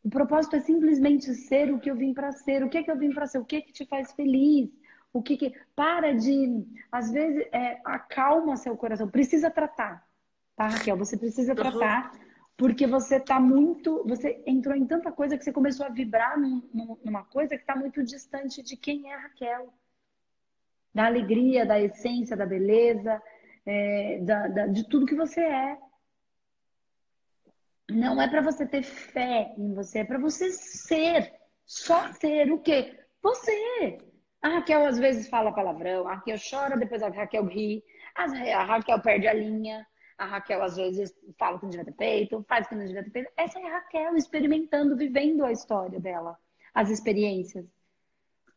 O 0.05 0.11
propósito 0.11 0.57
é 0.57 0.61
simplesmente 0.61 1.35
ser 1.35 1.73
o 1.73 1.81
que 1.81 1.91
eu 1.91 1.97
vim 1.97 2.13
para 2.13 2.31
ser. 2.31 2.63
O 2.63 2.69
que 2.69 2.79
é 2.79 2.83
que 2.83 2.91
eu 2.91 2.99
vim 2.99 3.13
para 3.13 3.27
ser? 3.27 3.39
O 3.39 3.45
que 3.45 3.57
é 3.57 3.61
que 3.61 3.73
te 3.73 3.87
faz 3.87 4.13
feliz? 4.13 4.71
O 5.13 5.23
que 5.23 5.37
que 5.37 5.55
para 5.77 6.15
de, 6.15 6.65
às 6.91 7.11
vezes, 7.11 7.47
é, 7.53 7.81
acalma 7.85 8.57
seu 8.57 8.77
coração. 8.77 9.09
Precisa 9.09 9.51
tratar, 9.51 10.07
tá, 10.57 10.69
Raquel? 10.69 10.97
Você 10.97 11.17
precisa 11.17 11.55
tratar 11.55 12.13
Porque 12.57 12.87
você 12.87 13.19
tá 13.19 13.41
muito. 13.41 14.05
Você 14.07 14.43
entrou 14.47 14.77
em 14.77 14.87
tanta 14.87 15.11
coisa 15.11 15.37
que 15.37 15.45
você 15.45 15.53
começou 15.53 15.85
a 15.85 15.89
vibrar 15.89 16.39
num, 16.39 16.63
numa 17.05 17.25
coisa 17.25 17.57
que 17.57 17.63
está 17.63 17.75
muito 17.75 18.05
distante 18.05 18.63
de 18.63 18.77
quem 18.77 19.11
é 19.11 19.15
a 19.15 19.21
Raquel. 19.21 19.73
Da 20.95 21.07
alegria, 21.07 21.67
da 21.67 21.81
essência, 21.81 22.37
da 22.37 22.47
beleza, 22.47 23.21
é, 23.67 24.19
da, 24.21 24.49
da, 24.49 24.67
de 24.67 24.89
tudo 24.89 25.07
que 25.07 25.15
você 25.15 25.41
é. 25.41 25.79
Não 27.91 28.21
é 28.21 28.29
para 28.29 28.43
você 28.43 28.67
ter 28.67 28.83
fé 28.83 29.55
em 29.59 29.75
você, 29.75 30.01
é 30.01 30.05
para 30.05 30.19
você 30.19 30.51
ser. 30.53 31.33
Só 31.65 32.13
ser 32.13 32.53
o 32.53 32.61
quê? 32.61 32.99
Você. 33.23 33.99
A 34.43 34.49
Raquel 34.49 34.85
às 34.85 34.99
vezes 34.99 35.29
fala 35.29 35.53
palavrão, 35.53 36.09
a 36.09 36.15
Raquel 36.15 36.37
chora, 36.39 36.77
depois 36.77 37.03
a 37.03 37.09
Raquel 37.09 37.45
ri, 37.45 37.83
a 38.15 38.65
Raquel 38.65 39.01
perde 39.01 39.29
a 39.29 39.33
linha, 39.33 39.87
a 40.19 40.27
Raquel 40.27 40.63
às 40.63 40.77
vezes 40.77 41.15
fala 41.39 41.59
que 41.59 41.65
não 41.65 41.71
devia 41.71 41.87
ter 41.87 41.95
feito, 41.95 42.45
faz 42.49 42.67
que 42.67 42.75
não 42.75 42.85
devia 42.85 43.05
ter 43.05 43.11
feito. 43.11 43.31
Essa 43.37 43.61
é 43.61 43.67
a 43.67 43.75
Raquel 43.75 44.17
experimentando, 44.17 44.97
vivendo 44.97 45.45
a 45.45 45.53
história 45.53 46.01
dela, 46.01 46.37
as 46.75 46.91
experiências. 46.91 47.65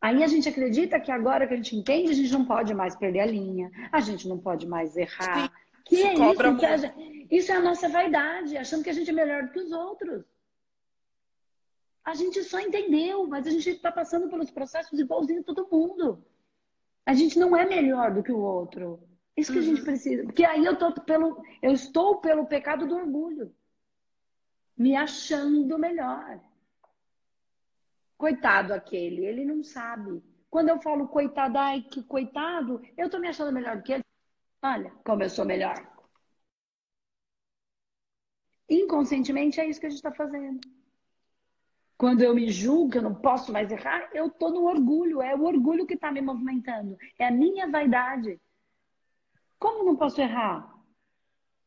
Aí 0.02 0.24
a 0.24 0.28
gente 0.28 0.50
acredita 0.50 1.00
que 1.00 1.12
agora 1.12 1.48
que 1.48 1.54
a 1.54 1.58
gente 1.58 1.76
entende, 1.76 2.12
a 2.12 2.16
gente 2.16 2.34
não 2.34 2.46
pode 2.46 2.74
mais 2.74 2.96
perder 2.96 3.22
a 3.22 3.26
linha, 3.26 3.72
a 3.92 4.00
gente 4.00 4.28
não 4.28 4.40
pode 4.40 4.68
mais 4.68 4.98
errar. 4.98 5.52
Sim, 5.88 5.96
que 5.96 5.96
é 6.04 6.14
isso? 6.14 6.78
Gente, 6.82 7.28
isso 7.32 7.52
é 7.52 7.56
a 7.56 7.62
nossa 7.62 7.88
vaidade, 7.90 8.58
achando 8.58 8.84
que 8.84 8.90
a 8.90 8.94
gente 8.94 9.10
é 9.10 9.14
melhor 9.14 9.44
do 9.44 9.52
que 9.52 9.60
os 9.60 9.72
outros. 9.72 10.26
A 12.06 12.14
gente 12.14 12.44
só 12.44 12.60
entendeu, 12.60 13.26
mas 13.26 13.48
a 13.48 13.50
gente 13.50 13.68
está 13.68 13.92
passando 13.92 14.30
pelos 14.30 14.52
processos 14.52 14.98
igualzinho 15.00 15.44
todo 15.44 15.68
mundo. 15.72 16.24
A 17.04 17.16
gente 17.16 17.40
não 17.40 17.58
é 17.58 17.66
melhor 17.66 18.14
do 18.14 18.22
que 18.22 18.32
o 18.32 18.40
outro. 18.40 19.00
Isso 19.36 19.52
que 19.52 19.58
uhum. 19.58 19.64
a 19.64 19.68
gente 19.68 19.80
uhum. 19.80 19.86
precisa. 19.86 20.24
Porque 20.24 20.46
aí 20.46 20.64
eu 20.64 20.78
tô 20.78 20.94
pelo, 21.02 21.44
eu 21.64 21.72
estou 21.72 22.22
pelo 22.22 22.46
pecado 22.46 22.88
do 22.88 22.96
orgulho, 22.96 23.54
me 24.78 24.96
achando 24.96 25.80
melhor. 25.80 26.40
Coitado 28.16 28.72
aquele, 28.74 29.26
ele 29.26 29.44
não 29.44 29.64
sabe. 29.64 30.24
Quando 30.50 30.70
eu 30.70 30.80
falo 30.80 31.08
coitado, 31.08 31.58
ai 31.58 31.82
que 31.82 32.04
coitado, 32.04 32.82
eu 32.96 33.10
tô 33.10 33.20
me 33.20 33.28
achando 33.28 33.52
melhor 33.52 33.78
do 33.78 33.84
que 33.84 33.94
ele. 33.94 34.06
Olha 34.62 34.92
como 35.04 35.24
eu 35.24 35.30
sou 35.30 35.44
melhor. 35.44 35.76
Inconscientemente 38.70 39.60
é 39.60 39.68
isso 39.68 39.80
que 39.80 39.88
a 39.88 39.90
gente 39.90 39.98
está 39.98 40.12
fazendo. 40.12 40.62
Quando 42.06 42.22
eu 42.22 42.36
me 42.36 42.52
julgo, 42.52 42.92
que 42.92 43.00
eu 43.00 43.02
não 43.02 43.16
posso 43.16 43.52
mais 43.52 43.72
errar, 43.72 44.12
eu 44.14 44.30
tô 44.30 44.52
no 44.52 44.66
orgulho. 44.66 45.24
É 45.24 45.36
o 45.36 45.44
orgulho 45.44 45.88
que 45.88 45.96
está 45.96 46.12
me 46.12 46.22
movimentando. 46.22 46.96
É 47.18 47.26
a 47.26 47.32
minha 47.32 47.68
vaidade. 47.68 48.40
Como 49.58 49.84
não 49.84 49.96
posso 49.96 50.22
errar? 50.22 50.72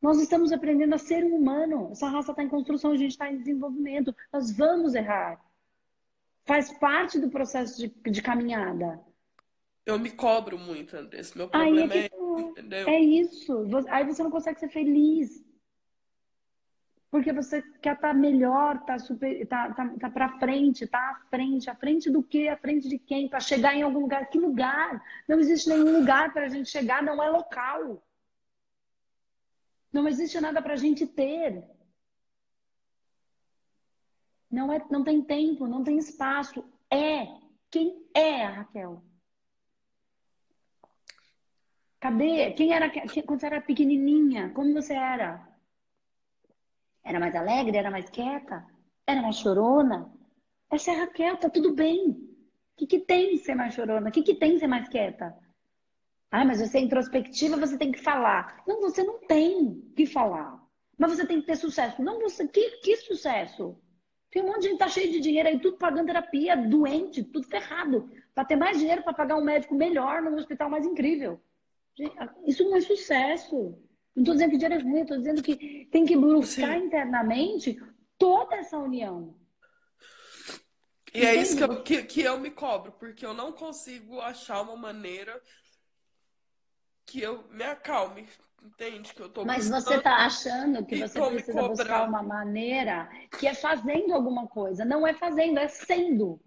Nós 0.01 0.17
estamos 0.21 0.53
aprendendo 0.53 0.95
a 0.95 0.97
ser 0.97 1.25
um 1.25 1.35
humano. 1.35 1.89
Essa 1.91 2.07
raça 2.07 2.31
está 2.31 2.41
em 2.41 2.47
construção, 2.47 2.93
a 2.93 2.95
gente 2.95 3.11
está 3.11 3.29
em 3.29 3.37
desenvolvimento. 3.37 4.15
Nós 4.31 4.55
vamos 4.55 4.95
errar. 4.95 5.43
Faz 6.45 6.71
parte 6.79 7.19
do 7.19 7.29
processo 7.29 7.77
de, 7.77 7.89
de 8.09 8.21
caminhada. 8.21 8.97
Eu 9.85 9.99
me 9.99 10.09
cobro 10.09 10.57
muito, 10.57 10.95
Andressa. 10.95 11.37
Meu 11.37 11.49
problema 11.49 11.93
Aí 11.93 11.99
é, 11.99 12.09
que, 12.09 12.75
é, 12.75 12.95
é 12.95 12.99
isso. 13.01 13.65
Aí 13.89 14.05
você 14.05 14.23
não 14.23 14.31
consegue 14.31 14.57
ser 14.57 14.69
feliz. 14.69 15.43
Porque 17.11 17.33
você 17.33 17.61
quer 17.81 17.95
estar 17.95 18.09
tá 18.09 18.13
melhor, 18.13 18.83
tá 18.85 18.99
super, 18.99 19.45
tá, 19.47 19.73
tá, 19.73 19.89
tá 19.99 20.09
para 20.09 20.37
frente, 20.37 20.85
tá 20.85 20.99
à 20.99 21.29
frente, 21.29 21.69
à 21.69 21.75
frente 21.75 22.09
do 22.09 22.21
quê? 22.21 22.47
À 22.47 22.57
frente 22.57 22.87
de 22.87 22.99
quem? 22.99 23.27
Para 23.27 23.39
chegar 23.39 23.75
em 23.75 23.81
algum 23.81 24.01
lugar. 24.01 24.29
Que 24.29 24.37
lugar? 24.37 25.01
Não 25.27 25.39
existe 25.39 25.69
nenhum 25.69 25.99
lugar 25.99 26.31
para 26.33 26.45
a 26.45 26.49
gente 26.49 26.69
chegar, 26.69 27.01
não 27.01 27.21
é 27.21 27.29
local. 27.29 28.03
Não 29.91 30.07
existe 30.07 30.39
nada 30.39 30.61
para 30.61 30.73
a 30.73 30.77
gente 30.77 31.07
ter. 31.07 31.63
Não, 34.51 34.71
é, 34.71 34.79
não 34.89 35.03
tem 35.03 35.21
tempo, 35.23 35.67
não 35.67 35.83
tem 35.83 35.97
espaço. 35.97 36.63
É. 36.91 37.27
Quem 37.71 38.07
é 38.15 38.45
a 38.45 38.49
Raquel? 38.49 39.03
Cadê? 41.99 42.51
Quem 42.53 42.73
era 42.73 42.89
quando 43.25 43.39
você 43.39 43.45
era 43.47 43.61
pequenininha? 43.61 44.49
Como 44.51 44.73
você 44.73 44.93
era? 44.93 45.48
Era 47.09 47.19
mais 47.19 47.35
alegre? 47.35 47.75
Era 47.75 47.89
mais 47.89 48.07
quieta? 48.07 48.63
Era 49.07 49.19
mais 49.19 49.37
chorona? 49.37 50.13
Essa 50.71 50.91
é 50.91 50.95
a 50.95 50.99
Raquel, 50.99 51.37
tá 51.37 51.49
tudo 51.49 51.73
bem. 51.73 52.11
O 52.11 52.77
que, 52.77 52.85
que 52.85 52.99
tem 52.99 53.35
ser 53.37 53.55
mais 53.55 53.73
chorona? 53.73 54.09
O 54.09 54.11
que, 54.11 54.21
que 54.21 54.35
tem 54.35 54.59
ser 54.59 54.67
mais 54.67 54.87
quieta? 54.87 55.35
Ah, 56.29 56.45
mas 56.45 56.61
você 56.61 56.77
é 56.77 56.81
introspectiva, 56.81 57.57
você 57.57 57.79
tem 57.79 57.91
que 57.91 57.99
falar. 57.99 58.61
Não, 58.67 58.79
você 58.79 59.03
não 59.03 59.17
tem 59.21 59.81
que 59.95 60.05
falar. 60.05 60.63
Mas 60.99 61.15
você 61.15 61.25
tem 61.25 61.41
que 61.41 61.47
ter 61.47 61.55
sucesso. 61.55 61.99
Não, 62.03 62.19
você. 62.19 62.47
Que, 62.47 62.77
que 62.81 62.95
sucesso? 62.97 63.75
Tem 64.29 64.43
um 64.43 64.45
monte 64.45 64.59
de 64.59 64.63
gente 64.67 64.73
que 64.73 64.83
tá 64.83 64.87
cheio 64.87 65.11
de 65.11 65.19
dinheiro 65.19 65.49
aí, 65.49 65.59
tudo 65.59 65.77
pagando 65.77 66.05
terapia, 66.05 66.55
doente, 66.55 67.23
tudo 67.23 67.47
ferrado. 67.47 68.07
Para 68.35 68.45
ter 68.45 68.55
mais 68.55 68.77
dinheiro 68.77 69.01
para 69.01 69.13
pagar 69.13 69.35
um 69.35 69.43
médico 69.43 69.73
melhor 69.73 70.21
num 70.21 70.35
hospital 70.35 70.69
mais 70.69 70.85
incrível. 70.85 71.41
Isso 72.45 72.63
não 72.65 72.77
é 72.77 72.81
sucesso. 72.81 73.75
Não 74.19 74.23
estou 74.23 74.33
dizendo 74.33 74.51
que 74.51 74.57
dinheiro 74.57 74.81
é 74.81 74.83
ruim, 74.83 75.01
estou 75.01 75.17
dizendo 75.17 75.41
que 75.41 75.85
tem 75.85 76.05
que 76.05 76.17
buscar 76.17 76.77
Sim. 76.77 76.85
internamente 76.87 77.81
toda 78.17 78.57
essa 78.57 78.77
união. 78.77 79.33
E 81.13 81.25
é 81.25 81.35
isso 81.35 81.55
que 81.55 81.63
eu, 81.63 81.83
que, 81.83 82.03
que 82.03 82.21
eu 82.21 82.37
me 82.37 82.51
cobro, 82.51 82.91
porque 82.91 83.25
eu 83.25 83.33
não 83.33 83.53
consigo 83.53 84.19
achar 84.19 84.61
uma 84.61 84.75
maneira 84.75 85.41
que 87.05 87.21
eu 87.21 87.47
me 87.49 87.63
acalme. 87.63 88.27
Entende? 88.61 89.13
Que 89.13 89.21
eu 89.21 89.29
tô 89.29 89.45
Mas 89.45 89.69
você 89.69 89.95
está 89.95 90.25
achando 90.25 90.85
que 90.85 90.97
você 90.97 91.21
precisa 91.21 91.69
buscar 91.69 92.05
uma 92.05 92.21
maneira 92.21 93.09
que 93.39 93.47
é 93.47 93.53
fazendo 93.53 94.13
alguma 94.13 94.47
coisa. 94.47 94.83
Não 94.83 95.07
é 95.07 95.13
fazendo, 95.13 95.59
é 95.59 95.69
sendo. 95.69 96.41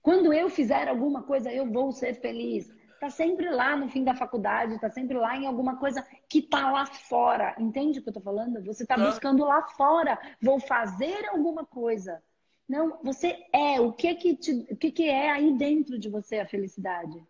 Quando 0.00 0.32
eu 0.32 0.48
fizer 0.48 0.86
alguma 0.86 1.24
coisa, 1.24 1.52
eu 1.52 1.66
vou 1.66 1.90
ser 1.90 2.14
feliz. 2.20 2.72
Tá 3.00 3.10
sempre 3.10 3.48
lá 3.48 3.76
no 3.76 3.88
fim 3.88 4.02
da 4.02 4.14
faculdade, 4.14 4.80
tá 4.80 4.90
sempre 4.90 5.16
lá 5.16 5.36
em 5.36 5.46
alguma 5.46 5.76
coisa 5.76 6.04
que 6.28 6.42
tá 6.42 6.70
lá 6.70 6.84
fora. 6.84 7.54
Entende 7.58 7.98
o 7.98 8.02
que 8.02 8.08
eu 8.08 8.14
tô 8.14 8.20
falando? 8.20 8.62
Você 8.64 8.84
tá 8.84 8.96
buscando 8.96 9.44
lá 9.44 9.62
fora. 9.62 10.18
Vou 10.42 10.58
fazer 10.58 11.28
alguma 11.28 11.64
coisa. 11.64 12.20
Não, 12.68 12.98
você 13.02 13.46
é. 13.52 13.80
O 13.80 13.92
que 13.92 14.14
que, 14.14 14.36
te, 14.36 14.66
o 14.70 14.76
que 14.76 14.90
que 14.90 15.08
é 15.08 15.30
aí 15.30 15.56
dentro 15.56 15.98
de 15.98 16.08
você 16.08 16.40
a 16.40 16.46
felicidade? 16.46 17.24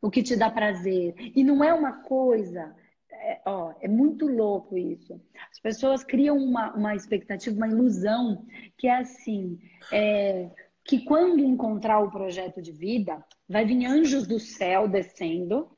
O 0.00 0.10
que 0.10 0.22
te 0.22 0.36
dá 0.36 0.50
prazer. 0.50 1.14
E 1.34 1.42
não 1.42 1.64
é 1.64 1.72
uma 1.72 2.02
coisa. 2.02 2.76
É, 3.10 3.40
ó, 3.46 3.72
é 3.80 3.88
muito 3.88 4.26
louco 4.26 4.76
isso. 4.76 5.20
As 5.50 5.58
pessoas 5.58 6.04
criam 6.04 6.36
uma, 6.36 6.72
uma 6.74 6.94
expectativa, 6.94 7.56
uma 7.56 7.68
ilusão, 7.68 8.44
que 8.76 8.86
é 8.86 8.98
assim: 8.98 9.58
é, 9.90 10.50
que 10.84 11.00
quando 11.00 11.40
encontrar 11.40 12.00
o 12.00 12.10
projeto 12.10 12.60
de 12.60 12.70
vida, 12.70 13.24
vai 13.48 13.64
vir 13.64 13.86
anjos 13.86 14.26
do 14.26 14.38
céu 14.38 14.86
descendo, 14.86 15.70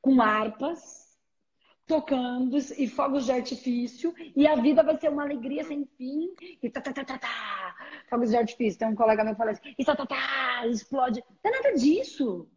com 0.00 0.20
harpas, 0.22 1.08
tocando 1.86 2.56
e 2.56 2.86
fogos 2.86 3.24
de 3.24 3.32
artifício, 3.32 4.14
e 4.36 4.46
a 4.46 4.54
vida 4.54 4.82
vai 4.82 4.96
ser 4.98 5.10
uma 5.10 5.24
alegria 5.24 5.64
sem 5.64 5.84
fim, 5.96 6.28
e 6.62 6.70
tá, 6.70 6.80
tá, 6.80 6.92
tá, 6.92 7.04
tá, 7.04 7.18
tá. 7.18 7.74
Fogos 8.08 8.30
de 8.30 8.36
artifício. 8.36 8.78
Tem 8.78 8.88
um 8.88 8.94
colega 8.94 9.24
meu 9.24 9.32
que 9.32 9.38
fala 9.38 9.50
assim, 9.50 9.74
e 9.76 9.84
tá, 9.84 9.96
tá, 9.96 10.06
tá, 10.06 10.66
explode. 10.66 11.24
Não 11.42 11.50
é 11.50 11.54
nada 11.56 11.74
disso. 11.74 12.48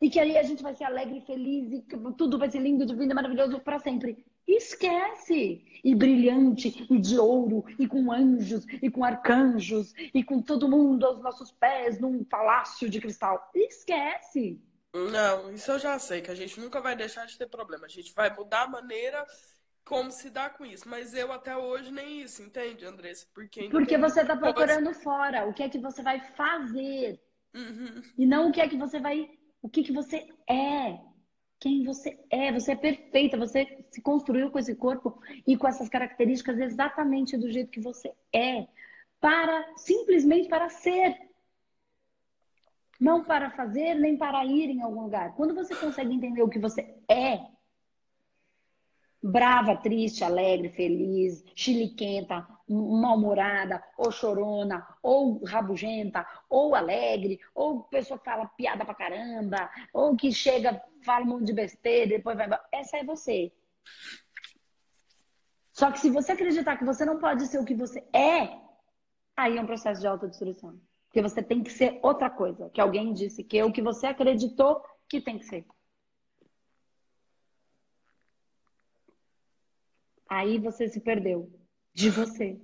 E 0.00 0.08
que 0.08 0.18
aí 0.18 0.36
a 0.36 0.42
gente 0.42 0.62
vai 0.62 0.74
ser 0.74 0.84
alegre 0.84 1.18
e 1.18 1.26
feliz, 1.26 1.70
e 1.70 1.82
tudo 2.16 2.38
vai 2.38 2.50
ser 2.50 2.60
lindo, 2.60 2.86
divino 2.86 3.14
maravilhoso 3.14 3.60
para 3.60 3.78
sempre. 3.78 4.24
Esquece! 4.46 5.64
E 5.82 5.94
brilhante, 5.94 6.86
e 6.90 6.98
de 6.98 7.18
ouro, 7.18 7.64
e 7.78 7.86
com 7.86 8.12
anjos, 8.12 8.66
e 8.82 8.90
com 8.90 9.04
arcanjos, 9.04 9.94
e 10.12 10.22
com 10.22 10.42
todo 10.42 10.68
mundo 10.68 11.06
aos 11.06 11.20
nossos 11.20 11.50
pés 11.52 11.98
num 11.98 12.22
palácio 12.24 12.88
de 12.90 13.00
cristal. 13.00 13.50
Esquece! 13.54 14.60
Não, 14.92 15.52
isso 15.52 15.70
eu 15.70 15.78
já 15.78 15.98
sei, 15.98 16.20
que 16.20 16.30
a 16.30 16.34
gente 16.34 16.58
nunca 16.60 16.80
vai 16.80 16.96
deixar 16.96 17.26
de 17.26 17.38
ter 17.38 17.48
problema. 17.48 17.86
A 17.86 17.88
gente 17.88 18.12
vai 18.12 18.34
mudar 18.34 18.62
a 18.62 18.68
maneira 18.68 19.24
como 19.84 20.10
se 20.10 20.30
dá 20.30 20.50
com 20.50 20.64
isso. 20.64 20.88
Mas 20.88 21.14
eu 21.14 21.32
até 21.32 21.56
hoje 21.56 21.90
nem 21.90 22.22
isso, 22.22 22.42
entende, 22.42 22.84
Andressa? 22.84 23.26
Porque, 23.34 23.68
Porque 23.68 23.96
você 23.96 24.22
está 24.22 24.36
procurando 24.36 24.92
fora 24.94 25.46
o 25.46 25.54
que 25.54 25.62
é 25.62 25.68
que 25.68 25.78
você 25.78 26.02
vai 26.02 26.20
fazer. 26.34 27.20
Uhum. 27.54 28.02
E 28.16 28.26
não 28.26 28.48
o 28.48 28.52
que 28.52 28.60
é 28.60 28.68
que 28.68 28.76
você 28.76 29.00
vai. 29.00 29.30
O 29.62 29.68
que, 29.68 29.82
que 29.82 29.92
você 29.92 30.26
é 30.48 30.98
quem 31.60 31.84
você 31.84 32.18
é. 32.30 32.50
Você 32.50 32.72
é 32.72 32.76
perfeita, 32.76 33.36
você 33.36 33.84
se 33.90 34.00
construiu 34.00 34.50
com 34.50 34.58
esse 34.58 34.74
corpo 34.74 35.20
e 35.46 35.56
com 35.56 35.68
essas 35.68 35.88
características 35.88 36.58
exatamente 36.58 37.36
do 37.36 37.50
jeito 37.50 37.70
que 37.70 37.80
você 37.80 38.12
é, 38.32 38.66
para 39.20 39.76
simplesmente 39.76 40.48
para 40.48 40.68
ser. 40.70 41.28
Não 42.98 43.24
para 43.24 43.50
fazer, 43.50 43.94
nem 43.94 44.16
para 44.16 44.44
ir 44.44 44.68
em 44.68 44.82
algum 44.82 45.02
lugar. 45.02 45.34
Quando 45.34 45.54
você 45.54 45.74
consegue 45.74 46.12
entender 46.12 46.42
o 46.42 46.50
que 46.50 46.58
você 46.58 46.98
é, 47.08 47.46
brava, 49.22 49.76
triste, 49.76 50.24
alegre, 50.24 50.70
feliz, 50.70 51.44
chiliquenta, 51.54 52.46
mal-humorada, 52.68 53.82
ou 53.96 54.10
chorona, 54.10 54.86
ou 55.02 55.44
rabugenta, 55.44 56.26
ou 56.48 56.74
alegre, 56.74 57.38
ou 57.54 57.82
pessoa 57.84 58.18
que 58.18 58.24
fala 58.24 58.46
piada 58.46 58.84
pra 58.84 58.94
caramba, 58.94 59.70
ou 59.92 60.16
que 60.16 60.32
chega, 60.32 60.82
fala 61.04 61.24
um 61.24 61.28
monte 61.28 61.46
de 61.46 61.52
besteira, 61.52 62.08
depois 62.08 62.36
vai. 62.36 62.48
Essa 62.72 62.98
é 62.98 63.04
você. 63.04 63.52
Só 65.72 65.90
que 65.90 65.98
se 65.98 66.10
você 66.10 66.32
acreditar 66.32 66.76
que 66.76 66.84
você 66.84 67.04
não 67.04 67.18
pode 67.18 67.46
ser 67.46 67.58
o 67.58 67.64
que 67.64 67.74
você 67.74 68.00
é, 68.12 68.58
aí 69.36 69.56
é 69.56 69.60
um 69.60 69.66
processo 69.66 70.00
de 70.00 70.06
autodestruição. 70.06 70.78
Porque 71.06 71.22
você 71.22 71.42
tem 71.42 71.62
que 71.62 71.72
ser 71.72 71.98
outra 72.02 72.30
coisa, 72.30 72.70
que 72.70 72.80
alguém 72.80 73.12
disse 73.12 73.42
que 73.42 73.58
é 73.58 73.64
o 73.64 73.72
que 73.72 73.82
você 73.82 74.06
acreditou 74.06 74.82
que 75.08 75.20
tem 75.20 75.38
que 75.38 75.46
ser. 75.46 75.66
Aí 80.30 80.58
você 80.58 80.88
se 80.88 81.00
perdeu 81.00 81.50
de 81.92 82.08
você. 82.08 82.56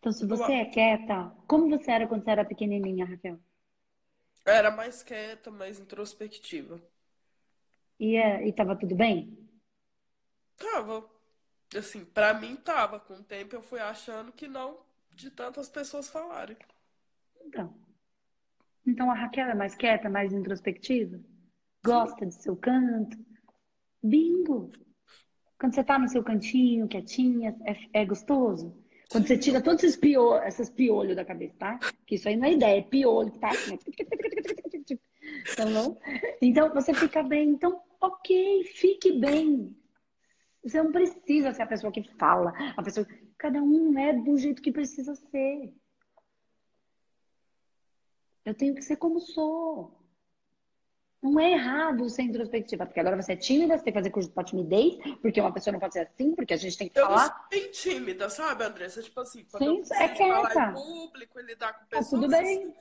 Então, 0.00 0.12
se 0.12 0.26
você 0.26 0.52
é 0.52 0.64
quieta, 0.64 1.32
como 1.46 1.70
você 1.70 1.92
era 1.92 2.08
quando 2.08 2.24
você 2.24 2.30
era 2.32 2.44
pequenininha, 2.44 3.06
Raquel? 3.06 3.38
Era 4.44 4.70
mais 4.70 5.04
quieta, 5.04 5.48
mais 5.48 5.78
introspectiva. 5.78 6.80
E, 8.00 8.16
é, 8.16 8.46
e 8.46 8.52
tava 8.52 8.74
tudo 8.76 8.96
bem? 8.96 9.38
Tava. 10.56 11.08
Assim, 11.76 12.04
pra 12.04 12.34
mim 12.34 12.56
tava. 12.56 12.98
Com 12.98 13.14
o 13.14 13.22
tempo 13.22 13.54
eu 13.54 13.62
fui 13.62 13.78
achando 13.78 14.32
que 14.32 14.48
não, 14.48 14.78
de 15.12 15.30
tantas 15.30 15.68
pessoas 15.68 16.08
falarem. 16.08 16.56
Então. 17.44 17.72
Então 18.84 19.10
a 19.10 19.14
Raquel 19.14 19.50
é 19.50 19.54
mais 19.54 19.74
quieta, 19.76 20.10
mais 20.10 20.32
introspectiva? 20.32 21.20
Gosta 21.84 22.24
Sim. 22.24 22.28
de 22.28 22.34
seu 22.34 22.56
canto? 22.56 23.16
Bingo! 24.02 24.70
Quando 25.58 25.74
você 25.74 25.82
tá 25.82 25.98
no 25.98 26.08
seu 26.08 26.22
cantinho, 26.22 26.88
quietinha, 26.88 27.56
é, 27.64 28.02
é 28.02 28.04
gostoso? 28.04 28.76
Quando 29.10 29.26
você 29.26 29.38
tira 29.38 29.62
todos 29.62 29.82
esses 29.84 29.96
piolhos, 29.96 30.44
essas 30.46 30.68
piolhos 30.68 31.16
da 31.16 31.24
cabeça, 31.24 31.54
tá? 31.58 31.78
Que 32.06 32.16
isso 32.16 32.28
aí 32.28 32.36
não 32.36 32.46
é 32.46 32.52
ideia, 32.52 32.78
é 32.78 32.82
piolho 32.82 33.30
que 33.30 33.38
tá 33.38 33.50
assim. 33.50 33.78
Tá 35.56 35.64
bom? 35.64 35.98
Então 36.40 36.72
você 36.72 36.92
fica 36.92 37.22
bem. 37.22 37.50
Então, 37.50 37.80
ok, 38.00 38.64
fique 38.64 39.12
bem. 39.12 39.76
Você 40.62 40.82
não 40.82 40.90
precisa 40.90 41.52
ser 41.52 41.62
a 41.62 41.66
pessoa 41.66 41.92
que 41.92 42.02
fala, 42.18 42.52
a 42.76 42.82
pessoa. 42.82 43.06
Cada 43.38 43.62
um 43.62 43.98
é 43.98 44.12
do 44.12 44.36
jeito 44.36 44.62
que 44.62 44.72
precisa 44.72 45.14
ser. 45.14 45.72
Eu 48.44 48.54
tenho 48.54 48.74
que 48.74 48.82
ser 48.82 48.96
como 48.96 49.20
sou. 49.20 50.05
Não 51.30 51.40
é 51.40 51.52
errado 51.52 52.08
ser 52.08 52.22
introspectiva, 52.22 52.86
porque 52.86 53.00
agora 53.00 53.20
você 53.20 53.32
é 53.32 53.36
tímida, 53.36 53.76
você 53.76 53.84
tem 53.84 53.92
que 53.92 53.98
fazer 53.98 54.10
curso 54.10 54.30
de 54.30 54.44
timidez, 54.44 54.96
porque 55.20 55.40
uma 55.40 55.52
pessoa 55.52 55.72
não 55.72 55.80
pode 55.80 55.94
ser 55.94 56.00
assim, 56.00 56.34
porque 56.34 56.54
a 56.54 56.56
gente 56.56 56.78
tem 56.78 56.88
que 56.88 56.98
eu 56.98 57.04
falar. 57.04 57.24
Eu 57.24 57.28
sou 57.28 57.36
bem 57.50 57.70
tímida, 57.70 58.30
sabe, 58.30 58.64
Andressa? 58.64 59.02
Tipo 59.02 59.20
assim, 59.20 59.44
quando 59.44 59.62
Sim, 59.64 59.70
eu 59.70 59.76
preciso 59.78 60.02
é 60.02 60.14
falar 60.14 60.70
em 60.70 60.74
público 60.74 61.40
e 61.40 61.42
lidar 61.42 61.72
com 61.72 61.86
pessoas. 61.86 62.10
Tá 62.10 62.16
tudo 62.16 62.28
bem. 62.28 62.74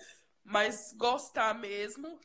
Mas 0.44 0.94
gostar 0.96 1.56
mesmo, 1.56 2.20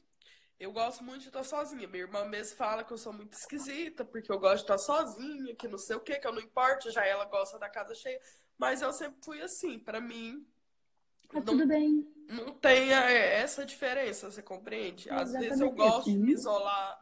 eu 0.58 0.70
gosto 0.72 1.02
muito 1.02 1.22
de 1.22 1.28
estar 1.28 1.42
sozinha. 1.42 1.88
Minha 1.88 2.02
irmã 2.02 2.26
mesmo 2.26 2.54
fala 2.54 2.84
que 2.84 2.92
eu 2.92 2.98
sou 2.98 3.14
muito 3.14 3.32
esquisita, 3.32 4.04
porque 4.04 4.30
eu 4.30 4.38
gosto 4.38 4.56
de 4.56 4.62
estar 4.62 4.78
sozinha, 4.78 5.56
que 5.56 5.66
não 5.66 5.78
sei 5.78 5.96
o 5.96 6.00
que, 6.00 6.18
que 6.18 6.26
eu 6.26 6.32
não 6.32 6.42
importo, 6.42 6.90
já 6.90 7.04
ela 7.06 7.24
gosta 7.24 7.58
da 7.58 7.68
casa 7.68 7.94
cheia. 7.94 8.20
Mas 8.58 8.82
eu 8.82 8.92
sempre 8.92 9.24
fui 9.24 9.40
assim, 9.40 9.78
para 9.78 10.02
mim. 10.02 10.46
Tá 11.32 11.38
não, 11.38 11.44
tudo 11.44 11.66
bem. 11.66 12.06
Não 12.28 12.52
tem 12.52 12.92
essa 12.92 13.64
diferença, 13.64 14.30
você 14.30 14.42
compreende? 14.42 15.10
Às 15.10 15.32
vezes 15.32 15.60
eu 15.60 15.70
gosto 15.70 16.00
assim. 16.00 16.18
de 16.18 16.24
me 16.24 16.32
isolar. 16.32 16.98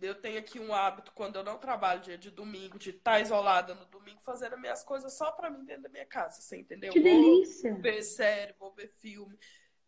Eu 0.00 0.14
tenho 0.14 0.38
aqui 0.38 0.60
um 0.60 0.74
hábito, 0.74 1.12
quando 1.14 1.36
eu 1.36 1.44
não 1.44 1.56
trabalho 1.56 2.02
dia 2.02 2.18
de 2.18 2.30
domingo, 2.30 2.78
de 2.78 2.90
estar 2.90 3.18
isolada 3.18 3.74
no 3.74 3.86
domingo, 3.86 4.20
fazendo 4.20 4.54
as 4.54 4.60
minhas 4.60 4.84
coisas 4.84 5.16
só 5.16 5.32
para 5.32 5.48
mim 5.48 5.64
dentro 5.64 5.84
da 5.84 5.88
minha 5.88 6.04
casa, 6.04 6.40
você 6.40 6.58
entendeu? 6.58 6.92
Que 6.92 7.00
delícia! 7.00 7.72
Vou 7.72 7.80
ver 7.80 8.02
série, 8.02 8.54
vou 8.58 8.72
ver 8.72 8.88
filme 8.88 9.38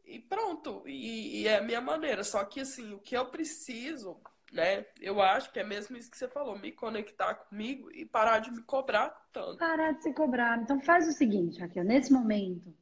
e 0.09 0.19
pronto. 0.19 0.83
E, 0.87 1.43
e, 1.43 1.49
é 1.49 1.59
a 1.59 1.63
minha 1.63 1.81
maneira. 1.81 2.25
Só 2.25 2.43
que, 2.45 2.61
assim, 2.61 2.95
o 2.95 2.99
que 2.99 3.17
eu 3.17 3.27
preciso, 3.27 4.19
né? 4.53 4.87
Eu 5.01 5.21
acho 5.21 5.53
que 5.53 5.61
é 5.61 5.65
mesmo 5.65 5.97
isso 5.97 6.11
que 6.11 6.17
você 6.17 6.29
falou: 6.29 6.59
me 6.59 6.73
conectar 6.73 7.35
comigo 7.35 7.91
e 7.93 8.05
parar 8.05 8.39
de 8.41 8.51
me 8.51 8.63
cobrar 8.63 9.11
tanto. 9.33 9.59
Parar 9.59 9.93
de 9.93 10.03
se 10.03 10.13
cobrar. 10.13 10.61
Então, 10.63 10.81
faz 10.81 11.07
o 11.07 11.13
seguinte, 11.13 11.61
Raquel, 11.61 11.85
nesse 11.85 12.13
momento, 12.13 12.75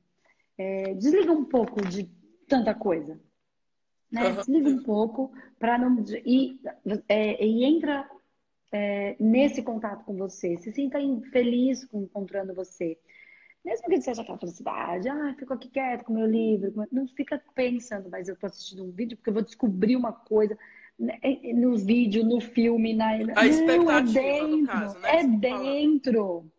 é, 0.59 0.95
desliga 0.95 1.33
um 1.33 1.45
pouco 1.45 1.87
de 1.87 2.11
tanta 2.49 2.75
coisa. 2.75 3.21
Né? 4.11 4.33
Desliga 4.33 4.69
um 4.69 4.83
pouco 4.83 5.33
para 5.59 5.79
não. 5.79 6.05
E, 6.25 6.61
é, 7.09 7.45
e 7.45 7.65
entra 7.65 8.09
é, 8.73 9.17
nesse 9.19 9.63
contato 9.63 10.05
com 10.05 10.17
você. 10.17 10.57
Se 10.59 10.73
sinta 10.73 10.99
feliz 11.31 11.85
com 11.85 12.03
encontrando 12.03 12.55
você. 12.55 12.99
Mesmo 13.65 13.89
que 13.89 14.01
seja 14.01 14.23
aquela 14.23 14.39
felicidade, 14.39 15.09
ah, 15.09 15.35
fico 15.37 15.53
aqui 15.53 15.69
quieto 15.69 16.05
com 16.05 16.13
meu 16.13 16.27
livro, 16.27 16.73
não 16.93 17.09
fica 17.09 17.43
pensando, 17.53 18.09
mas 18.09 18.29
eu 18.29 18.35
estou 18.35 18.47
assistindo 18.47 18.85
um 18.85 18.93
vídeo 18.93 19.17
porque 19.17 19.29
eu 19.29 19.35
vou 19.35 19.43
descobrir 19.43 19.97
uma 19.97 20.13
coisa 20.13 20.57
né, 20.97 21.19
no 21.53 21.77
vídeo, 21.77 22.25
no 22.25 22.41
filme, 22.41 22.95
na. 22.95 23.11
A 23.11 23.17
não, 23.17 23.91
é 23.91 24.03
dentro, 24.03 24.67
caso, 24.67 24.99
né? 25.01 25.17
É 25.17 25.27
dentro. 25.27 26.51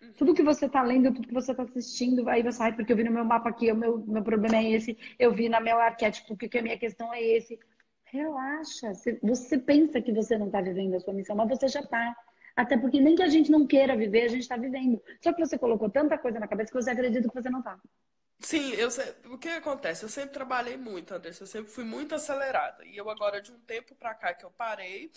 Uhum. 0.00 0.12
Tudo 0.14 0.34
que 0.34 0.42
você 0.42 0.66
está 0.66 0.82
lendo, 0.82 1.12
tudo 1.12 1.28
que 1.28 1.34
você 1.34 1.50
está 1.50 1.62
assistindo, 1.62 2.28
aí 2.28 2.42
você, 2.42 2.62
ai, 2.62 2.74
porque 2.74 2.92
eu 2.92 2.96
vi 2.96 3.04
no 3.04 3.10
meu 3.10 3.24
mapa 3.24 3.50
aqui, 3.50 3.70
o 3.70 3.76
meu, 3.76 3.98
meu 3.98 4.22
problema 4.22 4.56
é 4.56 4.70
esse, 4.72 4.96
eu 5.18 5.32
vi 5.32 5.48
na 5.48 5.60
meu 5.60 5.78
arquétipo 5.78 6.36
que 6.36 6.58
a 6.58 6.62
minha 6.62 6.78
questão 6.78 7.12
é 7.12 7.22
esse. 7.22 7.58
Relaxa. 8.04 8.92
Você 9.22 9.58
pensa 9.58 10.00
que 10.00 10.12
você 10.12 10.36
não 10.36 10.46
está 10.46 10.60
vivendo 10.60 10.96
a 10.96 11.00
sua 11.00 11.14
missão, 11.14 11.36
mas 11.36 11.48
você 11.48 11.68
já 11.68 11.80
está. 11.80 12.16
Até 12.56 12.76
porque 12.76 13.00
nem 13.00 13.14
que 13.14 13.22
a 13.22 13.28
gente 13.28 13.50
não 13.50 13.66
queira 13.66 13.96
viver, 13.96 14.22
a 14.22 14.28
gente 14.28 14.42
está 14.42 14.56
vivendo. 14.56 15.00
Só 15.22 15.32
que 15.32 15.44
você 15.44 15.56
colocou 15.56 15.88
tanta 15.88 16.18
coisa 16.18 16.40
na 16.40 16.48
cabeça 16.48 16.72
que 16.72 16.82
você 16.82 16.90
acredita 16.90 17.28
que 17.28 17.34
você 17.34 17.48
não 17.48 17.60
está. 17.60 17.78
Sim, 18.40 18.72
eu 18.72 18.90
sei, 18.90 19.14
o 19.26 19.38
que 19.38 19.48
acontece? 19.48 20.02
Eu 20.02 20.08
sempre 20.08 20.32
trabalhei 20.32 20.76
muito, 20.76 21.14
Andressa, 21.14 21.42
eu 21.42 21.46
sempre 21.46 21.70
fui 21.70 21.84
muito 21.84 22.14
acelerada. 22.14 22.84
E 22.84 22.96
eu 22.96 23.08
agora, 23.10 23.40
de 23.40 23.52
um 23.52 23.60
tempo 23.60 23.94
para 23.94 24.14
cá 24.14 24.34
que 24.34 24.44
eu 24.44 24.50
parei, 24.50 25.12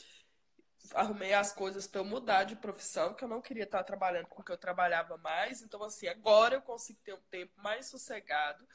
arrumei 0.93 1.33
as 1.33 1.53
coisas 1.53 1.87
para 1.87 2.01
eu 2.01 2.05
mudar 2.05 2.43
de 2.43 2.55
profissão, 2.55 3.13
que 3.13 3.23
eu 3.23 3.27
não 3.27 3.41
queria 3.41 3.63
estar 3.63 3.83
trabalhando 3.83 4.27
com 4.27 4.41
o 4.41 4.45
que 4.45 4.51
eu 4.51 4.57
trabalhava 4.57 5.17
mais. 5.17 5.61
Então, 5.61 5.83
assim, 5.83 6.07
agora 6.07 6.55
eu 6.55 6.61
consigo 6.61 6.99
ter 7.03 7.13
um 7.13 7.21
tempo 7.29 7.53
mais 7.57 7.87
sossegado. 7.87 8.67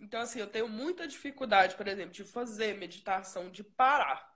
Então, 0.00 0.20
assim, 0.20 0.40
eu 0.40 0.46
tenho 0.46 0.68
muita 0.68 1.06
dificuldade, 1.06 1.76
por 1.76 1.86
exemplo, 1.86 2.12
de 2.12 2.24
fazer 2.24 2.74
meditação, 2.74 3.50
de 3.50 3.62
parar. 3.62 4.32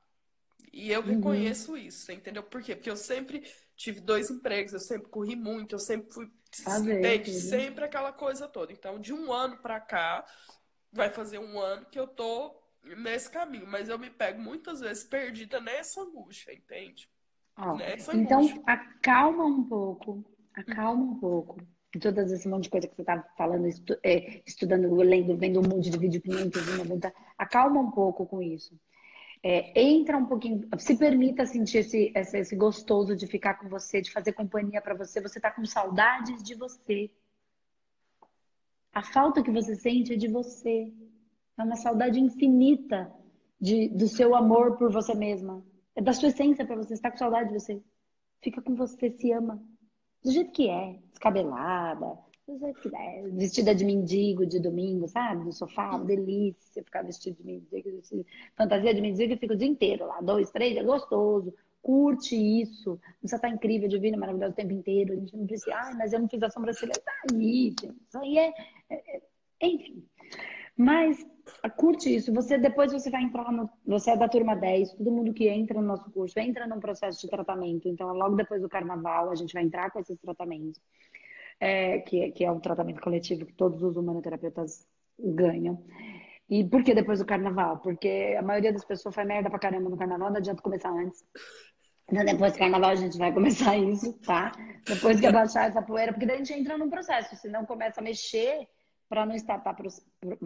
E 0.73 0.91
eu 0.91 1.01
uhum. 1.01 1.07
reconheço 1.07 1.77
isso, 1.77 2.13
entendeu? 2.13 2.43
Por 2.43 2.63
quê? 2.63 2.77
Porque 2.77 2.91
eu 2.91 2.97
sempre 2.97 3.43
tive 3.75 4.01
dois 4.01 4.31
empregos, 4.31 4.73
eu 4.73 4.81
sempre 4.81 5.09
corri 5.09 5.35
muito, 5.35 5.75
eu 5.75 5.79
sempre 5.79 6.13
fui. 6.13 6.31
Ah, 6.67 6.79
entende? 6.79 7.33
Sempre 7.33 7.85
aquela 7.85 8.13
coisa 8.13 8.49
toda. 8.49 8.73
Então, 8.73 9.01
de 9.01 9.13
um 9.13 9.33
ano 9.33 9.59
para 9.59 9.81
cá, 9.81 10.25
vai 10.93 11.11
fazer 11.11 11.39
um 11.39 11.59
ano 11.59 11.87
que 11.87 11.99
eu 11.99 12.07
tô 12.07 12.61
nesse 12.97 13.31
caminho, 13.31 13.67
mas 13.67 13.89
eu 13.89 13.99
me 13.99 14.11
pego 14.11 14.41
muitas 14.41 14.81
vezes 14.81 15.05
perdida 15.05 15.61
nessa 15.61 16.01
angústia, 16.01 16.53
entende? 16.53 17.09
nessa 17.77 18.17
então, 18.17 18.41
angústia. 18.41 18.63
acalma 18.67 19.45
um 19.45 19.65
pouco, 19.65 20.25
acalma 20.55 21.03
um 21.05 21.19
pouco. 21.19 21.61
Todas 22.01 22.31
esse 22.31 22.47
monte 22.47 22.65
de 22.65 22.71
coisa 22.71 22.87
que 22.87 22.95
você 22.95 23.05
tá 23.05 23.23
falando, 23.37 23.67
estu 23.67 23.99
é, 24.03 24.43
estudando, 24.47 24.95
lendo, 24.97 25.37
vendo 25.37 25.61
um 25.61 25.69
monte 25.69 25.89
de 25.91 25.99
vídeo 25.99 26.21
590, 26.21 27.13
acalma 27.37 27.81
um 27.81 27.91
pouco 27.91 28.27
com 28.27 28.43
isso. 28.43 28.79
É, 29.43 29.81
entra 29.81 30.19
um 30.19 30.27
pouquinho, 30.27 30.69
se 30.79 30.97
permita 30.97 31.47
sentir 31.47 31.79
esse, 31.79 32.13
esse, 32.15 32.39
esse 32.39 32.57
gostoso 32.57 33.17
de 33.17 33.27
ficar 33.27 33.55
com 33.55 33.69
você, 33.69 34.01
de 34.01 34.11
fazer 34.11 34.33
companhia 34.33 34.83
para 34.83 34.95
você. 34.95 35.21
Você 35.21 35.39
está 35.39 35.51
com 35.51 35.65
saudades 35.65 36.43
de 36.43 36.55
você. 36.55 37.11
A 38.93 39.03
falta 39.03 39.43
que 39.43 39.51
você 39.51 39.75
sente 39.77 40.13
é 40.13 40.17
de 40.17 40.29
você. 40.29 40.93
É 41.59 41.63
uma 41.63 41.77
saudade 41.77 42.21
infinita 42.21 43.13
de, 43.61 43.89
do 43.89 44.07
seu 44.07 44.35
amor 44.35 44.77
por 44.77 44.93
você 44.93 45.15
mesma. 45.15 45.65
É 45.97 46.01
da 46.01 46.13
sua 46.13 46.29
essência 46.29 46.65
para 46.65 46.77
você. 46.77 46.95
Está 46.95 47.11
com 47.11 47.19
saudade 47.19 47.49
de 47.49 47.59
você. 47.59 47.83
Fica 48.41 48.63
com 48.63 48.75
você, 48.77 49.11
se 49.11 49.33
ama. 49.33 49.61
Do 50.23 50.31
jeito 50.31 50.53
que 50.53 50.69
é. 50.69 50.99
Descabelada, 51.11 52.17
vestida 53.33 53.75
de 53.75 53.85
mendigo 53.85 54.47
de 54.47 54.59
domingo, 54.59 55.07
sabe? 55.09 55.45
No 55.45 55.53
sofá, 55.53 55.99
delícia 55.99 56.83
ficar 56.83 57.03
vestido 57.03 57.37
de 57.37 57.45
mendigo. 57.45 58.01
Fantasia 58.57 58.95
de 58.95 59.01
mendigo 59.01 59.33
e 59.33 59.37
fica 59.37 59.55
o 59.55 59.57
dia 59.57 59.69
inteiro 59.69 60.07
lá, 60.07 60.21
dois, 60.21 60.51
três, 60.51 60.77
é 60.77 60.83
gostoso. 60.83 61.53
Curte 61.83 62.37
isso. 62.37 62.99
Você 63.23 63.39
tá 63.39 63.49
incrível, 63.49 63.89
divina, 63.89 64.17
maravilhosa 64.17 64.53
o 64.53 64.57
tempo 64.57 64.73
inteiro. 64.73 65.13
A 65.13 65.17
gente 65.17 65.37
não 65.37 65.47
precisa, 65.47 65.75
ai, 65.75 65.95
mas 65.95 66.13
eu 66.13 66.21
não 66.21 66.29
fiz 66.29 66.43
a 66.43 66.51
sobrancelha. 66.51 66.93
Tá 66.93 67.13
aí, 67.33 67.75
gente. 67.81 67.97
Isso 68.09 68.19
aí 68.19 68.39
é, 68.39 68.53
é, 68.91 69.17
é. 69.17 69.23
Enfim. 69.63 70.05
Mas 70.77 71.25
curte 71.77 72.15
isso. 72.15 72.33
Você 72.33 72.59
depois 72.59 72.93
você 72.93 73.11
vai 73.11 73.23
entrar 73.23 73.51
no. 73.53 73.69
Você 73.87 74.11
é 74.11 74.17
da 74.17 74.29
turma 74.29 74.55
10, 74.55 74.95
todo 74.95 75.11
mundo 75.11 75.33
que 75.33 75.49
entra 75.49 75.81
no 75.81 75.87
nosso 75.87 76.11
curso 76.11 76.39
entra 76.39 76.67
num 76.67 76.81
processo 76.81 77.21
de 77.21 77.29
tratamento. 77.29 77.89
Então, 77.89 78.13
logo 78.13 78.37
depois 78.37 78.63
do 78.63 78.69
carnaval, 78.69 79.31
a 79.31 79.35
gente 79.35 79.53
vai 79.53 79.63
entrar 79.63 79.91
com 79.91 80.01
esses 80.01 80.19
tratamentos 80.19 80.81
é, 81.61 81.99
que, 82.01 82.31
que 82.33 82.45
é 82.45 82.51
um 82.51 82.61
tratamento 82.61 83.01
coletivo 83.01 83.47
que 83.47 83.55
todos 83.55 83.83
os 83.83 83.97
humanoterapeutas 83.97 84.87
ganham. 85.19 85.85
E 86.49 86.65
por 86.65 86.83
que 86.83 86.95
depois 86.95 87.19
do 87.19 87.27
carnaval? 87.27 87.79
Porque 87.79 88.37
a 88.39 88.43
maioria 88.43 88.73
das 88.73 88.85
pessoas 88.85 89.15
faz 89.15 89.27
merda 89.27 89.51
pra 89.51 89.59
caramba 89.59 89.91
no 89.91 89.99
carnaval, 89.99 90.31
não 90.31 90.39
adianta 90.39 90.63
começar 90.63 90.91
antes. 90.91 91.25
Então, 92.11 92.25
depois 92.25 92.55
do 92.55 92.59
carnaval, 92.59 92.91
a 92.91 92.95
gente 92.95 93.19
vai 93.19 93.33
começar 93.33 93.77
isso, 93.77 94.15
tá? 94.21 94.53
Depois 94.87 95.21
que 95.21 95.27
abaixar 95.29 95.69
essa 95.69 95.83
poeira, 95.83 96.13
porque 96.13 96.25
daí 96.25 96.37
a 96.37 96.39
gente 96.39 96.55
entra 96.55 96.79
num 96.79 96.89
processo, 96.89 97.37
senão 97.37 97.67
começa 97.67 98.01
a 98.01 98.05
mexer 98.05 98.67
para 99.09 99.25
não 99.25 99.35
escapar 99.35 99.75
para 99.75 99.89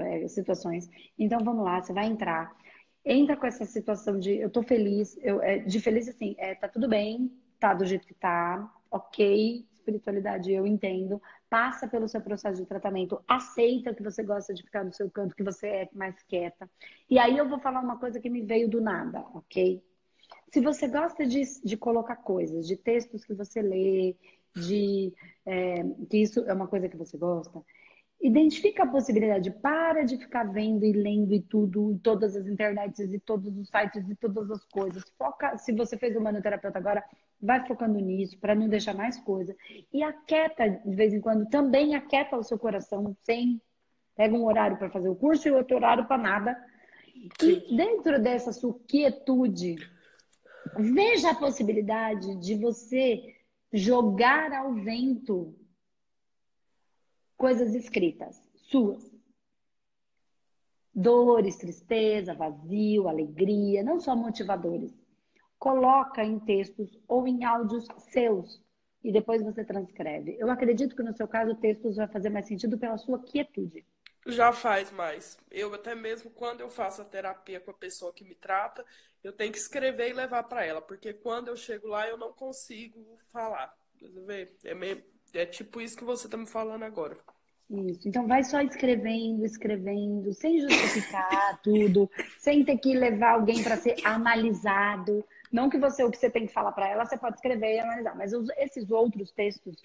é, 0.07 0.29
situações. 0.29 0.89
Então, 1.19 1.41
vamos 1.43 1.65
lá, 1.65 1.81
você 1.81 1.93
vai 1.93 2.07
entrar. 2.07 2.55
Entra 3.05 3.37
com 3.37 3.47
essa 3.47 3.65
situação 3.65 4.19
de 4.19 4.37
eu 4.37 4.49
tô 4.51 4.63
feliz, 4.63 5.19
eu, 5.23 5.43
é, 5.43 5.59
de 5.59 5.81
feliz 5.81 6.09
assim, 6.09 6.35
é, 6.39 6.55
tá 6.55 6.69
tudo 6.69 6.89
bem, 6.89 7.33
tá 7.59 7.75
do 7.75 7.85
jeito 7.85 8.07
que 8.07 8.15
tá, 8.15 8.73
ok, 8.91 9.67
espiritualidade 9.73 10.53
eu 10.53 10.65
entendo, 10.67 11.21
passa 11.51 11.89
pelo 11.89 12.09
seu 12.09 12.21
processo 12.21 12.63
de 12.63 12.69
tratamento, 12.69 13.21
aceita 13.27 13.93
que 13.93 14.03
você 14.03 14.23
gosta 14.23 14.55
de 14.55 14.63
ficar 14.63 14.85
no 14.85 14.93
seu 14.93 15.11
canto, 15.11 15.35
que 15.35 15.43
você 15.43 15.67
é 15.67 15.89
mais 15.93 16.23
quieta. 16.23 16.71
E 17.11 17.19
aí 17.19 17.37
eu 17.37 17.49
vou 17.49 17.59
falar 17.59 17.81
uma 17.81 17.99
coisa 17.99 18.21
que 18.21 18.31
me 18.31 18.43
veio 18.43 18.69
do 18.69 18.81
nada, 18.81 19.21
ok? 19.35 19.83
Se 20.53 20.61
você 20.61 20.87
gosta 20.87 21.27
de, 21.27 21.43
de 21.65 21.77
colocar 21.77 22.17
coisas, 22.17 22.67
de 22.67 22.77
textos 22.77 23.25
que 23.25 23.35
você 23.35 23.61
lê, 23.61 24.17
de 24.55 25.13
é, 25.45 25.83
que 26.09 26.19
isso 26.19 26.41
é 26.41 26.53
uma 26.53 26.69
coisa 26.69 26.89
que 26.89 26.97
você 26.97 27.19
gosta, 27.19 27.63
identifica 28.23 28.85
a 28.85 28.87
possibilidade, 28.87 29.51
para 29.51 30.05
de 30.05 30.17
ficar 30.17 30.45
vendo 30.45 30.85
e 30.85 30.93
lendo 30.93 31.35
e 31.35 31.41
tudo, 31.41 31.99
todas 32.03 32.37
as 32.37 32.47
internets 32.47 33.13
e 33.13 33.19
todos 33.19 33.57
os 33.57 33.69
sites 33.69 34.09
e 34.09 34.15
todas 34.15 34.49
as 34.49 34.65
coisas. 34.67 35.03
Foca, 35.19 35.59
se 35.59 35.73
você 35.73 35.99
fez 35.99 36.17
o 36.17 36.21
manoterapeuta 36.21 36.79
agora, 36.79 37.05
vai 37.41 37.67
focando 37.67 37.99
nisso 37.99 38.39
para 38.39 38.55
não 38.55 38.69
deixar 38.69 38.95
mais 38.95 39.19
coisa. 39.19 39.57
E 39.93 40.05
aquieta 40.05 40.69
de 40.69 40.95
vez 40.95 41.13
em 41.13 41.21
quando, 41.21 41.51
também 41.51 41.97
aquieta 41.97 42.37
o 42.37 42.45
seu 42.45 42.57
coração, 42.57 43.17
sem 43.23 43.61
pega 44.15 44.37
um 44.37 44.45
horário 44.45 44.77
para 44.77 44.91
fazer 44.91 45.09
o 45.09 45.17
curso 45.17 45.49
e 45.49 45.51
outro 45.51 45.77
horário 45.77 46.07
para 46.07 46.23
nada. 46.23 46.57
E 47.43 47.77
dentro 47.77 48.23
dessa 48.23 48.53
sua 48.53 48.79
quietude, 48.87 49.77
veja 50.77 51.31
a 51.31 51.35
possibilidade 51.35 52.37
de 52.37 52.55
você 52.55 53.35
jogar 53.73 54.53
ao 54.53 54.75
vento 54.75 55.57
coisas 57.43 57.75
escritas, 57.75 58.41
suas. 58.71 59.11
Dores, 60.95 61.57
tristeza, 61.57 62.35
vazio, 62.35 63.09
alegria, 63.09 63.83
não 63.83 63.99
só 63.99 64.15
motivadores. 64.15 64.95
Coloca 65.59 66.23
em 66.23 66.39
textos 66.39 66.97
ou 67.09 67.27
em 67.27 67.43
áudios 67.43 67.85
seus 68.13 68.63
e 69.03 69.11
depois 69.11 69.43
você 69.43 69.65
transcreve. 69.65 70.37
Eu 70.39 70.49
acredito 70.53 70.95
que 70.95 71.03
no 71.03 71.17
seu 71.17 71.27
caso 71.27 71.51
o 71.51 71.57
texto 71.57 71.93
vai 71.93 72.07
fazer 72.07 72.31
mais 72.31 72.47
sentido 72.47 72.79
pela 72.79 72.97
sua 72.97 73.19
quietude. 73.19 73.85
Já 74.25 74.53
faz 74.53 74.93
mais. 74.93 75.37
Eu 75.51 75.75
até 75.75 75.97
mesmo 75.97 76.31
quando 76.31 76.61
eu 76.61 76.69
faço 76.69 77.03
a 77.03 77.05
terapia 77.05 77.59
com 77.59 77.73
a 77.73 77.75
pessoa 77.75 78.13
que 78.13 78.23
me 78.23 78.37
trata, 78.37 78.85
eu 79.21 79.33
tenho 79.33 79.51
que 79.51 79.59
escrever 79.59 80.11
e 80.11 80.13
levar 80.13 80.45
para 80.45 80.65
ela, 80.65 80.81
porque 80.81 81.13
quando 81.13 81.49
eu 81.49 81.57
chego 81.57 81.89
lá 81.89 82.07
eu 82.07 82.17
não 82.17 82.33
consigo 82.33 83.19
falar. 83.33 83.77
É, 84.63 84.75
meio, 84.75 85.03
é 85.35 85.47
tipo 85.47 85.81
isso 85.81 85.97
que 85.97 86.05
você 86.05 86.27
está 86.29 86.37
me 86.37 86.47
falando 86.47 86.85
agora. 86.85 87.17
Isso. 87.73 88.07
Então 88.07 88.27
vai 88.27 88.45
só 88.45 88.61
escrevendo, 88.61 89.47
escrevendo, 89.47 90.35
sem 90.35 90.61
justificar 90.61 91.59
tudo, 91.65 92.11
sem 92.39 92.63
ter 92.65 92.77
que 92.77 92.95
levar 92.95 93.33
alguém 93.33 93.63
para 93.63 93.79
ser 93.79 93.97
analisado. 94.05 95.25
Não 95.51 95.71
que 95.71 95.79
você 95.79 96.05
o 96.05 96.11
que 96.11 96.19
você 96.19 96.29
tem 96.29 96.47
que 96.47 96.53
falar 96.53 96.73
para 96.73 96.89
ela, 96.89 97.07
você 97.07 97.17
pode 97.17 97.37
escrever 97.37 97.77
e 97.77 97.81
analisar, 97.81 98.15
mas 98.15 98.35
os, 98.35 98.49
esses 98.59 98.91
outros 98.91 99.33
textos 99.33 99.77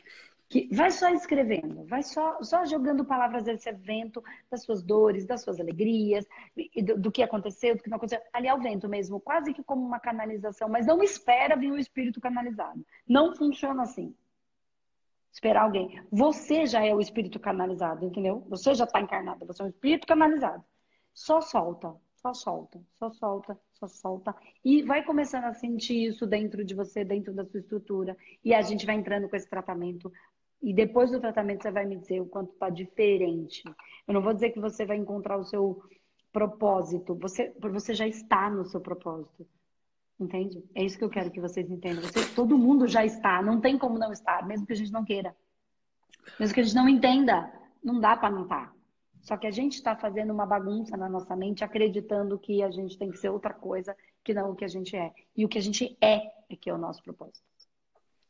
que 0.49 0.67
vai 0.73 0.91
só 0.91 1.09
escrevendo, 1.09 1.83
vai 1.85 2.01
só, 2.03 2.41
só 2.41 2.65
jogando 2.65 3.03
palavras 3.03 3.43
desse 3.43 3.67
evento, 3.67 4.23
das 4.49 4.63
suas 4.63 4.81
dores, 4.81 5.25
das 5.25 5.41
suas 5.41 5.59
alegrias, 5.59 6.25
do, 6.83 6.97
do, 6.97 7.11
que 7.11 7.21
aconteceu, 7.21 7.75
do 7.75 7.83
que 7.83 7.89
não 7.89 7.97
aconteceu. 7.97 8.23
Ali 8.31 8.47
ao 8.47 8.59
vento 8.59 8.87
mesmo, 8.87 9.19
quase 9.19 9.53
que 9.53 9.63
como 9.63 9.85
uma 9.85 9.99
canalização, 9.99 10.69
mas 10.69 10.85
não 10.85 11.03
espera 11.03 11.57
vir 11.57 11.71
o 11.71 11.77
espírito 11.77 12.21
canalizado. 12.21 12.85
Não 13.07 13.35
funciona 13.35 13.83
assim 13.83 14.13
esperar 15.31 15.63
alguém. 15.63 16.01
Você 16.11 16.65
já 16.65 16.83
é 16.85 16.93
o 16.93 17.01
espírito 17.01 17.39
canalizado, 17.39 18.05
entendeu? 18.05 18.45
Você 18.49 18.73
já 18.73 18.85
está 18.85 18.99
encarnado, 18.99 19.45
você 19.45 19.61
é 19.61 19.65
um 19.65 19.69
espírito 19.69 20.07
canalizado. 20.07 20.63
Só 21.13 21.41
solta, 21.41 21.95
só 22.15 22.33
solta, 22.33 22.79
só 22.99 23.09
solta, 23.09 23.59
só 23.73 23.87
solta. 23.87 24.35
E 24.63 24.83
vai 24.83 25.03
começando 25.03 25.45
a 25.45 25.53
sentir 25.53 26.07
isso 26.07 26.25
dentro 26.25 26.63
de 26.63 26.75
você, 26.75 27.03
dentro 27.03 27.33
da 27.33 27.45
sua 27.45 27.59
estrutura. 27.59 28.17
E 28.43 28.53
a 28.53 28.61
gente 28.61 28.85
vai 28.85 28.95
entrando 28.95 29.29
com 29.29 29.35
esse 29.35 29.49
tratamento. 29.49 30.11
E 30.61 30.73
depois 30.73 31.11
do 31.11 31.19
tratamento 31.19 31.61
você 31.61 31.71
vai 31.71 31.85
me 31.85 31.97
dizer 31.97 32.19
o 32.19 32.25
quanto 32.25 32.53
está 32.53 32.69
diferente. 32.69 33.63
Eu 34.07 34.13
não 34.13 34.21
vou 34.21 34.33
dizer 34.33 34.51
que 34.51 34.59
você 34.59 34.85
vai 34.85 34.97
encontrar 34.97 35.37
o 35.37 35.43
seu 35.43 35.81
propósito. 36.31 37.15
Você, 37.15 37.55
você 37.59 37.93
já 37.93 38.07
está 38.07 38.49
no 38.49 38.65
seu 38.65 38.81
propósito. 38.81 39.47
Entende? 40.19 40.63
É 40.73 40.83
isso 40.83 40.97
que 40.97 41.03
eu 41.03 41.09
quero 41.09 41.29
que 41.29 41.39
vocês 41.39 41.69
entendam. 41.69 42.03
Todo 42.35 42.57
mundo 42.57 42.87
já 42.87 43.05
está, 43.05 43.41
não 43.41 43.61
tem 43.61 43.77
como 43.77 43.99
não 43.99 44.11
estar, 44.11 44.45
mesmo 44.47 44.65
que 44.65 44.73
a 44.73 44.75
gente 44.75 44.91
não 44.91 45.05
queira. 45.05 45.35
Mesmo 46.39 46.55
que 46.55 46.59
a 46.59 46.63
gente 46.63 46.75
não 46.75 46.89
entenda, 46.89 47.51
não 47.83 47.99
dá 47.99 48.17
para 48.17 48.31
não 48.31 48.43
estar. 48.43 48.73
Só 49.21 49.37
que 49.37 49.45
a 49.45 49.51
gente 49.51 49.73
está 49.73 49.95
fazendo 49.95 50.33
uma 50.33 50.45
bagunça 50.45 50.97
na 50.97 51.07
nossa 51.07 51.35
mente, 51.35 51.63
acreditando 51.63 52.39
que 52.39 52.63
a 52.63 52.71
gente 52.71 52.97
tem 52.97 53.11
que 53.11 53.17
ser 53.17 53.29
outra 53.29 53.53
coisa 53.53 53.95
que 54.23 54.33
não 54.33 54.51
o 54.51 54.55
que 54.55 54.65
a 54.65 54.69
gente 54.69 54.95
é. 54.95 55.13
E 55.35 55.45
o 55.45 55.49
que 55.49 55.57
a 55.57 55.61
gente 55.61 55.97
é 56.01 56.21
é 56.49 56.55
que 56.55 56.69
é 56.69 56.73
o 56.73 56.77
nosso 56.77 57.03
propósito. 57.03 57.45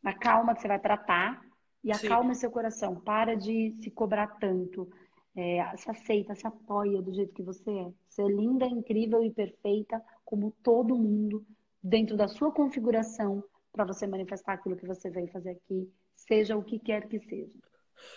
Acalma 0.03 0.55
que 0.55 0.61
você 0.61 0.67
vai 0.67 0.79
tratar 0.79 1.41
e 1.83 1.91
acalma 1.91 2.33
Sim. 2.33 2.41
seu 2.41 2.51
coração. 2.51 2.95
Para 2.99 3.35
de 3.35 3.71
se 3.81 3.89
cobrar 3.91 4.27
tanto. 4.39 4.89
É, 5.35 5.63
se 5.77 5.89
aceita, 5.89 6.33
se 6.33 6.47
apoia 6.47 6.99
do 7.01 7.13
jeito 7.13 7.33
que 7.33 7.43
você 7.43 7.69
é. 7.69 7.91
Você 8.07 8.23
é 8.23 8.27
linda, 8.27 8.65
incrível 8.65 9.23
e 9.23 9.31
perfeita 9.31 10.03
como 10.25 10.51
todo 10.63 10.97
mundo 10.97 11.45
dentro 11.88 12.17
da 12.17 12.27
sua 12.27 12.51
configuração 12.51 13.43
para 13.71 13.85
você 13.85 14.05
manifestar 14.05 14.53
aquilo 14.53 14.75
que 14.75 14.85
você 14.85 15.09
veio 15.09 15.27
fazer 15.29 15.51
aqui, 15.51 15.89
seja 16.15 16.57
o 16.57 16.63
que 16.63 16.79
quer 16.79 17.07
que 17.07 17.19
seja. 17.19 17.51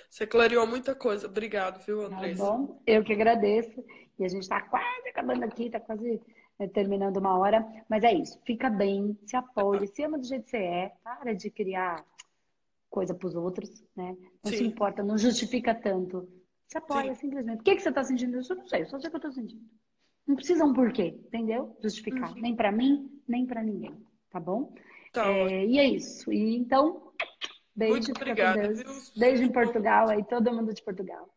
Você 0.09 0.27
clareou 0.27 0.67
muita 0.67 0.95
coisa. 0.95 1.27
Obrigado, 1.27 1.85
viu, 1.85 2.05
Andressa? 2.05 2.45
Tá 2.45 2.51
bom? 2.51 2.83
Eu 2.87 3.05
que 3.05 3.13
agradeço. 3.13 3.83
E 4.19 4.25
a 4.25 4.29
gente 4.29 4.43
está 4.43 4.61
quase 4.61 5.09
acabando 5.09 5.45
aqui, 5.45 5.67
está 5.67 5.81
quase 5.81 6.21
né, 6.59 6.69
terminando 6.69 7.17
uma 7.17 7.39
hora. 7.39 7.67
Mas 7.89 8.05
é 8.05 8.13
isso. 8.13 8.39
Fica 8.45 8.69
bem, 8.69 9.17
se 9.25 9.37
apoie, 9.37 9.87
se 9.87 10.03
ama 10.03 10.19
do 10.19 10.27
jeito 10.27 10.45
que 10.45 10.51
você 10.51 10.59
é. 10.59 10.93
Para 11.03 11.33
de 11.33 11.51
criar 11.51 12.05
coisa 12.91 13.15
para 13.15 13.29
os 13.29 13.35
outros, 13.35 13.71
né? 13.97 14.17
Não 14.45 14.51
Sim. 14.51 14.59
se 14.59 14.65
importa, 14.65 15.03
não 15.03 15.17
justifica 15.17 15.75
tanto. 15.75 16.29
Se 16.67 16.77
apoia 16.77 17.15
Sim. 17.15 17.21
simplesmente. 17.21 17.61
O 17.61 17.63
que, 17.63 17.77
que 17.77 17.83
você 17.83 17.89
está 17.89 18.03
sentindo 18.03 18.39
isso? 18.39 18.53
Eu 18.53 18.59
não 18.59 18.67
sei, 18.67 18.85
só 18.85 18.99
sei 18.99 19.09
o 19.09 19.11
que 19.11 19.17
eu 19.17 19.19
estou 19.19 19.33
sentindo. 19.33 19.63
Não 20.27 20.37
precisa 20.37 20.65
um 20.65 20.73
porquê, 20.73 21.19
entendeu? 21.27 21.77
Justificar. 21.83 22.33
Uhum. 22.35 22.41
Nem 22.41 22.55
para 22.55 22.71
mim, 22.71 23.11
nem 23.31 23.47
para 23.47 23.63
ninguém. 23.63 23.95
Tá 24.31 24.41
bom? 24.41 24.73
Tá 25.13 25.27
é, 25.27 25.65
e 25.67 25.79
é 25.79 25.85
isso. 25.85 26.33
E 26.33 26.57
então, 26.57 27.13
beijo. 27.75 27.95
Muito 27.95 28.11
obrigada. 28.13 28.73
Beijo 29.17 29.43
em 29.43 29.53
Portugal 29.53 30.09
aí, 30.09 30.25
todo 30.25 30.53
mundo 30.53 30.75
de 30.75 30.83
Portugal. 30.83 31.29